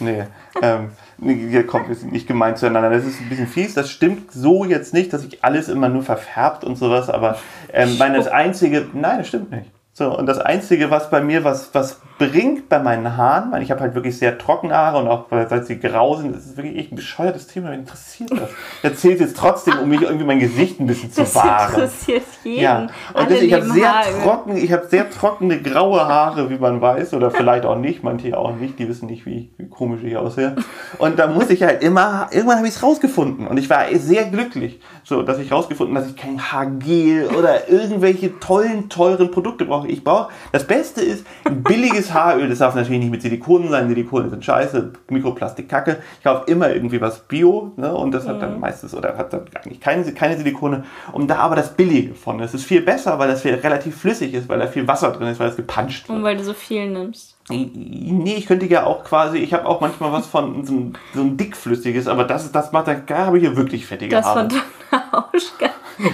Nee, 0.00 0.24
ähm, 0.62 0.90
hier 1.20 1.66
kommt, 1.66 1.94
sind 1.96 2.12
nicht 2.12 2.26
gemeint 2.26 2.58
zueinander. 2.58 2.90
Das 2.90 3.04
ist 3.04 3.20
ein 3.20 3.28
bisschen 3.28 3.46
fies. 3.46 3.74
Das 3.74 3.90
stimmt 3.90 4.32
so 4.32 4.64
jetzt 4.64 4.92
nicht, 4.94 5.12
dass 5.12 5.22
sich 5.22 5.44
alles 5.44 5.68
immer 5.68 5.88
nur 5.88 6.02
verfärbt 6.02 6.64
und 6.64 6.76
sowas. 6.76 7.10
Aber 7.10 7.38
ähm, 7.72 7.96
meine, 7.98 8.18
das 8.18 8.28
Einzige, 8.28 8.86
nein, 8.92 9.18
das 9.18 9.28
stimmt 9.28 9.50
nicht. 9.50 9.70
So, 9.92 10.16
und 10.16 10.26
das 10.26 10.38
Einzige, 10.38 10.90
was 10.90 11.08
bei 11.08 11.20
mir 11.20 11.44
was, 11.44 11.72
was 11.72 12.00
bringt 12.18 12.68
bei 12.68 12.78
meinen 12.78 13.16
Haaren, 13.16 13.50
weil 13.50 13.62
ich 13.62 13.70
habe 13.72 13.80
halt 13.80 13.94
wirklich 13.96 14.16
sehr 14.16 14.38
trockene 14.38 14.74
Haare 14.74 14.98
und 14.98 15.08
auch 15.08 15.26
weil- 15.30 15.48
seit 15.48 15.66
sie 15.66 15.80
grau 15.80 16.14
sind, 16.16 16.34
das 16.34 16.46
ist 16.46 16.56
wirklich 16.56 16.76
echt 16.78 16.92
ein 16.92 16.96
bescheuertes 16.96 17.48
Thema. 17.48 17.70
Wen 17.72 17.80
interessiert 17.80 18.30
das? 18.32 18.50
Es 18.82 19.02
jetzt 19.02 19.36
trotzdem, 19.36 19.78
um 19.80 19.88
mich 19.88 20.02
irgendwie 20.02 20.24
mein 20.24 20.38
Gesicht 20.38 20.78
ein 20.80 20.86
bisschen 20.86 21.10
zu 21.12 21.22
Das 21.22 21.34
wahren. 21.34 21.74
interessiert 21.74 22.22
jeden. 22.44 22.62
Ja, 22.62 22.78
und 22.82 22.90
Alle 23.14 23.28
das, 23.30 23.40
ich 23.40 23.52
habe 23.52 23.64
sehr 23.66 23.92
trocken, 24.22 24.56
ich 24.56 24.72
habe 24.72 24.86
sehr 24.86 25.10
trockene 25.10 25.60
graue 25.60 26.06
Haare, 26.06 26.50
wie 26.50 26.58
man 26.58 26.80
weiß, 26.80 27.14
oder 27.14 27.30
vielleicht 27.32 27.64
auch 27.64 27.76
nicht, 27.76 28.04
manche 28.04 28.36
auch 28.38 28.54
nicht, 28.54 28.78
die 28.78 28.88
wissen 28.88 29.06
nicht, 29.06 29.26
wie, 29.26 29.50
wie 29.56 29.68
komisch 29.68 30.02
ich 30.04 30.16
aussehe. 30.16 30.54
Und 30.98 31.18
da 31.18 31.26
muss 31.26 31.50
ich 31.50 31.62
halt 31.64 31.82
immer, 31.82 32.28
irgendwann 32.30 32.58
habe 32.58 32.68
ich 32.68 32.74
es 32.76 32.82
rausgefunden 32.82 33.46
und 33.48 33.56
ich 33.58 33.68
war 33.68 33.86
sehr 33.94 34.24
glücklich, 34.26 34.80
so, 35.02 35.22
dass 35.22 35.38
ich 35.38 35.50
rausgefunden, 35.50 35.94
dass 35.96 36.06
ich 36.08 36.16
kein 36.16 36.40
Haargel 36.52 37.28
oder 37.36 37.68
irgendwelche 37.68 38.38
tollen, 38.38 38.88
teuren 38.88 39.30
Produkte 39.30 39.64
brauche. 39.64 39.88
Ich 39.88 40.04
brauche, 40.04 40.30
das 40.52 40.64
Beste 40.66 41.00
ist 41.02 41.26
ein 41.44 41.62
billiges 42.04 42.14
Haaröl, 42.14 42.48
das 42.48 42.58
darf 42.58 42.74
natürlich 42.74 43.00
nicht 43.00 43.10
mit 43.10 43.22
Silikonen 43.22 43.70
sein, 43.70 43.88
Silikonen 43.88 44.30
sind 44.30 44.44
scheiße, 44.44 44.92
Mikroplastik 45.08 45.68
kacke. 45.68 45.98
Ich 46.18 46.24
kaufe 46.24 46.50
immer 46.50 46.70
irgendwie 46.72 47.00
was 47.00 47.20
Bio, 47.20 47.72
ne, 47.76 47.94
und 47.94 48.12
das 48.12 48.26
hat 48.28 48.40
dann 48.42 48.60
meistens, 48.60 48.94
oder 48.94 49.16
hat 49.16 49.32
dann 49.32 49.42
eigentlich 49.54 49.80
keine, 49.80 50.04
keine 50.12 50.36
Silikone, 50.36 50.84
und 51.12 51.28
da 51.28 51.36
aber 51.38 51.56
das 51.56 51.74
Billige 51.74 52.14
von. 52.14 52.38
Das 52.38 52.54
ist 52.54 52.64
viel 52.64 52.82
besser, 52.82 53.18
weil 53.18 53.28
das 53.28 53.42
viel 53.42 53.54
relativ 53.54 53.96
flüssig 53.96 54.34
ist, 54.34 54.48
weil 54.48 54.58
da 54.58 54.66
viel 54.66 54.86
Wasser 54.86 55.10
drin 55.12 55.28
ist, 55.28 55.40
weil 55.40 55.48
es 55.48 55.56
gepanscht 55.56 56.08
wird. 56.08 56.18
Und 56.18 56.24
weil 56.24 56.36
du 56.36 56.44
so 56.44 56.52
viel 56.54 56.88
nimmst. 56.90 57.36
Nee, 57.50 58.34
ich 58.38 58.46
könnte 58.46 58.66
ja 58.66 58.84
auch 58.84 59.04
quasi, 59.04 59.38
ich 59.38 59.52
habe 59.52 59.66
auch 59.66 59.80
manchmal 59.80 60.12
was 60.12 60.26
von 60.26 60.64
so 60.64 60.72
ein, 60.74 60.92
so 61.14 61.20
ein 61.20 61.36
dickflüssiges, 61.36 62.08
aber 62.08 62.24
das, 62.24 62.44
ist- 62.44 62.54
das 62.54 62.72
macht, 62.72 62.86
da 62.88 63.16
habe 63.26 63.38
ich 63.38 63.44
hier 63.44 63.56
wirklich 63.56 63.84
fettige 63.86 64.16
Das 64.16 64.24
Haare. 64.24 64.48
von 64.48 64.60
Donna 64.90 65.28
Auschka. 65.32 65.66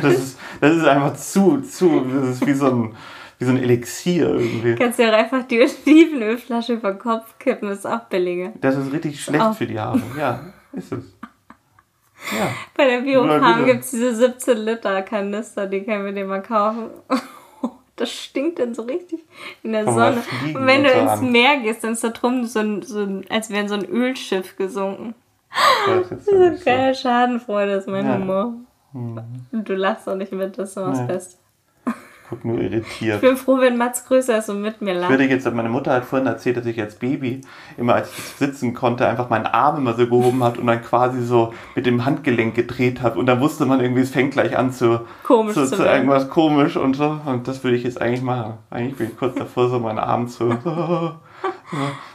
Das 0.03 0.13
ist, 0.15 0.39
das 0.61 0.77
ist 0.77 0.85
einfach 0.87 1.15
zu, 1.15 1.61
zu, 1.63 2.03
das 2.15 2.31
ist 2.31 2.47
wie 2.47 2.53
so 2.53 2.67
ein, 2.67 2.95
wie 3.41 3.47
so 3.47 3.53
ein 3.53 3.57
Elixier 3.57 4.29
irgendwie. 4.29 4.75
Kannst 4.75 4.99
ja 4.99 5.09
auch 5.09 5.15
einfach 5.15 5.43
die 5.45 5.61
Olivenölflasche 5.87 6.75
über 6.75 6.93
den 6.93 6.99
Kopf 6.99 7.39
kippen, 7.39 7.71
ist 7.71 7.87
auch 7.87 8.01
billiger. 8.01 8.53
Das 8.61 8.77
ist 8.77 8.93
richtig 8.93 9.21
schlecht 9.21 9.43
Auch. 9.43 9.55
für 9.57 9.67
die 9.67 9.81
Haare. 9.81 10.01
Ja, 10.17 10.41
ist 10.75 10.93
es. 10.93 11.05
Ja. 12.39 12.51
Bei 12.77 12.85
der 12.85 12.99
Ja, 12.99 13.23
Biofarm 13.23 13.65
gibt 13.65 13.83
es 13.83 13.93
diese 13.93 14.15
17 14.15 14.59
Liter 14.59 15.01
Kanister, 15.01 15.67
die 15.67 15.83
können 15.83 16.05
wir 16.05 16.13
dir 16.13 16.27
mal 16.27 16.43
kaufen. 16.43 16.91
Das 17.97 18.11
stinkt 18.11 18.59
dann 18.59 18.73
so 18.73 18.81
richtig 18.85 19.21
in 19.63 19.73
der 19.73 19.85
Sonne. 19.85 20.23
Und 20.55 20.65
wenn 20.65 20.85
du 20.85 20.91
ins 20.91 21.21
Meer 21.21 21.59
gehst, 21.59 21.85
dann 21.85 21.93
ist 21.93 22.03
da 22.03 22.09
drum 22.09 22.47
so 22.47 22.61
ein, 22.61 22.81
so 22.81 23.01
ein 23.01 23.27
als 23.29 23.51
wäre 23.51 23.69
so 23.69 23.75
ein 23.75 23.85
Ölschiff 23.85 24.57
gesunken. 24.57 25.15
Das 25.87 26.11
ist 26.11 26.25
so 26.25 26.65
geil, 26.65 26.95
Schadenfreude 26.95 27.73
ist 27.73 27.89
mein 27.89 28.07
ja. 28.07 28.17
Humor. 28.17 28.55
Mhm. 28.95 29.21
Du 29.53 29.75
lachst 29.75 30.09
auch 30.09 30.15
nicht 30.15 30.33
mit, 30.33 30.57
das 30.57 30.71
ist 30.71 30.77
was 30.77 31.01
nee. 31.01 31.07
Beste 31.09 31.40
guck 32.31 32.45
nur 32.45 32.61
irritiert. 32.61 33.17
Ich 33.17 33.21
bin 33.29 33.37
froh, 33.37 33.59
wenn 33.59 33.77
Mats 33.77 34.07
größer 34.07 34.39
ist 34.39 34.49
und 34.49 34.63
mit 34.63 34.81
mir 34.81 34.95
lacht. 34.95 35.11
Ich 35.11 35.19
würde 35.19 35.25
jetzt, 35.25 35.53
meine 35.53 35.69
Mutter 35.69 35.93
hat 35.93 36.05
vorhin 36.05 36.29
erzählt, 36.29 36.57
dass 36.57 36.65
ich 36.65 36.81
als 36.81 36.95
Baby 36.95 37.41
immer, 37.77 37.97
als 37.97 38.11
ich 38.17 38.25
sitzen 38.37 38.73
konnte, 38.73 39.07
einfach 39.07 39.29
meinen 39.29 39.47
Arm 39.47 39.79
immer 39.79 39.95
so 39.95 40.07
gehoben 40.07 40.43
hat 40.45 40.57
und 40.57 40.69
dann 40.69 40.81
quasi 40.81 41.23
so 41.23 41.53
mit 41.75 41.87
dem 41.87 42.05
Handgelenk 42.05 42.55
gedreht 42.55 43.03
habe 43.03 43.19
und 43.19 43.27
dann 43.27 43.41
wusste 43.41 43.67
man 43.67 43.81
irgendwie, 43.81 44.03
es 44.03 44.11
fängt 44.11 44.33
gleich 44.33 44.57
an 44.57 44.73
zu, 44.73 45.01
komisch 45.25 45.55
zu, 45.55 45.67
zu, 45.67 45.77
zu 45.77 45.85
irgendwas 45.85 46.31
komisch 46.31 46.77
und 46.77 46.95
so. 46.95 47.21
Und 47.27 47.49
das 47.49 47.65
würde 47.65 47.77
ich 47.77 47.83
jetzt 47.83 48.01
eigentlich 48.01 48.23
machen. 48.23 48.55
Eigentlich 48.71 48.97
bin 48.97 49.09
ich 49.09 49.17
kurz 49.19 49.35
davor, 49.35 49.69
so 49.69 49.81
meinen 49.81 49.99
Arm 49.99 50.29
zu. 50.29 50.57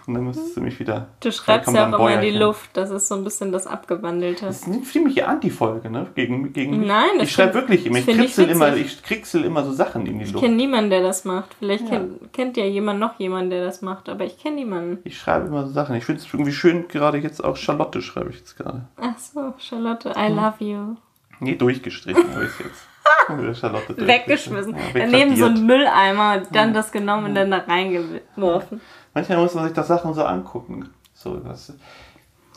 und 0.08 0.14
dann 0.14 0.24
müsstest 0.24 0.56
du 0.56 0.62
mich 0.62 0.80
wieder. 0.80 1.08
Du 1.20 1.32
schreibst 1.32 1.74
ja 1.74 1.89
auch 1.89 1.99
immer 1.99 2.14
in 2.14 2.22
die 2.22 2.38
Luft. 2.38 2.70
Das 2.74 2.91
ist 2.91 3.08
so 3.08 3.16
ein 3.16 3.24
bisschen 3.24 3.51
das 3.51 3.68
Abgewandelte. 3.68 4.45
Das 4.45 4.62
ist 4.62 4.68
eine 4.68 4.84
ziemliche 4.84 5.28
Anti-Folge, 5.28 5.89
ne? 5.89 6.08
Gegen, 6.16 6.53
gegen 6.53 6.86
Nein, 6.86 7.10
das 7.16 7.30
Ich 7.30 7.32
schreibe 7.34 7.56
wirklich 7.56 7.86
immer. 7.86 7.97
Ich 7.97 8.06
kriegzel, 8.06 8.49
immer. 8.49 8.76
ich 8.76 9.01
kriegzel 9.03 9.43
immer 9.43 9.64
so 9.64 9.72
Sachen 9.72 10.06
in 10.06 10.20
die 10.20 10.26
Luft. 10.26 10.36
Ich 10.36 10.41
kenne 10.41 10.56
niemanden, 10.56 10.89
der 10.89 11.01
das 11.01 11.26
macht. 11.26 11.56
Vielleicht 11.60 11.86
ja. 11.86 11.91
kennt, 11.91 12.34
kennt 12.34 12.58
ja 12.58 12.66
jemand 12.66 12.99
noch 12.99 13.20
jemanden, 13.20 13.49
der 13.49 13.66
das 13.66 13.82
macht, 13.82 14.10
aber 14.10 14.26
ich 14.26 14.38
kenne 14.38 14.56
niemanden. 14.58 14.99
Ich 15.03 15.18
schreibe 15.18 15.47
immer 15.47 15.66
so 15.66 15.72
Sachen. 15.72 15.95
Ich 15.95 16.06
finde 16.06 16.22
es 16.22 16.34
irgendwie 16.34 16.53
schön, 16.53 16.88
gerade 16.88 17.18
jetzt 17.18 17.43
auch 17.43 17.56
Charlotte 17.56 18.01
schreibe 18.01 18.30
ich 18.30 18.38
jetzt 18.38 18.58
gerade. 18.58 18.86
Ach 18.97 19.18
so, 19.18 19.53
Charlotte, 19.58 20.10
I 20.16 20.28
hm. 20.28 20.36
love 20.36 20.64
you. 20.64 20.95
Nee, 21.39 21.56
durchgestrichen 21.56 22.34
habe 22.34 22.45
ich 22.45 22.51
es 22.51 22.60
jetzt. 22.60 22.88
Charlotte 23.60 24.08
Weggeschmissen. 24.08 24.76
Ja, 24.76 24.82
Daneben 24.93 25.36
so 25.36 25.45
ein 25.45 25.66
Mülleimer, 25.66 26.43
dann 26.51 26.74
das 26.74 26.91
genommen 26.91 27.26
und 27.26 27.36
dann 27.36 27.51
da 27.51 27.58
reingeworfen. 27.58 28.82
Manchmal 29.16 29.39
muss 29.39 29.55
man 29.55 29.63
sich 29.63 29.74
das 29.74 29.88
Sachen 29.88 30.13
so 30.13 30.24
angucken. 30.24 30.89
So, 31.13 31.38
das, 31.38 31.74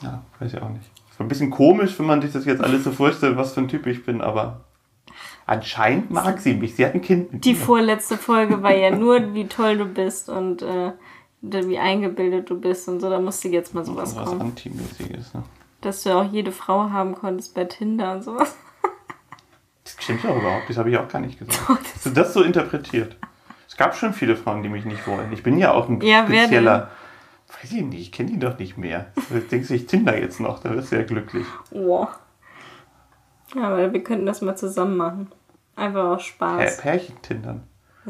ja, 0.02 0.22
weiß 0.40 0.52
ich 0.52 0.61
auch 0.61 0.68
nicht. 0.68 0.90
Ist 1.11 1.20
ein 1.20 1.28
bisschen 1.28 1.50
komisch, 1.50 1.98
wenn 1.98 2.06
man 2.06 2.20
sich 2.20 2.32
das 2.32 2.44
jetzt 2.44 2.62
alles 2.62 2.84
so 2.84 2.92
vorstellt, 2.92 3.36
was 3.36 3.52
für 3.54 3.61
ein 3.61 3.68
Typ 3.68 3.86
ich 3.86 4.04
bin, 4.04 4.20
aber 4.20 4.64
anscheinend 5.46 6.11
mag 6.11 6.40
sie 6.40 6.54
mich. 6.54 6.74
Sie 6.74 6.84
hat 6.84 6.94
ein 6.94 7.00
Kind 7.00 7.32
mit 7.32 7.44
Die 7.44 7.52
mir. 7.54 7.59
vorletzte 7.59 8.18
Folge 8.18 8.62
war 8.62 8.74
ja 8.74 8.90
nur, 8.94 9.32
wie 9.34 9.46
toll 9.46 9.78
du 9.78 9.84
bist 9.86 10.28
und 10.28 10.62
äh, 10.62 10.92
wie 11.40 11.78
eingebildet 11.78 12.50
du 12.50 12.61
bist 12.61 12.88
und 12.88 13.00
so. 13.00 13.09
Da 13.09 13.20
musste 13.20 13.48
jetzt 13.48 13.72
mal 13.74 13.84
sowas 13.84 14.14
was 14.16 14.24
kommen. 14.24 14.40
Was 14.40 14.46
Antimäßiges, 14.46 15.34
ne? 15.34 15.44
Dass 15.80 16.02
du 16.02 16.11
auch 16.11 16.24
jede 16.30 16.50
Frau 16.50 16.90
haben 16.90 17.14
konntest 17.14 17.54
bei 17.54 17.64
Tinder 17.64 18.12
und 18.14 18.22
sowas. 18.24 18.56
Das 19.84 19.96
stimmt 20.02 20.24
ja 20.24 20.34
überhaupt. 20.36 20.68
Das 20.68 20.76
habe 20.76 20.90
ich 20.90 20.98
auch 20.98 21.09
gar 21.09 21.20
nicht 21.20 21.38
gesagt. 21.38 21.61
Hast 21.94 22.04
du 22.06 22.11
das 22.11 22.34
so 22.34 22.42
interpretiert? 22.42 23.16
Gab 23.77 23.95
schon 23.95 24.12
viele 24.12 24.37
Frauen, 24.37 24.62
die 24.62 24.69
mich 24.69 24.85
nicht 24.85 25.07
wollen. 25.07 25.33
Ich 25.33 25.43
bin 25.43 25.59
ja 25.59 25.73
auch 25.73 25.89
ein 25.89 26.01
ja, 26.01 26.25
spezieller. 26.25 26.91
Weiß 27.49 27.73
ich 27.73 27.83
nicht, 27.83 28.01
ich 28.01 28.12
kenne 28.12 28.31
die 28.31 28.39
doch 28.39 28.59
nicht 28.59 28.77
mehr. 28.77 29.07
Du 29.31 29.41
denkst 29.41 29.69
du, 29.69 29.75
ich 29.75 29.87
Tinder 29.87 30.19
jetzt 30.19 30.41
noch, 30.41 30.59
da 30.61 30.71
wirst 30.75 30.93
du 30.93 30.97
ja 30.97 31.03
glücklich. 31.03 31.47
Wow. 31.71 32.09
Ja, 33.55 33.62
aber 33.62 33.93
wir 33.93 34.03
könnten 34.03 34.27
das 34.27 34.43
mal 34.43 34.57
zusammen 34.57 34.97
machen. 34.97 35.33
Einfach 35.77 36.05
aus 36.05 36.25
Spaß. 36.25 36.79
Pärchen-Tindern. 36.79 37.62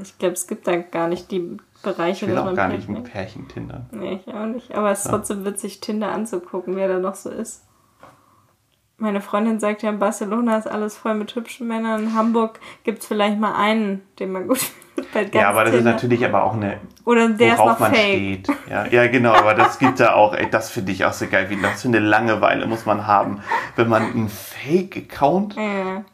Ich 0.02 0.18
glaube, 0.18 0.34
es 0.34 0.46
gibt 0.46 0.66
da 0.66 0.76
gar 0.76 1.08
nicht 1.08 1.30
die 1.30 1.56
Bereiche, 1.82 2.26
ich 2.26 2.30
will 2.30 2.38
auch 2.38 2.54
gar 2.54 2.68
nicht 2.68 2.88
mit 2.88 3.04
Pärchen-Tindern. 3.04 3.88
Nee, 3.92 4.20
ich 4.24 4.34
auch 4.34 4.46
nicht. 4.46 4.74
Aber 4.74 4.90
es 4.90 5.00
ist 5.00 5.04
ja. 5.06 5.10
trotzdem 5.12 5.44
witzig, 5.44 5.80
Tinder 5.80 6.12
anzugucken, 6.12 6.76
wer 6.76 6.88
da 6.88 6.98
noch 6.98 7.14
so 7.14 7.30
ist. 7.30 7.64
Meine 8.96 9.20
Freundin 9.20 9.60
sagt 9.60 9.82
ja, 9.82 9.90
in 9.90 10.00
Barcelona 10.00 10.58
ist 10.58 10.66
alles 10.66 10.96
voll 10.96 11.14
mit 11.14 11.34
hübschen 11.34 11.68
Männern. 11.68 12.04
In 12.04 12.14
Hamburg 12.14 12.58
gibt 12.82 13.02
es 13.02 13.06
vielleicht 13.06 13.38
mal 13.38 13.54
einen, 13.54 14.02
den 14.18 14.32
man 14.32 14.48
gut 14.48 14.58
findet. 14.58 14.87
Ja, 15.32 15.50
aber 15.50 15.64
das 15.64 15.74
Tinder. 15.74 15.90
ist 15.90 15.94
natürlich 15.96 16.24
aber 16.24 16.44
auch 16.44 16.54
eine, 16.54 16.78
Oder 17.04 17.28
der 17.30 17.58
worauf 17.58 17.78
man 17.80 17.92
fake. 17.92 18.44
steht. 18.44 18.48
Ja, 18.70 18.86
ja, 18.86 19.06
genau, 19.08 19.32
aber 19.32 19.54
das 19.54 19.78
gibt 19.78 20.00
da 20.00 20.14
auch, 20.14 20.34
ey, 20.34 20.48
das 20.50 20.70
finde 20.70 20.92
ich 20.92 21.04
auch 21.04 21.12
so 21.12 21.26
geil. 21.26 21.46
Wie, 21.50 21.60
das 21.60 21.82
für 21.82 21.88
eine 21.88 21.98
Langeweile 21.98 22.66
muss 22.66 22.86
man 22.86 23.06
haben, 23.06 23.40
wenn 23.76 23.88
man 23.88 24.02
einen 24.02 24.28
Fake-Account 24.28 25.56
ja 25.56 26.04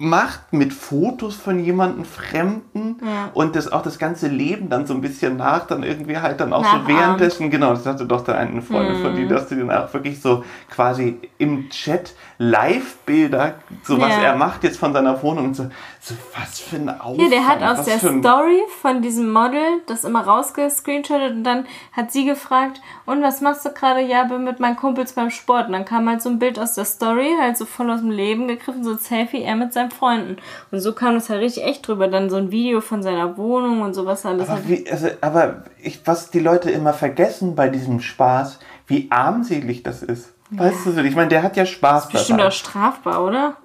macht 0.00 0.52
mit 0.52 0.72
Fotos 0.72 1.34
von 1.34 1.58
jemandem 1.58 2.04
Fremden 2.04 2.98
ja. 3.04 3.30
und 3.34 3.56
das 3.56 3.70
auch 3.70 3.82
das 3.82 3.98
ganze 3.98 4.28
Leben 4.28 4.68
dann 4.68 4.86
so 4.86 4.94
ein 4.94 5.00
bisschen 5.00 5.36
nach, 5.36 5.66
dann 5.66 5.82
irgendwie 5.82 6.16
halt 6.18 6.38
dann 6.38 6.52
auch 6.52 6.62
Nachahmt. 6.62 6.88
so 6.88 6.94
währenddessen, 6.94 7.50
genau, 7.50 7.70
das 7.70 7.84
hatte 7.84 8.06
doch 8.06 8.22
da 8.22 8.34
eine 8.34 8.62
Freundin 8.62 8.98
mhm. 8.98 9.02
von 9.02 9.16
dir, 9.16 9.26
dass 9.26 9.48
du 9.48 9.56
dann 9.56 9.72
auch 9.72 9.92
wirklich 9.92 10.22
so 10.22 10.44
quasi 10.70 11.18
im 11.38 11.68
Chat 11.68 12.14
Live-Bilder, 12.38 13.56
so 13.82 14.00
was 14.00 14.16
er 14.18 14.36
macht 14.36 14.62
jetzt 14.62 14.78
von 14.78 14.92
seiner 14.92 15.20
Wohnung 15.20 15.46
und 15.46 15.56
so, 15.56 15.68
so 16.08 16.14
was 16.34 16.58
für 16.58 16.76
ein 16.76 16.88
Aufwand. 16.88 17.20
Ja, 17.20 17.28
der 17.28 17.46
hat 17.46 17.62
aus 17.62 17.84
der 17.84 17.98
Story 17.98 18.62
von 18.80 19.02
diesem 19.02 19.30
Model 19.30 19.82
das 19.86 20.04
immer 20.04 20.22
rausgescreenshottet 20.22 21.32
und 21.32 21.44
dann 21.44 21.66
hat 21.92 22.12
sie 22.12 22.24
gefragt, 22.24 22.80
und 23.04 23.22
was 23.22 23.40
machst 23.40 23.64
du 23.64 23.70
gerade? 23.70 24.00
Ja, 24.00 24.24
bin 24.24 24.44
mit 24.44 24.58
meinen 24.58 24.76
Kumpels 24.76 25.12
beim 25.12 25.30
Sport. 25.30 25.66
Und 25.66 25.72
dann 25.72 25.84
kam 25.84 26.08
halt 26.08 26.22
so 26.22 26.30
ein 26.30 26.38
Bild 26.38 26.58
aus 26.58 26.74
der 26.74 26.84
Story, 26.84 27.34
halt 27.40 27.56
so 27.58 27.66
voll 27.66 27.90
aus 27.90 28.00
dem 28.00 28.10
Leben 28.10 28.48
gegriffen, 28.48 28.84
so 28.84 28.92
ein 28.92 28.98
Selfie, 28.98 29.42
er 29.42 29.56
mit 29.56 29.72
seinen 29.72 29.90
Freunden. 29.90 30.36
Und 30.70 30.80
so 30.80 30.94
kam 30.94 31.16
es 31.16 31.28
halt 31.28 31.40
richtig 31.40 31.64
echt 31.64 31.86
drüber. 31.86 32.08
Dann 32.08 32.30
so 32.30 32.36
ein 32.36 32.50
Video 32.50 32.80
von 32.80 33.02
seiner 33.02 33.36
Wohnung 33.36 33.82
und 33.82 33.94
sowas 33.94 34.24
alles. 34.24 34.48
Aber, 34.48 34.66
wie, 34.68 34.90
also, 34.90 35.08
aber 35.20 35.64
ich, 35.82 36.06
was 36.06 36.30
die 36.30 36.40
Leute 36.40 36.70
immer 36.70 36.94
vergessen 36.94 37.54
bei 37.54 37.68
diesem 37.68 38.00
Spaß, 38.00 38.58
wie 38.86 39.08
armselig 39.10 39.82
das 39.82 40.02
ist. 40.02 40.32
Weißt 40.50 40.86
du, 40.86 40.98
ich 41.04 41.14
meine, 41.14 41.28
der 41.28 41.42
hat 41.42 41.56
ja 41.58 41.66
Spaß. 41.66 42.04
Das 42.04 42.22
ist 42.22 42.28
bestimmt 42.28 42.40
auch 42.40 42.52
strafbar, 42.52 43.22
oder? 43.22 43.56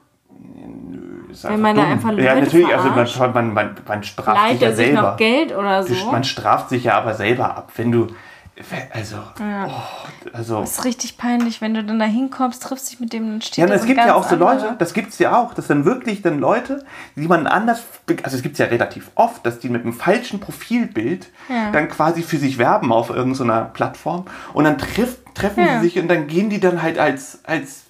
Wenn 1.41 1.61
man 1.61 1.75
da 1.75 1.83
einfach 1.83 2.11
Leute 2.11 2.23
Ja, 2.23 2.35
natürlich, 2.35 2.73
also 2.75 2.89
man, 2.89 3.33
man, 3.33 3.53
man, 3.53 3.75
man 3.87 4.03
straft 4.03 4.37
Leiht 4.37 4.51
sich 4.51 4.61
ja 4.61 4.71
selber. 4.73 5.01
Sich 5.01 5.01
noch 5.01 5.17
Geld 5.17 5.55
oder 5.55 5.83
so? 5.83 6.11
Man 6.11 6.23
straft 6.23 6.69
sich 6.69 6.83
ja 6.85 6.97
aber 6.97 7.13
selber 7.15 7.57
ab. 7.57 7.71
Wenn 7.75 7.91
du, 7.91 8.07
also, 8.91 9.15
ja. 9.39 9.67
oh, 9.67 10.31
also. 10.31 10.61
Das 10.61 10.73
ist 10.73 10.85
richtig 10.85 11.17
peinlich, 11.17 11.59
wenn 11.59 11.73
du 11.73 11.83
dann 11.83 11.97
da 11.97 12.05
hinkommst, 12.05 12.61
triffst 12.61 12.91
dich 12.91 12.99
mit 12.99 13.11
dem 13.11 13.33
und 13.33 13.43
steht 13.43 13.67
Ja, 13.67 13.73
es 13.73 13.85
gibt 13.85 13.97
ja 13.97 14.13
auch 14.13 14.23
so 14.23 14.35
andere. 14.35 14.53
Leute, 14.53 14.75
das 14.77 14.93
gibt 14.93 15.09
es 15.09 15.17
ja 15.17 15.35
auch, 15.35 15.55
dass 15.55 15.67
dann 15.67 15.85
wirklich 15.85 16.21
dann 16.21 16.39
Leute, 16.39 16.85
die 17.15 17.27
man 17.27 17.47
anders, 17.47 17.83
also 18.21 18.37
es 18.37 18.43
gibt 18.43 18.53
es 18.53 18.59
ja 18.59 18.67
relativ 18.67 19.09
oft, 19.15 19.43
dass 19.43 19.57
die 19.57 19.69
mit 19.69 19.81
einem 19.81 19.93
falschen 19.93 20.39
Profilbild 20.39 21.31
ja. 21.49 21.71
dann 21.71 21.89
quasi 21.89 22.21
für 22.21 22.37
sich 22.37 22.59
werben 22.59 22.91
auf 22.91 23.09
irgendeiner 23.09 23.61
Plattform 23.61 24.25
und 24.53 24.65
dann 24.65 24.77
trifft, 24.77 25.33
treffen 25.33 25.65
ja. 25.65 25.79
sie 25.79 25.87
sich 25.87 25.99
und 25.99 26.07
dann 26.07 26.27
gehen 26.27 26.51
die 26.51 26.59
dann 26.59 26.83
halt 26.83 26.99
als, 26.99 27.39
als 27.45 27.85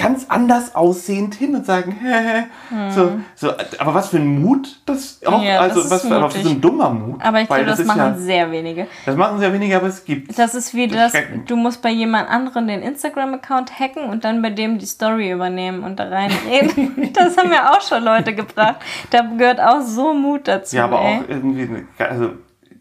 ganz 0.00 0.26
anders 0.28 0.74
aussehend 0.74 1.34
hin 1.34 1.54
und 1.54 1.66
sagen, 1.66 1.92
hä, 1.92 2.46
hm. 2.70 2.90
so, 2.90 3.20
so, 3.34 3.52
aber 3.78 3.94
was 3.94 4.08
für 4.08 4.16
ein 4.16 4.40
Mut, 4.40 4.80
das 4.86 5.20
auch, 5.26 5.42
ja, 5.42 5.60
also 5.60 5.82
das 5.82 5.90
was 5.90 6.02
für, 6.02 6.16
aber 6.16 6.30
für 6.30 6.42
so 6.42 6.50
ein 6.50 6.60
dummer 6.60 6.90
Mut. 6.90 7.22
Aber 7.22 7.40
ich 7.40 7.48
glaube, 7.48 7.64
das, 7.64 7.78
das 7.78 7.86
machen 7.86 7.98
ja, 7.98 8.14
sehr 8.16 8.50
wenige. 8.50 8.86
Das 9.04 9.16
machen 9.16 9.38
sehr 9.38 9.52
wenige, 9.52 9.76
aber 9.76 9.88
es 9.88 10.04
gibt. 10.04 10.38
Das 10.38 10.54
ist 10.54 10.74
wie 10.74 10.88
das, 10.88 11.12
du 11.46 11.56
musst 11.56 11.82
bei 11.82 11.90
jemand 11.90 12.28
anderem 12.30 12.66
den 12.66 12.82
Instagram-Account 12.82 13.78
hacken 13.78 14.04
und 14.04 14.24
dann 14.24 14.40
bei 14.42 14.50
dem 14.50 14.78
die 14.78 14.86
Story 14.86 15.30
übernehmen 15.30 15.84
und 15.84 16.00
da 16.00 16.08
reinreden. 16.08 17.12
das 17.12 17.36
haben 17.36 17.52
ja 17.52 17.70
auch 17.72 17.82
schon 17.82 18.02
Leute 18.02 18.34
gebracht. 18.34 18.76
Da 19.10 19.22
gehört 19.22 19.60
auch 19.60 19.82
so 19.82 20.14
Mut 20.14 20.48
dazu. 20.48 20.76
Ja, 20.76 20.84
aber 20.84 21.00
ey. 21.00 21.18
auch 21.18 21.28
irgendwie, 21.28 21.84
also 21.98 22.32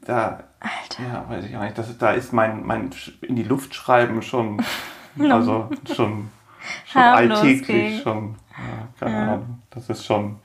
da, 0.05 0.39
Alter. 0.59 1.03
ja, 1.03 1.25
weiß 1.29 1.45
ich 1.45 1.55
auch 1.57 1.63
nicht, 1.63 1.77
das, 1.77 1.97
da 1.97 2.11
ist 2.11 2.33
mein, 2.33 2.65
mein 2.65 2.91
in 3.21 3.35
die 3.35 3.43
Luft 3.43 3.75
schreiben 3.75 4.21
schon, 4.21 4.61
also 5.19 5.69
schon 5.95 6.29
schon 6.85 7.01
alltäglich, 7.01 7.65
ging. 7.65 8.01
schon, 8.01 8.35
ja, 8.51 8.87
keine 8.99 9.11
ja. 9.11 9.33
Ahnung. 9.33 9.61
Das 9.69 9.89
ist 9.89 10.05
schon 10.05 10.37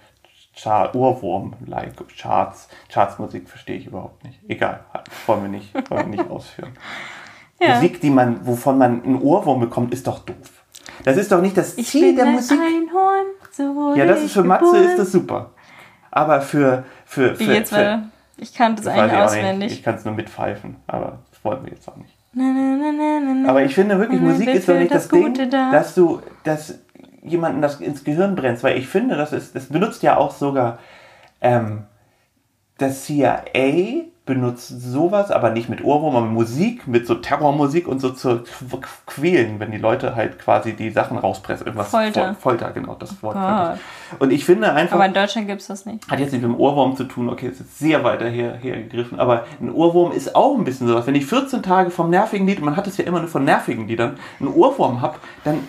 Char 0.54 0.94
Ohrwurm-like. 0.94 1.94
Charts, 2.16 2.68
Chartsmusik 2.92 3.48
verstehe 3.48 3.76
ich 3.76 3.86
überhaupt 3.86 4.24
nicht. 4.24 4.38
Egal, 4.48 4.84
wollen 5.26 5.42
wir 5.42 5.48
nicht, 5.48 5.74
wollen 5.90 6.12
wir 6.12 6.22
nicht 6.22 6.30
ausführen. 6.30 6.72
Ja. 7.60 7.74
Musik, 7.74 8.00
die 8.00 8.10
man, 8.10 8.46
wovon 8.46 8.78
man 8.78 9.02
einen 9.02 9.20
Ohrwurm 9.20 9.60
bekommt, 9.60 9.92
ist 9.92 10.06
doch 10.06 10.20
doof. 10.20 10.64
Das 11.02 11.16
ist 11.16 11.32
doch 11.32 11.40
nicht 11.40 11.56
das 11.56 11.76
ich 11.76 11.88
Ziel 11.88 12.14
der 12.14 12.26
Musik. 12.26 12.58
Einhorn, 12.58 13.26
so 13.50 13.94
ja, 13.96 14.06
das 14.06 14.22
ist 14.22 14.32
für 14.32 14.44
Matze 14.44 14.78
ist 14.78 14.98
das 14.98 15.12
super. 15.12 15.50
Aber 16.10 16.40
für 16.40 16.84
für, 17.04 17.34
für, 17.34 17.52
jetzt, 17.52 17.74
für 17.74 18.04
ich 18.36 18.54
kann 18.54 18.76
das 18.76 18.86
eigentlich 18.86 19.18
auswendig. 19.18 19.72
Ich 19.72 19.82
kann 19.82 19.94
es 19.96 20.04
nur 20.04 20.14
mitpfeifen, 20.14 20.76
aber 20.86 21.18
das 21.30 21.44
wollen 21.44 21.64
wir 21.64 21.72
jetzt 21.72 21.88
auch 21.88 21.96
nicht. 21.96 22.14
Aber 23.46 23.62
ich 23.64 23.74
finde 23.74 23.98
wirklich, 23.98 24.20
Musik 24.20 24.48
ist 24.48 24.68
doch 24.68 24.78
nicht 24.78 24.92
das, 24.92 25.08
das 25.08 25.20
Ding, 25.20 25.50
da. 25.50 25.70
dass 25.70 25.94
du, 25.94 26.20
dass 26.42 26.78
jemanden 27.22 27.62
das 27.62 27.80
ins 27.80 28.04
Gehirn 28.04 28.34
brennst, 28.34 28.62
weil 28.62 28.78
ich 28.78 28.86
finde, 28.88 29.16
das 29.16 29.32
ist, 29.32 29.54
das 29.54 29.66
benutzt 29.66 30.02
ja 30.02 30.16
auch 30.16 30.32
sogar 30.32 30.78
ähm, 31.40 31.84
das 32.78 33.04
CIA 33.04 34.04
benutzt 34.26 34.68
sowas, 34.68 35.30
aber 35.30 35.50
nicht 35.50 35.68
mit 35.68 35.84
Ohrwurm, 35.84 36.16
aber 36.16 36.26
Musik, 36.26 36.88
mit 36.88 37.06
so 37.06 37.14
Terrormusik 37.16 37.86
und 37.86 38.00
so 38.00 38.08
zu 38.10 38.42
quälen, 39.04 39.60
wenn 39.60 39.70
die 39.70 39.76
Leute 39.76 40.16
halt 40.16 40.38
quasi 40.38 40.72
die 40.72 40.90
Sachen 40.90 41.18
rauspressen. 41.18 41.66
Irgendwas 41.66 41.90
Folter. 41.90 42.34
Folter, 42.34 42.70
genau, 42.72 42.94
das 42.94 43.22
Wort. 43.22 43.36
Oh 43.36 43.78
und 44.18 44.32
ich 44.32 44.46
finde 44.46 44.72
einfach. 44.72 44.96
Aber 44.96 45.04
in 45.04 45.12
Deutschland 45.12 45.46
gibt 45.46 45.60
es 45.60 45.66
das 45.66 45.84
nicht. 45.84 46.10
Hat 46.10 46.20
jetzt 46.20 46.32
nicht 46.32 46.40
mit 46.40 46.50
dem 46.50 46.58
Ohrwurm 46.58 46.96
zu 46.96 47.04
tun, 47.04 47.28
okay, 47.28 47.48
ist 47.48 47.60
jetzt 47.60 47.78
sehr 47.78 48.02
weiter 48.02 48.26
her, 48.26 48.54
hergegriffen, 48.54 49.20
aber 49.20 49.44
ein 49.60 49.70
Ohrwurm 49.70 50.12
ist 50.12 50.34
auch 50.34 50.56
ein 50.56 50.64
bisschen 50.64 50.88
sowas. 50.88 51.06
Wenn 51.06 51.16
ich 51.16 51.26
14 51.26 51.62
Tage 51.62 51.90
vom 51.90 52.08
nervigen 52.08 52.46
Lied, 52.46 52.62
man 52.62 52.76
hat 52.76 52.86
es 52.86 52.96
ja 52.96 53.04
immer 53.04 53.18
nur 53.18 53.28
von 53.28 53.44
nervigen 53.44 53.86
Liedern, 53.86 54.18
einen 54.40 54.48
Ohrwurm 54.54 55.02
habe, 55.02 55.18
dann 55.44 55.60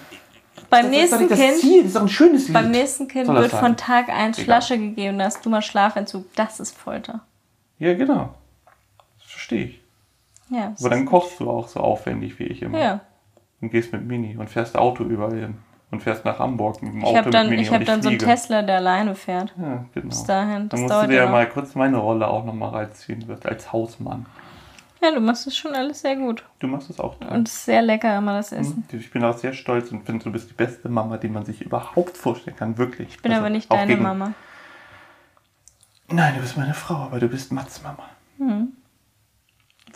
beim 0.70 0.90
nächsten 0.90 1.28
Kind. 1.28 1.32
das 1.32 1.60
Ziel. 1.60 1.80
Das 1.80 1.88
ist 1.88 1.96
doch 1.96 2.02
ein 2.02 2.10
schönes 2.10 2.48
Lied. 2.48 2.54
Beim 2.54 2.72
nächsten 2.72 3.08
Kind 3.10 3.28
wird 3.28 3.52
sein? 3.52 3.60
von 3.60 3.78
Tag 3.78 4.08
1 4.08 4.38
Egal. 4.38 4.46
Flasche 4.46 4.78
gegeben, 4.78 5.20
da 5.20 5.26
hast 5.26 5.46
du 5.46 5.50
mal 5.50 5.62
Schlafentzug. 5.62 6.26
Das 6.36 6.62
ist 6.62 6.78
Folter. 6.78 7.22
Ja, 7.80 7.94
genau. 7.94 8.34
Verstehe 9.46 9.66
ich. 9.66 9.82
Ja. 10.50 10.74
Aber 10.80 10.90
dann 10.90 11.06
kochst 11.06 11.40
du 11.40 11.50
auch 11.50 11.68
so 11.68 11.80
aufwendig 11.80 12.40
wie 12.40 12.46
ich 12.46 12.62
immer. 12.62 12.80
ja. 12.80 13.02
Und 13.62 13.70
gehst 13.70 13.94
mit 13.94 14.06
Mini 14.06 14.36
und 14.38 14.50
fährst 14.50 14.78
Auto 14.78 15.04
überall 15.04 15.38
hin. 15.38 15.58
Und 15.92 16.02
fährst 16.04 16.26
nach 16.26 16.40
Hamburg 16.40 16.82
mit 16.82 16.94
dem 16.94 17.04
Auto 17.04 17.12
Ich 17.12 17.18
habe 17.18 17.30
dann, 17.30 17.46
mit 17.46 17.52
Mini 17.52 17.62
ich 17.64 17.70
und 17.70 17.76
hab 17.76 17.86
dann 17.86 18.02
so 18.02 18.10
einen 18.10 18.20
fliege. 18.20 18.32
Tesla, 18.32 18.62
der 18.64 18.78
alleine 18.78 19.16
fährt. 19.16 19.54
Ja, 19.58 19.86
genau. 19.94 20.08
Bis 20.08 20.24
dahin. 20.24 20.68
Das 20.70 20.80
Dann 20.80 20.90
musst 20.90 21.04
du 21.04 21.08
dir 21.08 21.16
ja 21.16 21.30
mal 21.30 21.48
kurz 21.48 21.74
meine 21.76 21.98
Rolle 21.98 22.28
auch 22.28 22.44
nochmal 22.44 22.70
reinziehen, 22.72 23.28
wird 23.28 23.46
als 23.46 23.72
Hausmann. 23.72 24.26
Ja, 25.02 25.12
du 25.12 25.22
machst 25.22 25.48
es 25.48 25.56
schon 25.56 25.74
alles 25.74 26.02
sehr 26.02 26.16
gut. 26.16 26.44
Du 26.60 26.68
machst 26.68 26.90
es 26.90 27.00
auch 27.00 27.16
toll. 27.20 27.30
Und 27.32 27.48
es 27.48 27.54
ist 27.54 27.66
sehr 27.66 27.82
lecker 27.82 28.18
immer 28.18 28.34
das 28.36 28.52
Essen. 28.52 28.84
Ich 28.92 29.12
bin 29.12 29.24
auch 29.24 29.38
sehr 29.38 29.54
stolz 29.54 29.92
und 29.92 30.06
finde, 30.06 30.26
du 30.26 30.32
bist 30.32 30.50
die 30.50 30.54
beste 30.56 30.90
Mama, 30.90 31.18
die 31.18 31.30
man 31.30 31.46
sich 31.46 31.62
überhaupt 31.62 32.18
vorstellen 32.18 32.58
kann. 32.58 32.78
Wirklich. 32.78 33.10
Ich 33.10 33.22
bin 33.22 33.32
aber 33.32 33.50
nicht 33.50 33.72
deine 33.72 33.96
Mama. 33.98 34.34
Nein, 36.10 36.36
du 36.36 36.42
bist 36.42 36.58
meine 36.58 36.74
Frau, 36.74 36.96
aber 36.96 37.20
du 37.20 37.28
bist 37.28 37.52
Mats 37.52 37.82
Mama. 37.84 38.10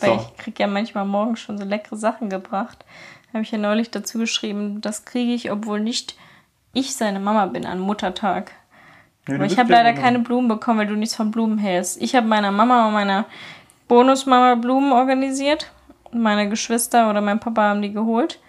Weil 0.00 0.18
So. 0.18 0.26
ich 0.30 0.36
krieg 0.38 0.58
ja 0.58 0.66
manchmal 0.66 1.04
morgens 1.04 1.40
schon 1.40 1.58
so 1.58 1.64
leckere 1.64 1.96
Sachen 1.96 2.28
gebracht. 2.30 2.84
Habe 3.32 3.42
ich 3.42 3.50
ja 3.50 3.58
neulich 3.58 3.90
dazu 3.90 4.18
geschrieben, 4.18 4.80
das 4.80 5.04
kriege 5.04 5.32
ich, 5.32 5.50
obwohl 5.52 5.80
nicht 5.80 6.16
ich 6.72 6.94
seine 6.94 7.20
Mama 7.20 7.46
bin 7.46 7.66
an 7.66 7.78
Muttertag. 7.80 8.52
Ja, 9.28 9.34
Aber 9.36 9.44
ich 9.44 9.58
habe 9.58 9.70
leider 9.72 9.90
immer- 9.90 10.00
keine 10.00 10.18
Blumen 10.20 10.48
bekommen, 10.48 10.78
weil 10.80 10.86
du 10.86 10.96
nichts 10.96 11.14
von 11.14 11.30
Blumen 11.30 11.58
hältst. 11.58 12.00
Ich 12.02 12.14
habe 12.16 12.26
meiner 12.26 12.50
Mama 12.50 12.86
und 12.88 12.94
meiner 12.94 13.26
Bonusmama 13.88 14.54
Blumen 14.56 14.92
organisiert. 14.92 15.70
Meine 16.12 16.48
Geschwister 16.48 17.08
oder 17.10 17.20
mein 17.20 17.38
Papa 17.40 17.62
haben 17.62 17.82
die 17.82 17.92
geholt. 17.92 18.40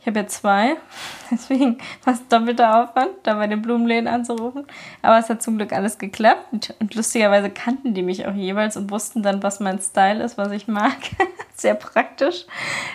Ich 0.00 0.06
habe 0.06 0.20
ja 0.20 0.26
zwei. 0.26 0.76
Deswegen 1.30 1.78
war 2.04 2.14
es 2.14 2.26
doppelter 2.28 2.82
Aufwand, 2.82 3.10
da 3.24 3.34
bei 3.34 3.46
den 3.46 3.62
Blumenläden 3.62 4.06
anzurufen. 4.06 4.64
Aber 5.02 5.18
es 5.18 5.28
hat 5.28 5.42
zum 5.42 5.56
Glück 5.56 5.72
alles 5.72 5.98
geklappt. 5.98 6.74
Und, 6.80 6.94
lustigerweise 6.94 7.50
kannten 7.50 7.94
die 7.94 8.02
mich 8.02 8.26
auch 8.26 8.34
jeweils 8.34 8.76
und 8.76 8.90
wussten 8.90 9.22
dann, 9.22 9.42
was 9.42 9.60
mein 9.60 9.80
Style 9.80 10.22
ist, 10.22 10.38
was 10.38 10.52
ich 10.52 10.68
mag. 10.68 10.96
Sehr 11.54 11.74
praktisch. 11.74 12.46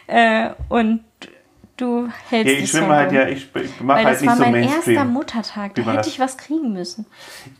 Äh, 0.07 0.51
und 0.69 1.03
du 1.77 2.07
hältst 2.29 2.53
Ja, 2.53 2.59
ich 2.59 2.69
schwimme 2.69 2.95
halt 2.95 3.11
ja, 3.11 3.27
ich, 3.27 3.49
ich 3.55 3.81
mache 3.81 3.99
Weil 3.99 4.05
halt 4.05 4.15
das 4.15 4.21
nicht 4.21 4.29
war 4.29 4.37
so 4.37 4.43
mein 4.43 4.55
erster 4.55 4.71
Mainstream. 4.71 5.13
Muttertag. 5.13 5.75
Da 5.75 5.85
war 5.85 5.93
hätte 5.93 6.03
das? 6.03 6.07
ich 6.07 6.19
was 6.19 6.37
kriegen 6.37 6.73
müssen. 6.73 7.05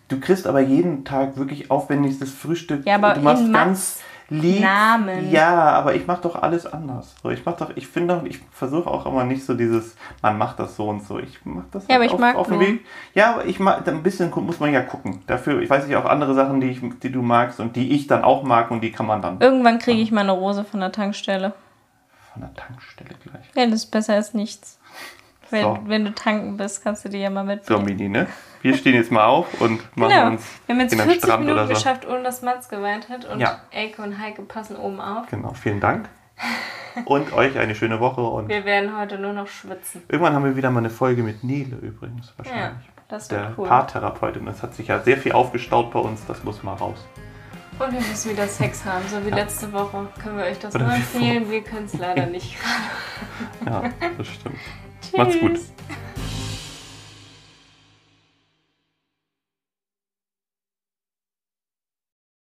Du 0.08 0.20
kriegst 0.20 0.48
aber 0.48 0.62
jeden 0.62 1.04
Tag 1.04 1.36
wirklich 1.36 1.70
aufwendigstes 1.70 2.32
Frühstück. 2.32 2.86
Ja, 2.86 2.96
aber 2.96 3.16
du 3.16 3.22
machst 3.22 3.52
ganz 3.52 4.00
lieb. 4.30 4.62
Namen. 4.62 5.30
Ja, 5.32 5.72
aber 5.72 5.96
ich 5.96 6.08
mache 6.08 6.22
doch 6.24 6.42
alles 6.42 6.66
anders. 6.66 7.16
So, 7.22 7.30
ich 7.30 7.46
mach 7.46 7.56
doch, 7.58 7.72
ich 7.76 7.88
finde 7.88 8.16
doch, 8.16 8.24
ich 8.24 8.40
versuche 8.52 8.90
auch 8.90 9.06
immer 9.06 9.24
nicht 9.24 9.46
so 9.46 9.54
dieses, 9.54 9.96
man 10.22 10.38
macht 10.38 10.60
das 10.60 10.76
so 10.76 10.88
und 10.90 11.04
so. 11.06 11.20
Ich 11.20 11.46
mache 11.46 11.66
das 11.72 11.88
Ja, 11.88 11.96
aber 11.96 12.04
halt 12.06 12.14
ich 12.14 12.20
mag 12.20 12.36
auf 12.36 12.48
dem 12.48 12.58
Blumen. 12.60 12.76
Weg. 12.76 12.86
Ja, 13.14 13.32
aber 13.34 13.46
ich 13.46 13.60
mag, 13.60 13.88
ein 13.88 14.04
bisschen 14.04 14.32
muss 14.36 14.60
man 14.60 14.74
ja 14.74 14.82
gucken. 14.82 15.22
Dafür, 15.28 15.62
ich 15.62 15.70
weiß 15.70 15.86
nicht, 15.88 15.96
auch 15.96 16.06
andere 16.06 16.34
Sachen, 16.34 16.60
die, 16.62 16.70
ich, 16.70 16.82
die 17.02 17.12
du 17.12 17.22
magst 17.22 17.60
und 17.60 17.76
die 17.76 17.92
ich 17.94 18.08
dann 18.08 18.24
auch 18.24 18.44
mag 18.44 18.72
und 18.72 18.82
die 18.82 18.92
kann 18.92 19.06
man 19.06 19.22
dann 19.22 19.40
Irgendwann 19.40 19.80
kriege 19.80 20.02
ich 20.02 20.12
meine 20.12 20.32
Rose 20.32 20.64
von 20.64 20.80
der 20.80 20.92
Tankstelle. 20.92 21.54
von 22.34 22.42
der 22.42 22.54
Tankstelle 22.54 23.12
gleich. 23.24 23.46
Ja, 23.56 23.66
das 23.66 23.76
ist 23.82 23.92
besser 23.92 24.14
als 24.16 24.34
nichts. 24.34 24.80
Wenn, 25.50 25.62
So. 25.64 25.78
wenn 25.86 26.06
du 26.06 26.16
tanken 26.16 26.58
bist, 26.58 26.84
kannst 26.84 27.06
du 27.06 27.10
die 27.10 27.20
ja 27.20 27.30
mal 27.30 27.46
So, 27.64 27.78
mitnehmen. 27.78 27.86
Mini, 27.86 28.10
ne? 28.10 28.28
Wir 28.64 28.76
stehen 28.76 28.96
jetzt 28.96 29.12
mal 29.12 29.26
auf 29.26 29.62
und 29.62 29.80
machen 29.98 30.10
Genau. 30.14 30.28
uns 30.28 30.46
Wir 30.66 30.74
haben 30.76 30.82
jetzt 30.82 30.94
in 30.94 30.98
den 31.00 31.08
40 31.08 31.24
Strand 31.24 31.46
Minuten 31.46 31.68
so. 31.68 31.74
geschafft, 31.74 32.08
ohne 32.08 32.24
dass 32.24 32.42
Mats 32.42 32.70
geweint 32.70 33.10
hat. 33.10 33.26
Und 33.26 33.40
Ja. 33.40 33.60
Elke 33.72 34.02
und 34.02 34.18
Heike 34.20 34.42
passen 34.44 34.76
oben 34.78 35.00
auf. 35.00 35.28
Genau, 35.30 35.54
vielen 35.54 35.80
Dank. 35.80 36.10
Und 37.06 37.34
euch 37.34 37.58
eine 37.58 37.74
schöne 37.74 38.00
Woche 38.00 38.22
und 38.22 38.50
Wir 38.50 38.66
werden 38.66 38.96
heute 38.96 39.18
nur 39.18 39.34
noch 39.34 39.48
schwitzen. 39.48 40.04
irgendwann 40.10 40.34
haben 40.34 40.46
wir 40.46 40.56
wieder 40.56 40.70
mal 40.70 40.80
eine 40.80 40.92
Folge 40.92 41.24
mit 41.24 41.44
Nele 41.44 41.76
übrigens 41.78 42.28
Ja, 42.28 42.34
wahrscheinlich. 42.38 42.88
das 43.08 43.28
der 43.30 43.54
cool. 43.58 43.68
Paartherapeutin. 43.68 44.46
Das 44.46 44.62
hat 44.62 44.76
sich 44.76 44.90
ja 44.90 45.00
sehr 45.00 45.18
viel 45.18 45.32
aufgestaut 45.32 45.92
bei 45.92 46.00
uns, 46.00 46.24
das 46.28 46.44
muss 46.44 46.62
mal 46.62 46.74
raus. 46.76 47.04
Und 47.80 47.92
wir 47.92 48.00
müssen 48.00 48.32
wieder 48.32 48.48
Sex 48.48 48.86
haben, 48.86 49.04
so 49.08 49.26
wie 49.26 49.32
letzte 49.32 49.74
Woche. 49.74 50.08
Können 50.22 50.38
wir 50.38 50.46
euch 50.46 50.60
das 50.60 50.76
Oder 50.76 50.86
nur 50.86 50.94
empfehlen? 50.96 51.50
Wir 51.50 51.64
können 51.64 51.86
es 51.86 51.98
leider 51.98 52.28
nicht. 52.28 52.58
Ja, 53.66 53.84
das 54.18 54.28
stimmt. 54.28 54.58
Macht's 55.18 55.40
gut. 55.40 55.60